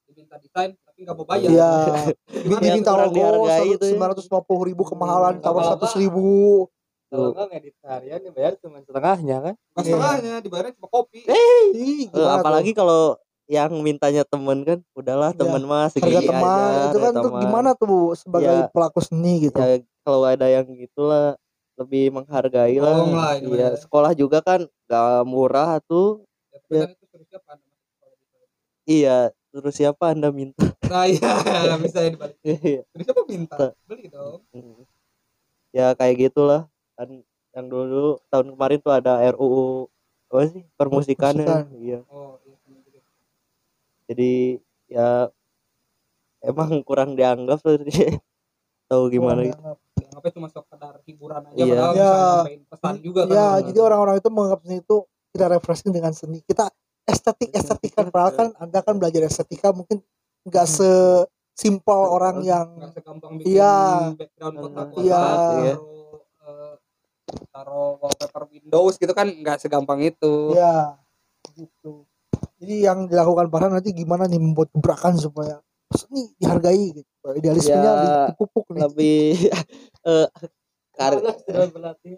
diminta 0.04 0.36
desain 0.36 0.70
tapi 0.76 0.98
nggak 1.00 1.14
mau 1.14 1.24
bayar. 1.24 1.48
Iya, 1.48 1.72
ya, 1.80 2.58
diminta 2.60 2.92
logo 2.92 3.14
dihargai 3.14 3.68
itu 3.70 3.80
ya. 3.80 3.88
sembilan 3.88 4.08
ratus 4.12 4.26
lima 4.26 4.40
puluh 4.42 4.62
ribu 4.66 4.82
kemahalan 4.84 5.34
Hmm, 5.34 5.42
tawar 5.42 5.62
seratus 5.64 5.92
ribu. 5.96 6.66
kalau 7.06 7.28
enggak 7.30 7.48
ngedit 7.52 7.74
harian 7.82 8.20
dibayar 8.22 8.52
cuma 8.56 8.80
setengahnya 8.80 9.36
kan? 9.38 9.54
Nggak 9.70 9.84
setengahnya 9.84 10.32
dibayarnya 10.40 10.72
cuma 10.74 10.88
kopi. 10.90 11.20
Ih, 11.22 11.68
Eh, 11.70 12.08
gimana 12.08 12.40
apalagi 12.40 12.72
kalau 12.72 13.20
yang 13.46 13.68
mintanya 13.78 14.24
temen 14.24 14.58
kan 14.62 14.78
udahlah 14.92 15.30
Ya, 15.30 15.38
temen 15.38 15.60
mah 15.62 15.86
segini 15.86 16.08
harga 16.14 16.24
teman 16.24 16.40
aja 16.48 16.80
itu 16.82 16.98
kan 16.98 17.04
harga 17.06 17.20
tuh 17.20 17.28
teman. 17.28 17.40
gimana 17.42 17.70
tuh 17.74 17.96
sebagai 18.16 18.56
Ya. 18.58 18.68
pelaku 18.68 18.98
seni 18.98 19.32
gitu? 19.42 19.54
Ya 19.54 19.76
kalau 20.00 20.24
ada 20.24 20.46
yang 20.46 20.64
gitulah 20.66 21.36
lebih 21.74 22.12
menghargai 22.12 22.76
lah 22.76 22.92
Tolong 22.94 23.12
lah, 23.12 23.32
iya 23.34 23.48
bener. 23.48 23.72
sekolah 23.76 24.12
juga 24.12 24.38
kan 24.40 24.60
gak 24.86 25.24
murah 25.24 25.80
tuh 25.82 26.22
Ya, 26.68 26.84
sana? 26.84 26.94
iya 28.84 29.16
terus 29.48 29.74
siapa 29.74 30.12
anda 30.12 30.28
minta 30.28 30.68
Nah 30.84 31.04
iya 31.04 31.32
bisa 31.78 32.00
ya 32.00 32.10
dibalik. 32.10 32.36
Iya. 32.44 32.84
Terus 32.86 33.04
siapa 33.06 33.22
minta? 33.24 33.56
Beli 33.84 34.08
dong. 34.08 34.44
Ya 35.72 35.92
kayak 35.92 36.28
gitulah 36.28 36.68
kan 36.92 37.08
yang 37.52 37.66
dulu 37.66 38.20
tahun 38.28 38.52
kemarin 38.52 38.78
tuh 38.78 38.92
ada 38.92 39.12
RUU 39.32 39.88
apa 40.28 40.48
sih 40.48 40.64
permusikan 40.74 41.32
Permusikan. 41.34 41.64
iya 41.74 41.98
Oh 42.06 42.36
iya. 42.42 42.56
jadi 44.06 44.32
ya 44.88 45.08
emang 46.42 46.80
kurang 46.82 47.12
dianggap 47.12 47.60
tuh 47.60 47.80
tahu 48.92 49.04
gimana 49.08 49.32
Orang 49.34 49.46
gitu 49.46 49.56
dianggap. 49.56 49.78
Dianggapnya 49.94 50.32
cuma 50.32 50.48
sekedar 50.48 50.94
hiburan 51.02 51.40
aja 51.42 51.56
Iya. 51.56 51.66
padahal 51.66 51.92
Ya. 51.92 52.04
bisa 52.04 52.18
nyampein 52.36 52.62
pesan 52.66 52.94
juga 53.00 53.20
kan. 53.22 53.32
ya 53.32 53.40
orang. 53.42 53.62
jadi 53.64 53.78
orang-orang 53.80 54.16
itu 54.16 54.28
menganggap 54.28 54.60
seni 54.62 54.76
itu 54.78 54.96
kita 55.32 55.44
refreshing 55.48 55.90
dengan 55.90 56.12
seni 56.12 56.38
kita 56.42 56.64
estetik 57.02 57.50
estetikan 57.50 58.06
padahal 58.08 58.32
kan 58.32 58.48
anda 58.56 58.78
kan 58.78 58.94
belajar 58.94 59.22
estetika 59.24 59.72
mungkin 59.72 60.04
nggak 60.44 60.66
sesimpel 60.68 62.00
orang 62.06 62.42
yang 62.42 62.66
nggak 62.74 62.92
segampang 62.92 63.32
bikin 63.36 63.52
Iya. 63.52 63.74
background 64.14 64.56
kotak-kotak 64.56 65.00
Iya. 65.00 65.22
taruh, 65.74 66.20
eh, 66.42 66.74
taruh 67.48 67.90
wallpaper 67.98 68.42
Windows 68.46 68.94
gitu 68.96 69.12
kan 69.12 69.26
nggak 69.26 69.58
segampang 69.58 70.00
itu 70.00 70.52
ya 70.52 70.94
gitu 71.52 72.04
jadi 72.56 72.74
yang 72.86 72.98
dilakukan 73.06 73.48
para 73.48 73.66
nanti 73.66 73.90
gimana 73.90 74.24
nih 74.24 74.38
membuat 74.38 74.70
gebrakan 74.70 75.16
supaya 75.16 75.58
seni 75.94 76.32
dihargai 76.36 76.86
gitu? 76.94 77.26
Idealismenya 77.32 77.80
Ya, 77.82 77.94
di- 77.94 78.10
dipupuk 78.32 78.64
nih. 78.68 78.80
lebih 78.82 79.20
eh, 80.10 80.26
kar- 80.92 81.22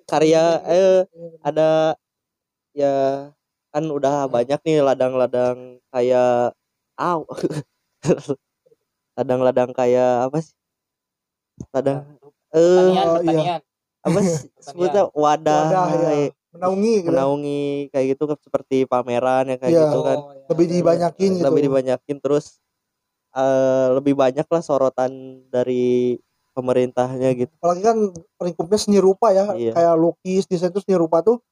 karya 0.05 0.45
eh 0.65 0.99
ada 1.41 1.95
ya 2.73 2.95
kan 3.71 3.85
udah 3.85 4.27
banyak 4.27 4.59
nih 4.63 4.79
ladang-ladang 4.81 5.79
kayak 5.91 6.55
aw 6.95 7.21
ladang-ladang 9.17 9.71
kayak 9.71 10.27
apa 10.27 10.39
sih? 10.41 10.55
Ladang 11.71 12.19
eh 12.51 12.91
pertanian 12.95 13.07
Oh, 13.07 13.23
iya. 13.23 13.57
apa 14.03 14.19
sih 14.21 14.51
sebutnya? 14.67 15.03
Wadah, 15.11 15.65
Wadah, 15.71 15.87
ya. 15.87 16.01
kayak 16.03 16.31
menaungi 16.55 16.93
gitu. 17.03 17.09
menaungi 17.11 17.63
kayak 17.91 18.07
gitu 18.15 18.23
kan 18.27 18.39
seperti 18.39 18.77
pameran 18.87 19.45
ya 19.51 19.57
kayak 19.59 19.73
Iya. 19.75 19.83
gitu 19.87 19.99
kan. 20.03 20.19
Oh, 20.19 20.31
iya. 20.31 20.47
lebih 20.51 20.67
dibanyakin 20.71 21.31
gitu. 21.35 21.45
lebih 21.47 21.61
dibanyakin 21.67 22.17
terus 22.23 22.47
eh, 23.35 23.87
lebih 23.93 24.15
banyak 24.15 24.47
lah 24.47 24.63
sorotan 24.63 25.11
dari 25.51 26.17
pemerintahnya 26.55 27.35
gitu 27.35 27.51
apalagi 27.59 27.83
kan 27.83 27.99
lingkupnya 28.41 28.79
seni 28.79 29.03
rupa 29.03 29.35
ya 29.35 29.51
Iya. 29.53 29.75
kayak 29.75 29.95
lukis 29.99 30.47
desain 30.47 30.71
itu 30.71 30.79
seni 30.79 30.95
rupa 30.95 31.19
tuh 31.19 31.43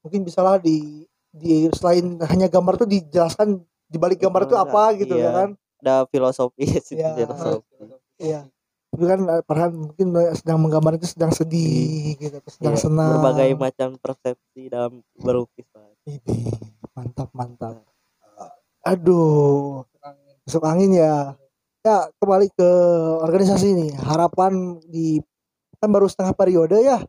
mungkin 0.00 0.24
bisalah 0.24 0.56
di 0.56 1.04
di 1.28 1.68
selain 1.76 2.16
hanya 2.24 2.48
gambar 2.48 2.80
tuh 2.80 2.88
dijelaskan 2.88 3.60
di 3.86 3.96
balik 4.00 4.24
gambar 4.24 4.48
itu 4.48 4.56
apa 4.56 4.96
gitu 4.96 5.14
Iya. 5.14 5.28
ya 5.28 5.30
kan 5.36 5.48
ada 5.84 5.94
filosofi 6.08 6.64
sih 6.88 6.96
Iya. 6.96 7.28
filosofi 7.28 7.72
iya 8.16 8.40
tapi 8.88 9.04
kan 9.04 9.20
eh, 9.28 9.42
Farhan 9.44 9.72
mungkin 9.76 10.06
sedang 10.32 10.56
menggambar 10.56 10.96
itu 10.96 11.04
sedang 11.04 11.28
sedih 11.28 12.16
gitu 12.16 12.40
atau 12.40 12.48
sedang 12.48 12.72
Iya, 12.72 12.80
senang 12.80 13.10
berbagai 13.20 13.50
macam 13.60 13.88
persepsi 14.00 14.72
dalam 14.72 15.04
berlukis. 15.20 15.68
Ini 16.08 16.48
mantap 16.96 17.28
mantap 17.36 17.84
aduh 18.80 19.82
masuk 20.46 20.62
angin 20.64 20.94
ya. 20.94 21.34
Ya 21.82 22.10
kembali 22.18 22.50
ke 22.54 22.70
organisasi 23.22 23.74
nih. 23.74 23.90
Harapan 23.98 24.78
di 24.86 25.20
kan 25.76 25.90
baru 25.92 26.06
setengah 26.06 26.34
periode 26.34 26.78
ya. 26.82 27.02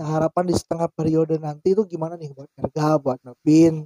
Nah, 0.00 0.06
harapan 0.16 0.48
di 0.48 0.54
setengah 0.56 0.88
periode 0.92 1.36
nanti 1.36 1.76
itu 1.76 1.84
gimana 1.84 2.16
nih 2.16 2.32
buat 2.32 2.48
Erga 2.56 2.96
buat 2.96 3.20
Nevin 3.20 3.84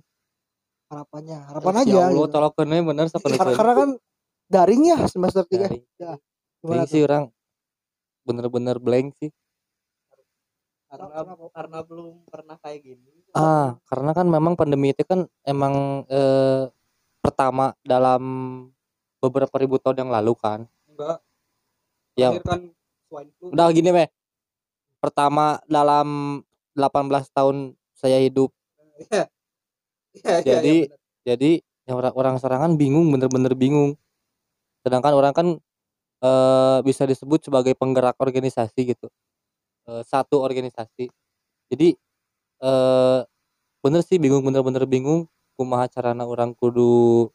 harapannya 0.94 1.38
harapan 1.50 1.74
aja 1.82 1.90
ya 1.90 2.04
Allah 2.12 2.28
gitu. 2.30 2.86
bener 2.86 3.06
seperti 3.10 3.34
karena, 3.34 3.56
karena 3.56 3.72
kan 3.74 3.90
daring 4.46 4.82
ya 4.86 4.98
semester 5.10 5.42
tiga. 5.48 5.66
Daring. 5.66 5.84
gimana 6.62 6.84
Blank 6.84 6.88
sih 6.88 7.00
orang. 7.04 7.24
Bener-bener 8.24 8.76
blank 8.80 9.08
sih. 9.20 9.30
Karena 10.88 11.34
karena 11.50 11.78
belum 11.82 12.24
pernah 12.30 12.56
kayak 12.62 12.80
gini. 12.80 13.10
Ah 13.34 13.76
karena 13.90 14.14
kan 14.14 14.26
memang 14.30 14.54
pandemi 14.54 14.94
itu 14.94 15.02
kan 15.02 15.26
emang 15.42 16.06
eh, 16.06 16.70
pertama 17.18 17.74
dalam 17.82 18.22
beberapa 19.24 19.56
ribu 19.56 19.80
tahun 19.80 20.06
yang 20.06 20.10
lalu 20.12 20.36
kan. 20.36 20.68
Enggak 20.88 21.24
Ya. 22.14 22.30
Kan 22.46 22.70
udah 23.50 23.68
gini 23.74 23.90
meh 23.90 24.08
pertama 25.02 25.58
dalam 25.66 26.40
18 26.78 27.26
tahun 27.34 27.74
saya 27.94 28.22
hidup. 28.22 28.50
Iya. 28.98 29.26
Iya, 30.14 30.30
iya, 30.30 30.42
Jadi, 30.46 30.74
bener. 30.86 30.98
jadi 31.26 31.50
yang 31.90 31.96
orang 31.98 32.14
orang 32.14 32.36
serangan 32.38 32.72
bingung 32.78 33.10
bener-bener 33.10 33.52
bingung. 33.58 33.98
Sedangkan 34.86 35.12
orang 35.18 35.34
kan 35.34 35.46
eh, 36.22 36.78
bisa 36.86 37.02
disebut 37.04 37.42
sebagai 37.50 37.74
penggerak 37.74 38.14
organisasi 38.22 38.94
gitu. 38.94 39.10
Eh, 39.90 40.02
satu 40.06 40.38
organisasi. 40.40 41.10
Jadi 41.74 41.98
eh 42.62 43.20
bener 43.82 44.00
sih 44.06 44.22
bingung 44.22 44.46
bener-bener 44.46 44.86
bingung. 44.86 45.26
Kumaha 45.58 45.90
carana 45.90 46.26
orang 46.26 46.54
kudu 46.54 47.30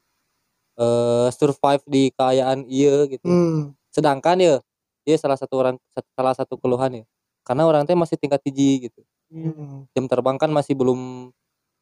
eh 0.80 1.28
survive 1.36 1.84
di 1.84 2.04
keayaan 2.16 2.64
iya 2.72 3.04
gitu. 3.12 3.28
Hmm. 3.28 3.76
sedangkan 3.92 4.40
ya 4.40 4.56
dia 5.04 5.16
salah 5.20 5.36
satu 5.36 5.60
orang 5.60 5.76
salah 6.16 6.32
satu 6.32 6.56
keluhan 6.56 7.04
ya 7.04 7.06
karena 7.44 7.68
orang 7.68 7.84
teh 7.84 7.98
masih 7.98 8.16
tingkat 8.16 8.40
tinggi 8.40 8.88
gitu. 8.88 9.02
Hmm. 9.30 9.86
jam 9.92 10.08
terbang 10.08 10.40
kan 10.40 10.48
masih 10.50 10.74
belum 10.80 11.30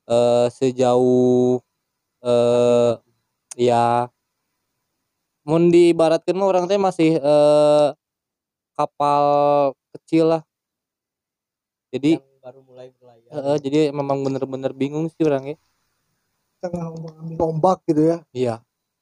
eh, 0.10 0.48
sejauh 0.50 1.62
eh 2.26 2.94
ya 3.60 4.10
mun 5.48 5.70
diibaratkan 5.72 6.36
mah 6.36 6.48
orang 6.50 6.66
teh 6.66 6.76
masih 6.82 7.22
eh, 7.22 7.88
kapal 8.76 9.24
kecil 9.96 10.38
lah. 10.38 10.44
Jadi 11.88 12.20
yang 12.20 12.44
baru 12.44 12.60
mulai 12.68 12.92
berlayar. 12.98 13.32
eh, 13.32 13.58
jadi 13.64 13.80
memang 13.96 14.26
bener-bener 14.26 14.76
bingung 14.76 15.08
sih 15.08 15.24
orangnya 15.24 15.56
tengah 16.60 16.90
mengambil 16.90 17.38
ombak 17.54 17.80
gitu 17.86 18.02
ya. 18.02 18.18
Iya 18.34 18.56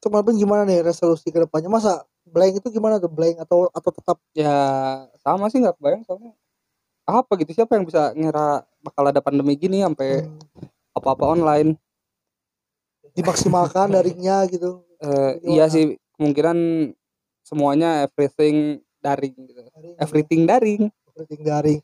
cuma 0.06 0.22
pun 0.22 0.38
gimana 0.38 0.62
nih 0.70 0.86
resolusi 0.86 1.34
ke 1.34 1.42
depannya 1.42 1.66
masa 1.66 2.06
blank 2.30 2.62
itu 2.62 2.68
gimana 2.70 3.02
tuh? 3.02 3.10
Blank 3.10 3.42
atau 3.42 3.74
atau 3.74 3.90
tetap? 3.90 4.18
Ya 4.38 4.54
sama 5.26 5.50
sih 5.50 5.58
nggak 5.58 5.82
kebayang 5.82 6.06
soalnya. 6.06 6.38
Apa 7.10 7.34
gitu? 7.42 7.58
Siapa 7.58 7.74
yang 7.74 7.90
bisa 7.90 8.14
ngira 8.14 8.62
bakal 8.86 9.10
ada 9.10 9.18
pandemi 9.22 9.58
gini 9.58 9.82
sampai 9.82 10.30
hmm, 10.30 10.94
apa-apa 10.94 11.26
online? 11.34 11.74
Dimaksimalkan 13.18 13.90
daringnya 13.98 14.46
gitu. 14.46 14.86
Gimana? 15.02 15.42
iya 15.42 15.66
sih 15.70 15.98
kemungkinan 16.18 16.58
semuanya 17.42 18.06
everything 18.06 18.86
daring 19.02 19.34
gitu. 19.34 19.62
Daring, 19.74 19.96
everything 19.98 20.42
daring. 20.46 20.82
Everything 21.14 21.42
daring. 21.42 21.80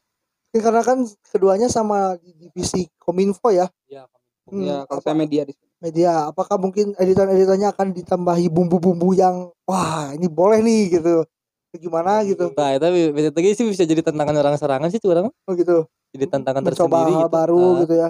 Karena 0.54 0.86
kan 0.86 1.02
keduanya 1.32 1.72
sama 1.72 2.22
di 2.22 2.34
divisi 2.38 2.86
kominfo 3.02 3.50
ya? 3.50 3.66
Iya 3.90 4.06
Hmm, 4.52 4.68
ya 4.68 4.78
kalau 4.84 5.00
saya 5.00 5.16
media 5.16 5.48
di 5.48 5.56
sini 5.56 5.71
media 5.82 6.30
apakah 6.30 6.62
mungkin 6.62 6.94
editan-editannya 6.96 7.74
akan 7.74 7.88
ditambahi 7.92 8.48
bumbu-bumbu 8.48 9.18
yang 9.18 9.50
wah 9.66 10.14
ini 10.14 10.30
boleh 10.30 10.62
nih 10.62 11.02
gitu. 11.02 11.26
Gimana 11.74 12.22
gitu. 12.22 12.54
Nah 12.54 12.78
tapi 12.78 13.10
bisa 13.10 13.34
lagi 13.34 13.58
sih 13.58 13.66
bisa 13.66 13.84
jadi 13.84 14.04
tantangan 14.04 14.36
orang 14.38 14.56
serangan 14.56 14.88
sih 14.88 15.02
tuh 15.02 15.12
orang. 15.12 15.34
Oh 15.34 15.54
gitu. 15.58 15.90
Jadi 16.14 16.26
tantangan 16.28 16.62
mencoba 16.62 16.78
tersendiri 16.78 17.14
hal 17.16 17.26
gitu. 17.26 17.34
baru 17.34 17.60
Ah, 17.60 17.80
gitu 17.82 17.94
ya. 17.98 18.10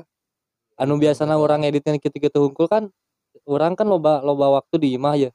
Anu 0.75 0.93
biasanya 0.97 1.37
orang 1.37 1.61
editnya 1.63 1.95
gitu-gitu 1.95 2.37
hungkul 2.41 2.65
kan 2.65 2.89
orang 3.45 3.77
kan 3.77 3.87
loba 3.87 4.19
loba 4.19 4.59
waktu 4.59 4.75
di 4.77 4.87
imah 4.97 5.15
ya. 5.15 5.31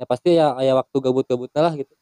Ya 0.00 0.04
pasti 0.08 0.34
ya 0.34 0.56
aya 0.56 0.74
waktu 0.74 0.96
gabut-gabutnya 0.98 1.60
lah 1.62 1.74
gitu. 1.76 1.92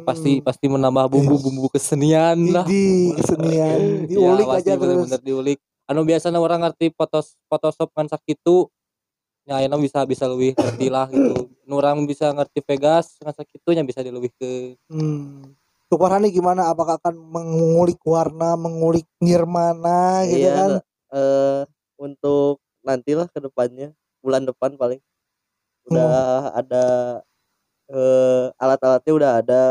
Pasti 0.00 0.38
Hmm. 0.38 0.44
pasti 0.46 0.66
menambah 0.66 1.06
bumbu-bumbu 1.06 1.70
kesenian 1.70 2.38
lah. 2.50 2.64
di 2.64 3.14
kesenian 3.14 3.78
diulik 4.10 4.46
Ya, 4.46 4.52
pasti 4.54 4.62
aja 4.64 4.72
terus. 4.72 4.80
bener-bener 4.80 5.20
diulik. 5.20 5.58
Anu 5.84 6.00
biasanya 6.02 6.38
orang 6.38 6.64
ngerti 6.64 6.94
fotos 6.94 7.34
photoshop 7.46 7.90
kan 7.92 8.06
sakitu 8.06 8.70
ya 9.44 9.60
ayeuna 9.60 9.76
bisa 9.76 10.04
bisa 10.08 10.24
lebih 10.24 10.56
ngerti 10.56 10.86
lah 10.88 11.06
gitu. 11.12 11.52
Nu 11.68 11.80
orang 11.80 12.04
bisa 12.08 12.32
ngerti 12.32 12.64
Vegas 12.64 13.16
kan 13.20 13.32
sakitunya 13.36 13.84
bisa 13.84 14.00
dilebih 14.00 14.32
ke 14.36 14.76
hmm. 14.88 15.52
Tuh 15.92 16.00
Farhani 16.00 16.32
gimana? 16.32 16.72
Apakah 16.72 16.96
akan 16.96 17.14
mengulik 17.16 18.00
warna 18.08 18.56
mengulik 18.56 19.04
nirmana 19.20 20.24
gitu 20.24 20.48
iya 20.48 20.52
kan? 20.56 20.70
eh 21.14 21.62
untuk 22.00 22.58
nantilah 22.82 23.28
ke 23.30 23.38
depannya 23.38 23.92
bulan 24.24 24.48
depan 24.48 24.80
paling. 24.80 25.00
Udah 25.92 26.56
ada 26.56 26.86
eh 27.92 28.44
alat-alatnya 28.56 29.12
udah 29.12 29.30
ada. 29.44 29.62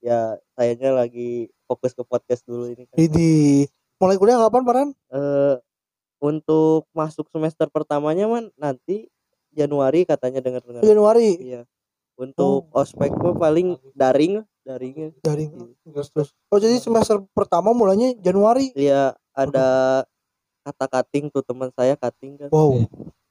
Ya 0.00 0.40
sayanya 0.56 0.94
lagi 0.94 1.52
fokus 1.68 1.92
ke 1.92 2.00
podcast 2.00 2.48
dulu 2.48 2.72
ini 2.72 2.88
kan. 2.88 2.96
Idi 2.96 3.68
mulai 4.00 4.16
kuliah 4.16 4.40
kapan 4.40 4.64
Farhan 4.64 4.90
eh 5.12 5.56
untuk 6.18 6.88
masuk 6.96 7.30
semester 7.30 7.70
pertamanya 7.70 8.26
man 8.26 8.50
nanti 8.58 9.06
Januari 9.52 10.04
katanya 10.04 10.40
dengar 10.40 10.62
dengar 10.62 10.82
Januari 10.82 11.30
iya 11.38 11.62
untuk 12.18 12.66
ospek 12.74 13.14
mah 13.14 13.36
paling 13.38 13.78
daring 13.94 14.42
daringnya 14.66 15.14
dari 15.24 15.48
terus 15.88 16.12
terus. 16.12 16.28
Oh 16.52 16.60
jadi 16.60 16.76
semester 16.76 17.24
pertama 17.32 17.72
mulanya 17.72 18.12
Januari. 18.20 18.68
iya 18.76 19.16
ada 19.32 20.02
kata 20.66 20.84
cutting 20.92 21.32
tuh 21.32 21.40
teman 21.40 21.72
saya 21.72 21.96
cutting 21.96 22.36
kan 22.36 22.50
Wow. 22.52 22.84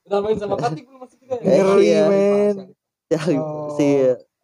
Udah 0.07 0.24
main 0.24 0.39
sama 0.39 0.55
Katik 0.55 0.88
belum 0.88 1.03
masuk 1.03 1.20
juga 1.20 1.36
ya? 1.43 1.51
Eh, 1.51 1.59
Ngeri 1.61 1.86
iya. 1.86 2.03
men. 2.07 2.55
Ya, 3.11 3.20
Oh. 3.38 3.76
si 3.76 3.86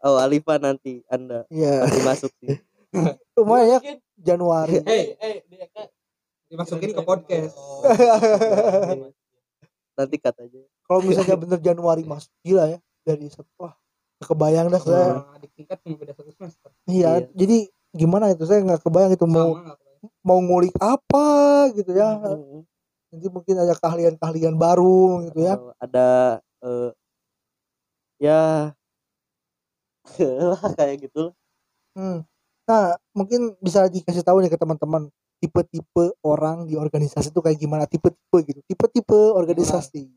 oh 0.03 0.19
Alifa 0.19 0.59
nanti 0.59 1.01
anda 1.07 1.47
Iya. 1.49 1.87
pasti 1.87 2.01
masuk 2.03 2.31
sih 2.43 2.59
Lumayan 3.39 3.79
ya 3.81 3.95
Januari. 4.19 4.83
Eh, 4.85 5.17
eh, 5.17 5.35
dia 5.49 5.65
kan 5.73 5.87
dimasukin 6.51 6.93
ke 6.93 7.01
podcast 7.01 7.57
nanti 9.97 10.17
aja 10.21 10.59
Kalau 10.83 10.99
misalnya 11.01 11.35
bener 11.39 11.59
Januari 11.63 12.03
mas, 12.03 12.27
gila 12.43 12.67
ya 12.67 12.79
dari 13.03 13.27
setelah 13.27 13.73
kebayang 14.23 14.67
dah 14.71 14.81
saya. 14.81 15.23
Adik 15.35 15.51
tingkat 15.55 15.77
cuma 15.83 15.95
beda 15.99 16.13
satu 16.15 16.31
semester 16.31 16.69
Iya. 16.87 17.23
Iya. 17.23 17.27
Jadi 17.35 17.57
gimana 17.93 18.31
itu 18.31 18.43
saya 18.47 18.63
nggak 18.63 18.81
kebayang 18.83 19.13
itu 19.13 19.25
mau 19.27 19.55
Sama 19.55 19.63
nggak 19.67 19.77
kebayang. 19.79 20.11
mau 20.23 20.39
ngulik 20.39 20.75
apa 20.79 21.27
gitu 21.75 21.91
ya. 21.91 22.09
Nanti 23.13 23.27
mungkin 23.29 23.55
ada 23.59 23.73
keahlian-keahlian 23.77 24.55
baru 24.57 25.27
gitu 25.29 25.39
ya. 25.43 25.55
Ada 25.77 26.07
eh, 26.63 26.89
ya 28.23 28.41
lah 30.51 30.63
kayak 30.75 31.09
gitu 31.09 31.31
lah. 31.31 31.33
Hmm. 31.93 32.19
Nah, 32.63 32.95
mungkin 33.11 33.59
bisa 33.59 33.91
dikasih 33.91 34.23
tahu 34.23 34.39
nih 34.39 34.51
ke 34.51 34.57
teman-teman 34.57 35.11
tipe-tipe 35.43 36.15
orang 36.23 36.63
di 36.63 36.79
organisasi 36.79 37.35
itu 37.35 37.43
kayak 37.43 37.59
gimana 37.59 37.83
tipe-tipe 37.83 38.37
gitu. 38.47 38.59
Tipe-tipe 38.63 39.19
organisasi. 39.35 40.07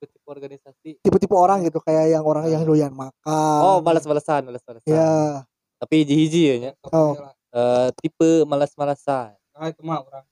Tipe-tipe 0.00 0.24
organisasi. 0.24 0.90
Tipe-tipe 1.04 1.36
orang 1.36 1.60
gitu 1.60 1.76
kayak 1.78 2.08
yang 2.08 2.24
orang 2.24 2.48
yang 2.48 2.64
doyan 2.64 2.88
makan. 2.88 3.12
Oh, 3.60 3.84
balas-balasan, 3.84 4.48
balas-balasan. 4.48 4.88
Ya. 4.88 5.44
Tapi 5.76 6.04
hiji-hiji 6.04 6.40
ya 6.42 6.56
nya. 6.56 6.72
Oh. 6.88 7.12
Eh, 7.52 7.88
tipe 8.00 8.48
malas-malasan. 8.48 9.36
Nah, 9.52 9.68
itu 9.68 9.84
mah 9.84 10.00
orang 10.00 10.24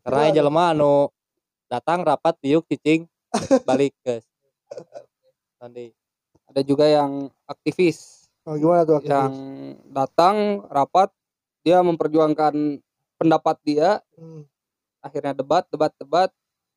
Karena 0.00 0.28
Iya. 0.28 0.40
jelema 0.40 0.72
anu 0.72 1.08
datang 1.66 2.00
rapat 2.00 2.36
tiuk 2.38 2.64
cicing 2.64 3.04
balik 3.68 3.92
guys. 4.00 4.24
Nanti 5.56 5.92
ada 6.44 6.60
juga 6.60 6.84
yang 6.84 7.28
aktivis 7.44 8.28
Oh, 8.44 8.56
gimana 8.56 8.84
tuh 8.84 9.00
yang 9.00 9.32
aktivis? 9.32 9.80
datang 9.88 10.36
rapat 10.68 11.08
dia 11.60 11.80
memperjuangkan 11.80 12.80
pendapat 13.16 13.56
dia 13.64 14.04
Hmm. 14.12 14.44
akhirnya 15.00 15.32
debat 15.32 15.64
debat 15.68 15.92
debat 15.96 16.28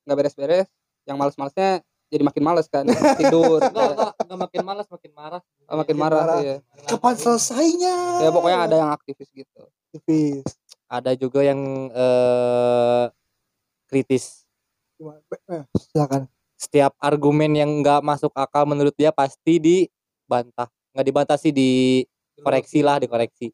nggak 0.04 0.18
beres-beres 0.18 0.68
yang 1.08 1.16
males-malesnya 1.16 1.80
jadi 2.08 2.24
makin 2.24 2.44
males 2.44 2.68
kan 2.68 2.84
tidur 3.20 3.60
enggak, 3.60 3.92
enggak, 3.96 4.12
enggak 4.22 4.40
makin 4.40 4.62
malas, 4.64 4.88
makin 4.88 5.12
marah. 5.12 5.42
Oh, 5.68 5.76
makin 5.76 5.96
Makin 5.96 5.98
marah, 5.98 6.22
marah. 6.24 6.40
iya. 6.40 6.56
Kapan 6.86 7.16
selesainya? 7.16 7.96
ya 8.24 8.30
pokoknya 8.30 8.60
ada 8.64 8.76
yang 8.78 8.92
aktivis 8.92 9.28
gitu 9.32 9.60
aktivis. 9.90 10.44
Ada 10.88 11.16
juga 11.16 11.44
yang 11.44 11.60
eh 11.90 13.06
kritis. 13.88 14.48
Eh, 15.48 15.64
silakan. 15.92 16.28
Setiap 16.56 16.96
argumen 16.98 17.52
yang 17.54 17.70
enggak 17.70 18.00
masuk 18.02 18.32
akal 18.34 18.64
menurut 18.64 18.96
dia 18.96 19.12
pasti 19.12 19.60
dibantah. 19.60 20.68
Enggak 20.92 21.06
dibantah 21.06 21.38
sih 21.38 21.52
dikoreksi 21.52 22.82
lah, 22.82 22.98
dikoreksi. 22.98 23.52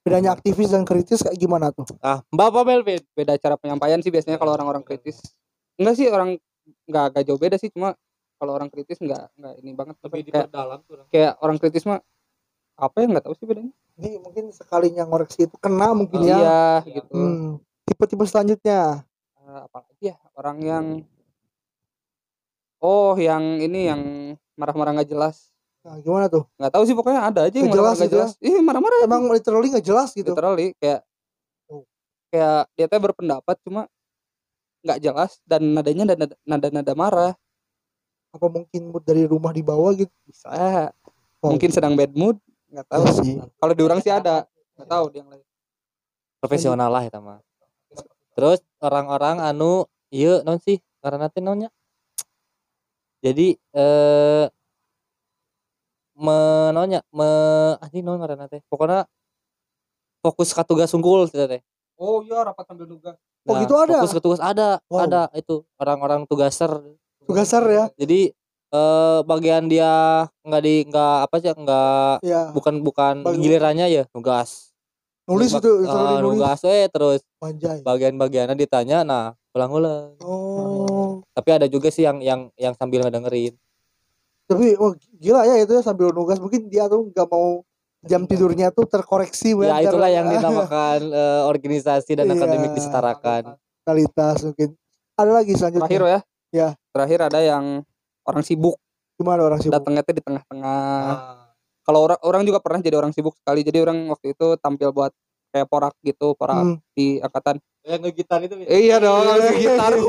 Bedanya 0.00 0.32
aktivis 0.32 0.72
dan 0.72 0.86
kritis 0.86 1.20
kayak 1.20 1.36
gimana 1.36 1.68
tuh? 1.70 1.84
Ah, 2.00 2.24
Bapak 2.32 2.64
Melvin. 2.64 3.02
beda 3.12 3.36
cara 3.36 3.58
penyampaian 3.58 4.00
sih 4.00 4.08
biasanya 4.08 4.40
kalau 4.40 4.54
orang-orang 4.54 4.80
kritis 4.80 5.20
enggak 5.76 5.94
sih 5.98 6.06
orang 6.08 6.40
nggak 6.84 7.04
agak 7.08 7.22
jauh 7.24 7.36
beda 7.36 7.56
sih 7.56 7.68
cuma 7.68 7.94
kalau 8.36 8.52
orang 8.52 8.66
kritis 8.66 8.96
nggak 8.96 9.30
nggak 9.34 9.54
ini 9.58 9.70
banget 9.72 9.96
Lebih 10.00 10.20
kayak, 10.24 10.46
diperdalam 10.48 10.78
tuh. 10.82 11.04
kayak 11.08 11.32
orang 11.38 11.56
kritis 11.56 11.84
mah 11.84 12.00
apa 12.74 12.96
ya 12.96 13.06
nggak 13.06 13.24
tahu 13.24 13.34
sih 13.34 13.44
bedanya 13.44 13.72
Jadi 13.94 14.16
mungkin 14.16 14.44
sekalinya 14.48 15.04
ngoreksi 15.04 15.44
itu 15.44 15.56
kena 15.56 15.92
mungkin 15.92 16.20
ya. 16.22 16.36
iya 16.36 16.62
gitu 16.82 17.12
Hmm. 17.12 17.48
Tipe-tipe 17.82 18.24
selanjutnya. 18.24 19.04
Eh, 19.36 19.60
apa 19.62 19.78
lagi 19.82 20.04
ya 20.06 20.16
orang 20.32 20.58
yang 20.60 20.86
oh 22.80 23.12
yang 23.14 23.42
ini 23.58 23.80
yang 23.86 24.00
marah-marah 24.54 24.96
nggak 24.96 25.10
jelas 25.10 25.48
Nah, 25.80 25.96
gimana 25.96 26.28
tuh? 26.28 26.44
nggak 26.54 26.72
tahu 26.72 26.84
sih 26.84 26.92
pokoknya 26.92 27.20
ada 27.24 27.40
aja 27.42 27.56
yang 27.56 27.64
Nggak 27.66 27.72
jelas 27.74 27.88
marah-marah 27.88 27.96
nggak 27.96 28.04
gitu 28.06 28.12
ya? 28.14 28.26
jelas 28.28 28.32
ih 28.42 28.60
marah-marah 28.62 28.98
Emang 29.00 29.22
literally 29.28 29.68
nggak 29.70 29.86
jelas 29.86 30.08
gitu. 30.12 30.28
literally 30.28 30.68
kayak 30.76 31.00
Oh. 31.66 31.84
kayak 32.28 32.60
dia 32.74 32.86
teh 32.86 32.98
berpendapat 32.98 33.56
cuma 33.60 33.88
nggak 34.80 34.98
jelas 35.00 35.38
dan 35.44 35.60
nadanya 35.76 36.04
nada 36.14 36.26
nada 36.44 36.68
nada 36.72 36.92
marah 36.96 37.32
Apa 38.30 38.46
mungkin 38.46 38.94
mood 38.94 39.02
dari 39.02 39.26
rumah 39.26 39.50
di 39.50 39.60
bawah 39.60 39.90
gitu? 39.94 40.12
bisa 40.24 40.90
Oh. 41.40 41.48
mungkin 41.56 41.72
sedang 41.72 41.96
bad 41.96 42.12
mood 42.12 42.36
nggak 42.68 42.84
tahu 42.84 43.04
Iya 43.08 43.12
sih. 43.24 43.34
kalau 43.56 43.72
di 43.72 43.82
orang 43.82 44.00
sih 44.04 44.12
ada 44.12 44.44
nggak 44.76 44.88
tahu 44.92 45.04
di 45.08 45.16
yang 45.24 45.28
lain 45.32 45.44
Profesional 46.40 46.88
lah 46.88 47.04
eta 47.04 47.20
mah. 47.20 47.36
Terus 48.32 48.64
orang-orang 48.80 49.44
anu 49.44 49.84
iya 50.08 50.40
non 50.40 50.56
sih 50.56 50.80
karena 51.04 51.28
nanti 51.28 51.44
nonnya. 51.44 51.68
Jadi 53.20 53.60
eh 53.76 54.48
menonya 56.16 57.04
me 57.12 57.28
anjing 57.84 58.00
non 58.00 58.16
karena 58.24 58.48
teh. 58.48 58.64
Pokoknya 58.72 59.04
fokus 60.20 60.52
ke 60.52 60.62
tugas 60.64 60.92
unggul 60.92 61.28
teh 61.28 61.60
oh 62.00 62.20
iya 62.24 62.44
rapat 62.44 62.64
sambil 62.68 62.88
nugas 63.42 63.50
Oh, 63.50 63.62
gitu 63.62 63.74
ada? 63.76 63.96
Fokus 63.98 64.12
ke 64.12 64.20
tugas 64.20 64.40
ada, 64.40 64.68
Wow. 64.86 65.04
ada 65.04 65.22
itu 65.32 65.64
orang-orang 65.76 66.20
tugaser. 66.24 66.70
Tugasar 67.24 67.64
ya. 67.64 67.84
Jadi 67.94 68.32
eh 68.70 69.18
bagian 69.24 69.66
dia 69.66 69.90
nggak 70.40 70.62
di 70.62 70.74
nggak 70.86 71.16
apa 71.24 71.34
sih 71.36 71.50
nggak 71.50 72.22
Ya. 72.22 72.50
bukan 72.50 72.78
bukan 72.80 73.14
Bagi- 73.22 73.40
gilirannya 73.40 73.86
ya 73.88 74.02
nugas. 74.10 74.70
Nulis 75.26 75.50
Bak- 75.50 75.62
itu, 75.62 75.70
literally 75.80 76.16
nulis. 76.16 76.38
nugas 76.38 76.60
eh 76.64 76.86
terus 76.86 77.20
bagian-bagiannya 77.80 78.54
ditanya 78.56 79.02
nah 79.02 79.24
ulang-ulang 79.50 80.14
Oh. 80.20 81.22
tapi 81.32 81.50
ada 81.52 81.66
juga 81.66 81.86
sih 81.88 82.02
yang 82.02 82.18
yang 82.18 82.50
yang 82.54 82.74
sambil 82.74 83.02
ngedengerin 83.02 83.54
Tapi 84.44 84.74
wah 84.74 84.90
gila 85.16 85.42
ya 85.44 85.58
itu 85.58 85.70
ya 85.70 85.78
sambil 85.80 86.10
nugas 86.10 86.38
mungkin 86.38 86.66
dia 86.66 86.86
tuh 86.86 87.06
nggak 87.06 87.26
mau 87.26 87.62
jam 88.02 88.24
tidurnya 88.24 88.70
tuh 88.70 88.84
terkoreksi 88.84 89.52
ya 89.54 89.76
itulah 89.78 90.08
yang 90.08 90.26
dinamakan 90.32 91.00
eh, 91.06 91.42
organisasi 91.44 92.14
dan 92.14 92.26
Iya. 92.26 92.34
akademik 92.34 92.72
disetarakan 92.72 93.42
kualitas 93.80 94.36
mungkin. 94.42 94.68
Ada 95.14 95.30
lagi 95.34 95.52
selanjutnya. 95.52 95.84
terakhir 95.84 96.02
ya 96.02 96.20
Ya. 96.50 96.68
terakhir 96.90 97.18
ada 97.22 97.38
yang 97.38 97.84
orang 98.22 98.42
sibuk 98.42 98.76
Gimana 99.14 99.44
orang 99.44 99.58
sibuk? 99.58 99.76
datangnya 99.76 100.00
tuh 100.00 100.14
di 100.14 100.22
tengah-tengah 100.22 101.12
kalau 101.82 102.00
orang 102.02 102.20
orang 102.22 102.42
juga 102.42 102.58
pernah 102.58 102.78
jadi 102.78 102.96
orang 102.96 103.10
sibuk 103.10 103.34
sekali 103.34 103.60
jadi 103.60 103.82
orang 103.82 104.08
waktu 104.08 104.32
itu 104.32 104.56
tampil 104.56 104.90
buat 104.90 105.12
kayak 105.50 105.66
porak 105.66 105.94
gitu 106.00 106.32
porak 106.32 106.56
Hmm. 106.56 106.76
di 106.90 107.18
angkatan 107.18 107.58
yang 107.82 108.00
ngegitar 108.00 108.40
itu 108.40 108.54
Eh, 108.62 108.86
iya 108.86 108.96
dong 108.96 109.24
harus 109.24 109.50
gitar 109.54 109.92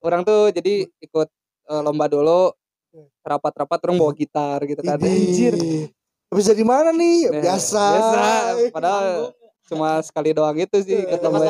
orang 0.00 0.22
tuh 0.22 0.50
jadi 0.50 0.72
ikut 0.98 1.28
eh, 1.66 1.80
lomba 1.80 2.06
dulu 2.06 2.52
rapat-rapat 3.22 3.78
orang 3.82 3.96
bawa 3.96 4.12
gitar 4.12 4.58
gitu 4.64 4.80
kan 4.80 4.96
anjir 4.96 5.54
Bisa 6.30 6.54
di 6.54 6.62
mana 6.62 6.90
nih? 6.90 7.26
Nah, 7.26 7.42
biasa. 7.42 7.84
biasa 7.90 8.20
padahal 8.76 9.06
cuma 9.66 9.98
sekali 10.00 10.30
doang 10.30 10.54
itu 10.56 10.76
sih 10.80 10.94
Iya, 10.96 11.10
ikut 11.10 11.20
lomba 11.22 11.46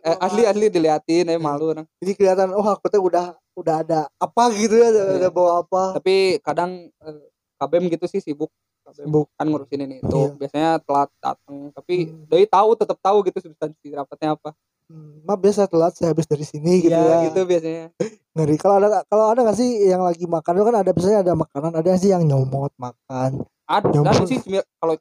eh, 0.00 0.16
asli 0.18 0.42
asli 0.42 0.66
diliatin 0.68 1.26
eh 1.26 1.36
malu 1.36 1.70
orang 1.70 1.86
Jadi 1.98 2.12
kelihatan 2.14 2.52
oh 2.52 2.64
aku 2.64 2.88
tuh 2.88 3.00
udah 3.00 3.32
udah 3.52 3.74
ada 3.78 4.00
apa 4.16 4.44
gitu 4.54 4.74
ya, 4.74 4.88
udah, 4.88 5.04
Iya. 5.06 5.16
udah 5.18 5.30
bawa 5.30 5.52
apa. 5.60 5.82
tapi 5.96 6.14
kadang 6.40 6.70
eh, 6.88 7.20
kabem 7.56 7.88
gitu 7.88 8.04
sih 8.06 8.18
sibuk 8.18 8.48
Sibuk. 8.90 9.28
kan 9.30 9.44
ngurusin 9.44 9.80
ini 9.82 9.96
itu 9.98 10.08
Iya. 10.26 10.36
biasanya 10.36 10.70
telat 10.80 11.08
datang 11.18 11.56
tapi 11.70 11.94
Hmm. 12.06 12.24
doi 12.26 12.44
tahu 12.44 12.70
tetap 12.74 12.98
tahu 12.98 13.18
gitu 13.22 13.38
substansi 13.42 13.88
rapatnya 13.90 14.34
apa 14.34 14.52
Hmm, 14.92 15.24
maaf 15.24 15.40
biasa 15.40 15.64
telat 15.64 15.96
saya 15.96 16.12
habis 16.12 16.28
dari 16.28 16.44
sini 16.44 16.82
gitu 16.82 16.92
Iya, 16.92 17.00
ya. 17.00 17.18
gitu 17.26 17.40
biasanya 17.42 17.86
Ngeri. 18.32 18.56
Kalau 18.56 18.76
ada 18.76 19.00
kalau 19.06 19.24
ada 19.26 19.40
nggak 19.40 19.56
sih 19.56 19.70
yang 19.86 20.00
lagi 20.00 20.24
makan 20.26 20.52
itu 20.54 20.64
kan 20.64 20.76
ada 20.78 20.90
biasanya 20.90 21.18
ada 21.20 21.32
makanan, 21.34 21.72
ada 21.74 21.90
sih 21.94 22.08
yang 22.08 22.22
nyomot 22.22 22.72
makan. 22.76 23.40
ada 23.64 23.88
Ya 23.90 24.00
ampun. 24.02 24.26
sih 24.26 24.36
kalau 24.74 24.94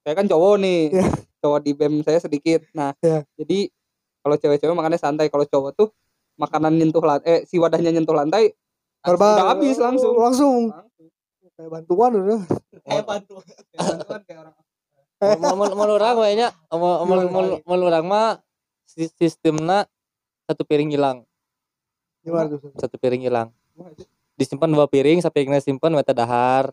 saya 0.00 0.14
kan 0.14 0.26
cowok 0.26 0.54
nih 0.56 0.80
Iya. 0.92 1.06
cowok 1.38 1.58
di 1.60 1.72
bem 1.72 1.94
saya 2.00 2.18
sedikit 2.18 2.66
nah 2.72 2.90
Iya. 2.98 3.22
jadi 3.36 3.70
kalau 4.20 4.34
cewek-cewek 4.36 4.70
makannya 4.72 4.98
santai 4.98 5.26
kalau 5.28 5.42
cowok 5.44 5.70
tuh 5.72 5.88
makanan 6.36 6.74
nyentuh 6.74 6.98
lantai 7.00 7.22
eh 7.24 7.40
si 7.44 7.56
wadahnya 7.56 7.90
nyentuh 7.92 8.12
lantai 8.12 8.50
Barbar. 8.98 9.38
udah 9.38 9.46
habis 9.52 9.78
langsung 9.78 10.14
Langsung 10.16 10.68
Langsung. 10.68 11.06
kayak 11.54 11.70
bantuan 11.70 12.10
udah. 12.16 12.40
kayak 12.82 13.04
bantu 13.04 13.34
bantuan 13.72 14.20
kayak 14.22 14.38
orang 14.42 14.54
mau 15.56 15.86
orang 15.86 16.14
kayaknya 16.18 16.48
mau 16.68 17.02
orang 17.80 18.04
mah 18.04 18.28
sistemnya 18.96 19.84
satu 20.48 20.64
piring 20.64 20.96
hilang. 20.96 21.22
Gimana 22.24 22.56
tuh? 22.56 22.72
satu 22.80 22.96
piring 22.96 23.28
hilang. 23.28 23.52
Disimpan 24.34 24.72
dua 24.72 24.88
piring 24.88 25.20
sapiringna 25.20 25.60
simpan 25.60 25.92
mata 25.92 26.16
dahar. 26.16 26.72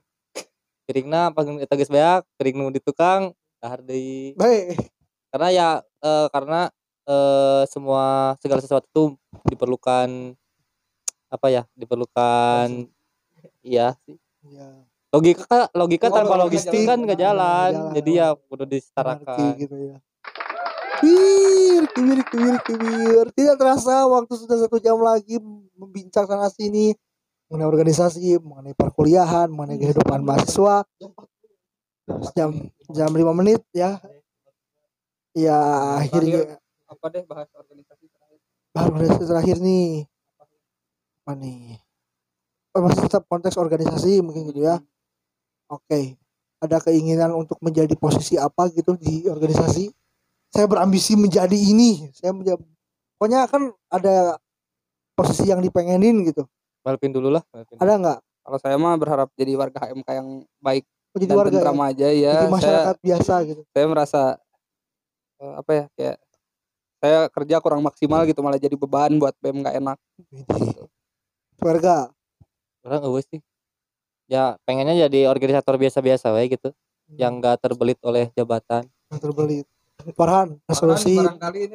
Piringna 0.87 1.31
panggung 1.31 1.59
eta 1.63 1.75
geus 1.75 1.87
beak 1.91 2.27
piring 2.35 2.55
nu 2.59 2.67
di 2.71 2.79
tukang 2.83 3.31
dahar 3.63 3.79
deui 3.79 4.35
Baik. 4.35 4.75
karena 5.31 5.47
ya 5.55 5.67
eh, 6.03 6.27
karena 6.27 6.67
eh, 7.07 7.63
semua 7.71 8.35
segala 8.43 8.59
sesuatu 8.59 8.83
itu 8.91 9.03
diperlukan 9.47 10.35
apa 11.31 11.47
ya 11.47 11.63
diperlukan 11.79 12.91
iya 13.63 13.95
sih. 14.03 14.19
Ya 14.51 14.83
logika 15.15 15.71
logika 15.71 16.11
Oh, 16.11 16.15
tanpa 16.19 16.35
logistik 16.35 16.83
kan 16.83 16.99
nggak 16.99 17.15
jalan. 17.15 17.71
Jalan. 17.71 17.93
jadi 17.95 18.11
ya 18.11 18.27
kudu 18.35 18.67
anarki 18.67 18.75
disetarakan 18.75 19.55
gitu 19.55 19.75
ya 19.79 19.97
kibir, 21.93 22.19
kibir, 22.27 22.55
kibir. 22.65 23.25
Tidak 23.31 23.55
terasa 23.55 24.03
waktu 24.09 24.33
sudah 24.35 24.57
satu 24.65 24.81
jam 24.81 24.97
lagi 24.99 25.37
membincang 25.77 26.25
sana 26.25 26.49
sini 26.49 26.91
mengenai 27.47 27.69
organisasi, 27.69 28.41
mengenai 28.41 28.73
perkuliahan, 28.73 29.47
mengenai 29.53 29.77
kehidupan 29.77 30.25
mahasiswa. 30.25 30.83
Jam 32.35 32.49
jam 32.91 33.11
lima 33.13 33.31
menit 33.31 33.61
ya. 33.71 34.01
Ya 35.33 35.57
akhirnya 35.97 36.61
apa 36.85 37.05
deh 37.09 37.25
bahas 37.25 37.49
organisasi 37.57 38.05
terakhir 38.05 38.39
baru 38.69 38.89
organisasi 38.97 39.25
terakhir 39.29 39.57
nih. 39.61 40.05
Apa 41.23 41.33
nih? 41.39 41.79
Oh, 42.73 42.81
masih 42.81 43.05
tetap 43.05 43.23
konteks 43.29 43.55
organisasi 43.55 44.19
mungkin 44.25 44.49
gitu 44.49 44.65
ya. 44.65 44.81
Oke. 45.69 46.17
Ada 46.57 46.79
keinginan 46.81 47.31
untuk 47.37 47.61
menjadi 47.61 47.93
posisi 47.93 48.33
apa 48.39 48.71
gitu 48.73 48.97
di 48.97 49.29
organisasi? 49.29 49.93
Saya 50.53 50.69
berambisi 50.69 51.17
menjadi 51.17 51.57
ini. 51.57 52.13
Saya 52.13 52.29
menjadi 52.31 52.61
pokoknya 53.17 53.49
kan 53.49 53.73
ada 53.89 54.37
posisi 55.13 55.49
yang 55.49 55.59
dipengenin 55.59 56.21
gitu. 56.23 56.45
Malpin 56.83 57.09
dulu 57.09 57.33
lah 57.33 57.41
Malpin. 57.49 57.79
Ada 57.79 57.93
nggak? 57.97 58.19
kalau 58.43 58.59
saya 58.59 58.75
mah 58.75 58.99
berharap 58.99 59.31
jadi 59.33 59.55
warga 59.55 59.79
HMK 59.87 60.09
yang 60.13 60.29
baik 60.59 60.83
Oh, 61.13 61.21
Jadi 61.21 61.29
dan 61.29 61.37
warga 61.37 61.59
ya? 61.61 61.69
aja 61.69 62.07
ya 62.09 62.33
Jadi 62.33 62.41
saya 62.41 62.49
masyarakat 62.49 62.95
biasa 63.05 63.33
gitu. 63.45 63.61
saya 63.69 63.85
merasa 63.85 64.21
eh, 65.37 65.53
apa 65.53 65.71
ya 65.71 65.85
kayak 65.93 66.17
saya 66.97 67.17
kerja 67.29 67.55
kurang 67.61 67.85
maksimal 67.85 68.25
gitu 68.25 68.41
malah 68.41 68.57
jadi 68.57 68.73
beban 68.73 69.21
buat 69.21 69.37
BEM 69.37 69.61
nggak 69.61 69.77
enak 69.77 69.97
Warga. 71.61 72.09
orang 72.83 73.01
eueuh 73.05 73.23
sih 73.23 73.39
ya 74.25 74.57
pengennya 74.65 75.05
jadi 75.07 75.29
organisator 75.29 75.77
biasa-biasa 75.77 76.33
wae 76.33 76.49
gitu 76.49 76.73
yang 77.13 77.37
enggak 77.37 77.61
terbelit 77.61 78.01
oleh 78.01 78.33
jabatan 78.33 78.89
yang 79.13 79.21
terbelit. 79.21 79.69
Farhan, 80.13 80.57
resolusi 80.65 81.15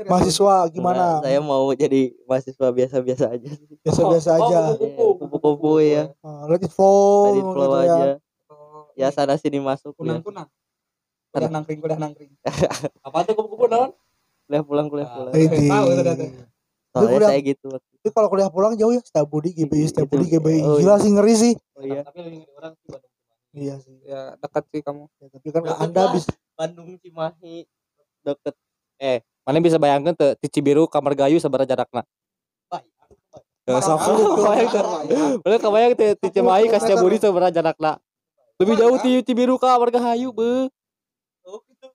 mahasiswa 0.05 0.69
gimana? 0.69 1.17
Nah, 1.17 1.25
saya 1.25 1.41
mau 1.41 1.65
jadi 1.73 2.13
mahasiswa 2.23 2.67
biasa-biasa 2.69 3.25
aja. 3.31 3.51
Biasa-biasa 3.81 4.31
Oh, 4.31 4.39
aja. 4.43 4.61
Iya, 4.75 5.01
kupu-kupu 5.17 5.71
ya 5.81 6.03
Ah, 6.21 6.45
let 6.45 6.61
it 6.61 6.69
flow, 6.69 7.25
Let 7.25 7.37
it 7.37 7.47
flow 7.47 7.73
gitu 7.73 7.79
ya. 7.79 7.95
aja 7.97 8.11
ya 8.93 9.09
sana 9.09 9.35
sini 9.35 9.63
masuk 9.63 9.95
kunang 9.95 10.19
ya. 10.19 10.23
kunang 10.25 10.49
kuliah 11.31 11.47
nangkring 11.49 11.79
kuliah 11.79 11.95
nangkring 11.97 12.35
apa 13.07 13.23
tuh 13.23 13.33
kupu-kupu 13.33 13.71
naon 13.71 13.95
kuliah 14.45 14.63
pulang 14.67 14.87
kuliah 14.89 15.07
pulang 15.07 15.31
Widih. 15.31 15.71
Tahu, 15.71 15.87
soalnya 15.87 17.07
kuliah- 17.15 17.31
saya 17.31 17.41
gitu 17.45 17.67
Tapi 17.71 18.09
kalau 18.11 18.27
kuliah 18.27 18.51
pulang 18.51 18.75
jauh 18.75 18.91
ya, 18.91 18.99
Stabudi, 19.01 19.55
GBI, 19.55 19.87
Stabudi, 19.87 20.27
Itu- 20.27 20.35
GBI. 20.37 20.61
oh, 20.61 20.77
Gila 20.77 20.99
sih 20.99 21.11
ngeri 21.13 21.35
sih. 21.37 21.55
oh 21.73 21.85
iya 21.85 22.03
tapi 22.03 22.19
lebih 22.21 22.39
ngeri 22.43 22.53
orang 22.53 22.73
sih 22.75 22.89
Bandung. 22.91 23.13
Iya 23.55 23.75
sih. 23.79 23.97
ya 24.03 24.21
dekat 24.37 24.65
sih 24.67 24.81
kamu 24.83 25.03
Ya, 25.15 25.27
tapi 25.31 25.49
kan 25.49 25.63
Anda 25.79 26.03
bisa 26.11 26.31
Bandung 26.53 26.89
Cimahi 26.99 27.55
deket 28.29 28.55
mana 29.49 29.59
bisa 29.65 29.81
bayangkan 29.81 30.13
tuh 30.13 30.37
di 30.37 30.49
Cibiru 30.53 30.85
kamar 30.85 31.17
gayu 31.17 31.41
sabaraha 31.41 31.69
jarakna 31.69 32.03
Ya, 33.69 33.85
sok 33.85 34.01
kebayang 34.01 34.69
tuh. 34.73 34.85
Udah 35.45 35.61
kebayang 35.61 35.93
tuh 35.93 36.17
di 36.17 36.29
Cimahi 36.33 36.73
ka 36.73 36.81
Setiabudi 36.81 37.21
sabaraha 37.21 37.53
jarakna. 37.53 38.01
Lebih 38.57 38.81
jauh 38.81 38.97
di 39.05 39.21
Cibiru 39.21 39.61
ka 39.61 39.77
warga 39.77 40.01
hayu 40.01 40.33
be. 40.33 40.73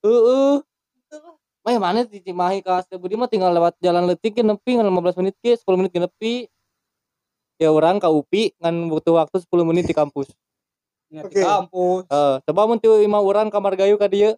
Heeh. 0.05 0.61
Mah 1.65 1.73
mana 1.81 2.05
di 2.05 2.21
Cimahi 2.21 2.61
ka 2.61 2.86
Setiabudi 2.86 3.17
mah 3.17 3.25
tinggal 3.25 3.49
lewat 3.57 3.73
jalan 3.81 4.05
letik 4.05 4.38
ge 4.38 4.45
nepi 4.45 4.77
ngan 4.77 4.86
15 4.86 5.17
menit 5.17 5.36
ke 5.41 5.57
10 5.57 5.65
menit 5.81 5.89
ge 5.89 6.01
nepi. 6.05 6.34
Ya 7.57 7.73
orang 7.73 7.97
ka 7.97 8.13
UPI 8.13 8.53
ngan 8.61 8.93
butuh 8.93 9.17
waktu 9.17 9.41
10 9.41 9.65
menit 9.65 9.89
di 9.89 9.97
kampus. 9.97 10.29
Oke. 11.13 11.29
di 11.29 11.45
kampus 11.45 12.09
Heeh, 12.09 12.36
coba 12.49 12.61
mun 12.65 12.81
lima 12.81 13.21
urang 13.21 13.53
kamar 13.53 13.77
gayu 13.77 14.01
ka 14.01 14.09
dieu. 14.09 14.34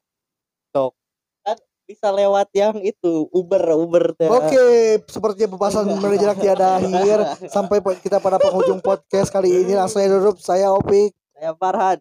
Bisa 1.85 2.09
lewat 2.09 2.49
yang 2.57 2.75
itu 2.81 3.29
Uber 3.29 3.61
Uber 3.77 4.17
teh. 4.17 4.25
Oke, 4.25 4.65
sepertinya 5.05 5.53
pembahasan 5.53 5.85
manajer 6.01 6.33
tiada 6.37 6.81
akhir. 6.81 7.47
Sampai 7.47 7.77
kita 8.01 8.17
pada 8.17 8.41
penghujung 8.41 8.81
podcast 8.81 9.29
kali 9.29 9.63
ini 9.63 9.77
langsung 9.77 10.01
aja 10.01 10.17
duduk. 10.17 10.41
Saya 10.41 10.73
Opik 10.73 11.13
saya 11.35 11.51
Farhan 11.59 11.99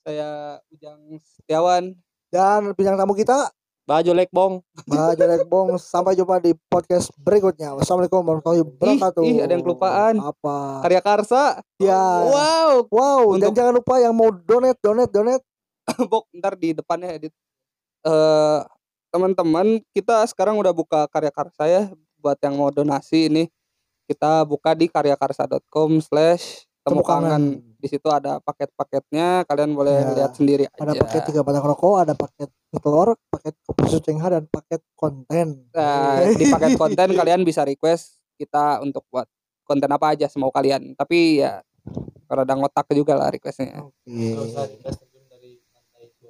saya 0.00 0.56
Ujang 0.72 1.20
Setiawan 1.20 1.92
dan 2.32 2.72
bintang 2.72 2.96
tamu 2.96 3.12
kita 3.12 3.52
Baju 3.90 4.14
lek 4.14 4.30
bong. 4.30 4.62
Jalek 5.18 5.50
Bong. 5.50 5.74
Sampai 5.74 6.14
jumpa 6.14 6.38
di 6.38 6.54
podcast 6.70 7.10
berikutnya. 7.18 7.74
Wassalamualaikum 7.74 8.22
warahmatullahi 8.22 8.62
wabarakatuh. 8.62 9.22
ih, 9.26 9.42
ada 9.42 9.50
yang 9.50 9.66
kelupaan. 9.66 10.14
Apa? 10.22 10.86
karya 10.86 11.02
karsa 11.02 11.58
Ya. 11.74 11.98
wow 12.22 12.86
Wow, 12.86 13.34
dan 13.34 13.50
Untuk- 13.50 13.56
jangan 13.58 13.72
lupa 13.74 13.98
yang 13.98 14.14
mau 14.14 14.30
donate, 14.30 14.78
donate, 14.78 15.10
donate. 15.10 15.42
Bok 16.06 16.30
ntar 16.30 16.54
di 16.54 16.70
depannya 16.70 17.18
edit 17.18 17.34
eh 18.06 18.58
teman-teman 19.10 19.82
kita 19.90 20.22
sekarang 20.30 20.56
udah 20.56 20.70
buka 20.70 21.06
karya 21.10 21.34
karsa 21.34 21.64
ya. 21.66 21.82
Buat 22.20 22.38
yang 22.44 22.56
mau 22.56 22.70
donasi 22.70 23.26
ini 23.32 23.44
kita 24.10 24.42
buka 24.42 24.74
di 24.74 24.90
karyakarsa.com 24.90 26.02
slash 26.02 26.66
Temu 26.80 27.04
temukangan. 27.04 27.60
di 27.76 27.88
situ 27.88 28.08
ada 28.08 28.40
paket-paketnya 28.40 29.44
kalian 29.44 29.76
boleh 29.76 30.00
Ya, 30.00 30.24
lihat 30.24 30.32
sendiri 30.32 30.64
Ada 30.72 30.96
aja. 30.96 31.00
paket 31.04 31.22
tiga 31.28 31.40
batang 31.44 31.64
rokok, 31.68 31.96
ada 32.00 32.16
paket 32.16 32.48
telur, 32.80 33.20
paket 33.28 33.54
kopi 33.68 33.84
susu 33.84 34.00
cengha, 34.00 34.32
dan 34.32 34.44
paket 34.48 34.80
konten. 34.96 35.68
Nah, 35.76 36.24
di 36.32 36.48
paket 36.48 36.80
konten 36.80 37.12
kalian 37.12 37.44
bisa 37.44 37.68
request 37.68 38.18
kita 38.40 38.80
untuk 38.80 39.04
buat 39.12 39.28
konten 39.68 39.92
apa 39.92 40.16
aja 40.16 40.26
semau 40.26 40.48
kalian. 40.48 40.96
Tapi 40.96 41.44
ya 41.44 41.60
rada 42.26 42.54
ngotak 42.56 42.88
juga 42.96 43.14
lah 43.14 43.28
requestnya. 43.28 43.84
Oke. 43.84 44.34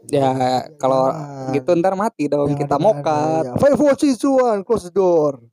Ya 0.09 0.65
kalau 0.81 1.13
Jangan. 1.13 1.53
gitu 1.53 1.71
ntar 1.77 1.95
mati 1.99 2.25
dong 2.31 2.57
kita 2.57 2.79
Jangan, 2.79 2.85
mokat 2.85 3.45
jangan, 3.45 3.59
ya. 3.59 3.61
Five, 3.61 3.77
four, 3.77 3.93
three, 3.99 4.17
two, 4.17 4.35
one, 4.41 4.65
close 4.65 4.89
the 4.89 4.95
door. 4.95 5.50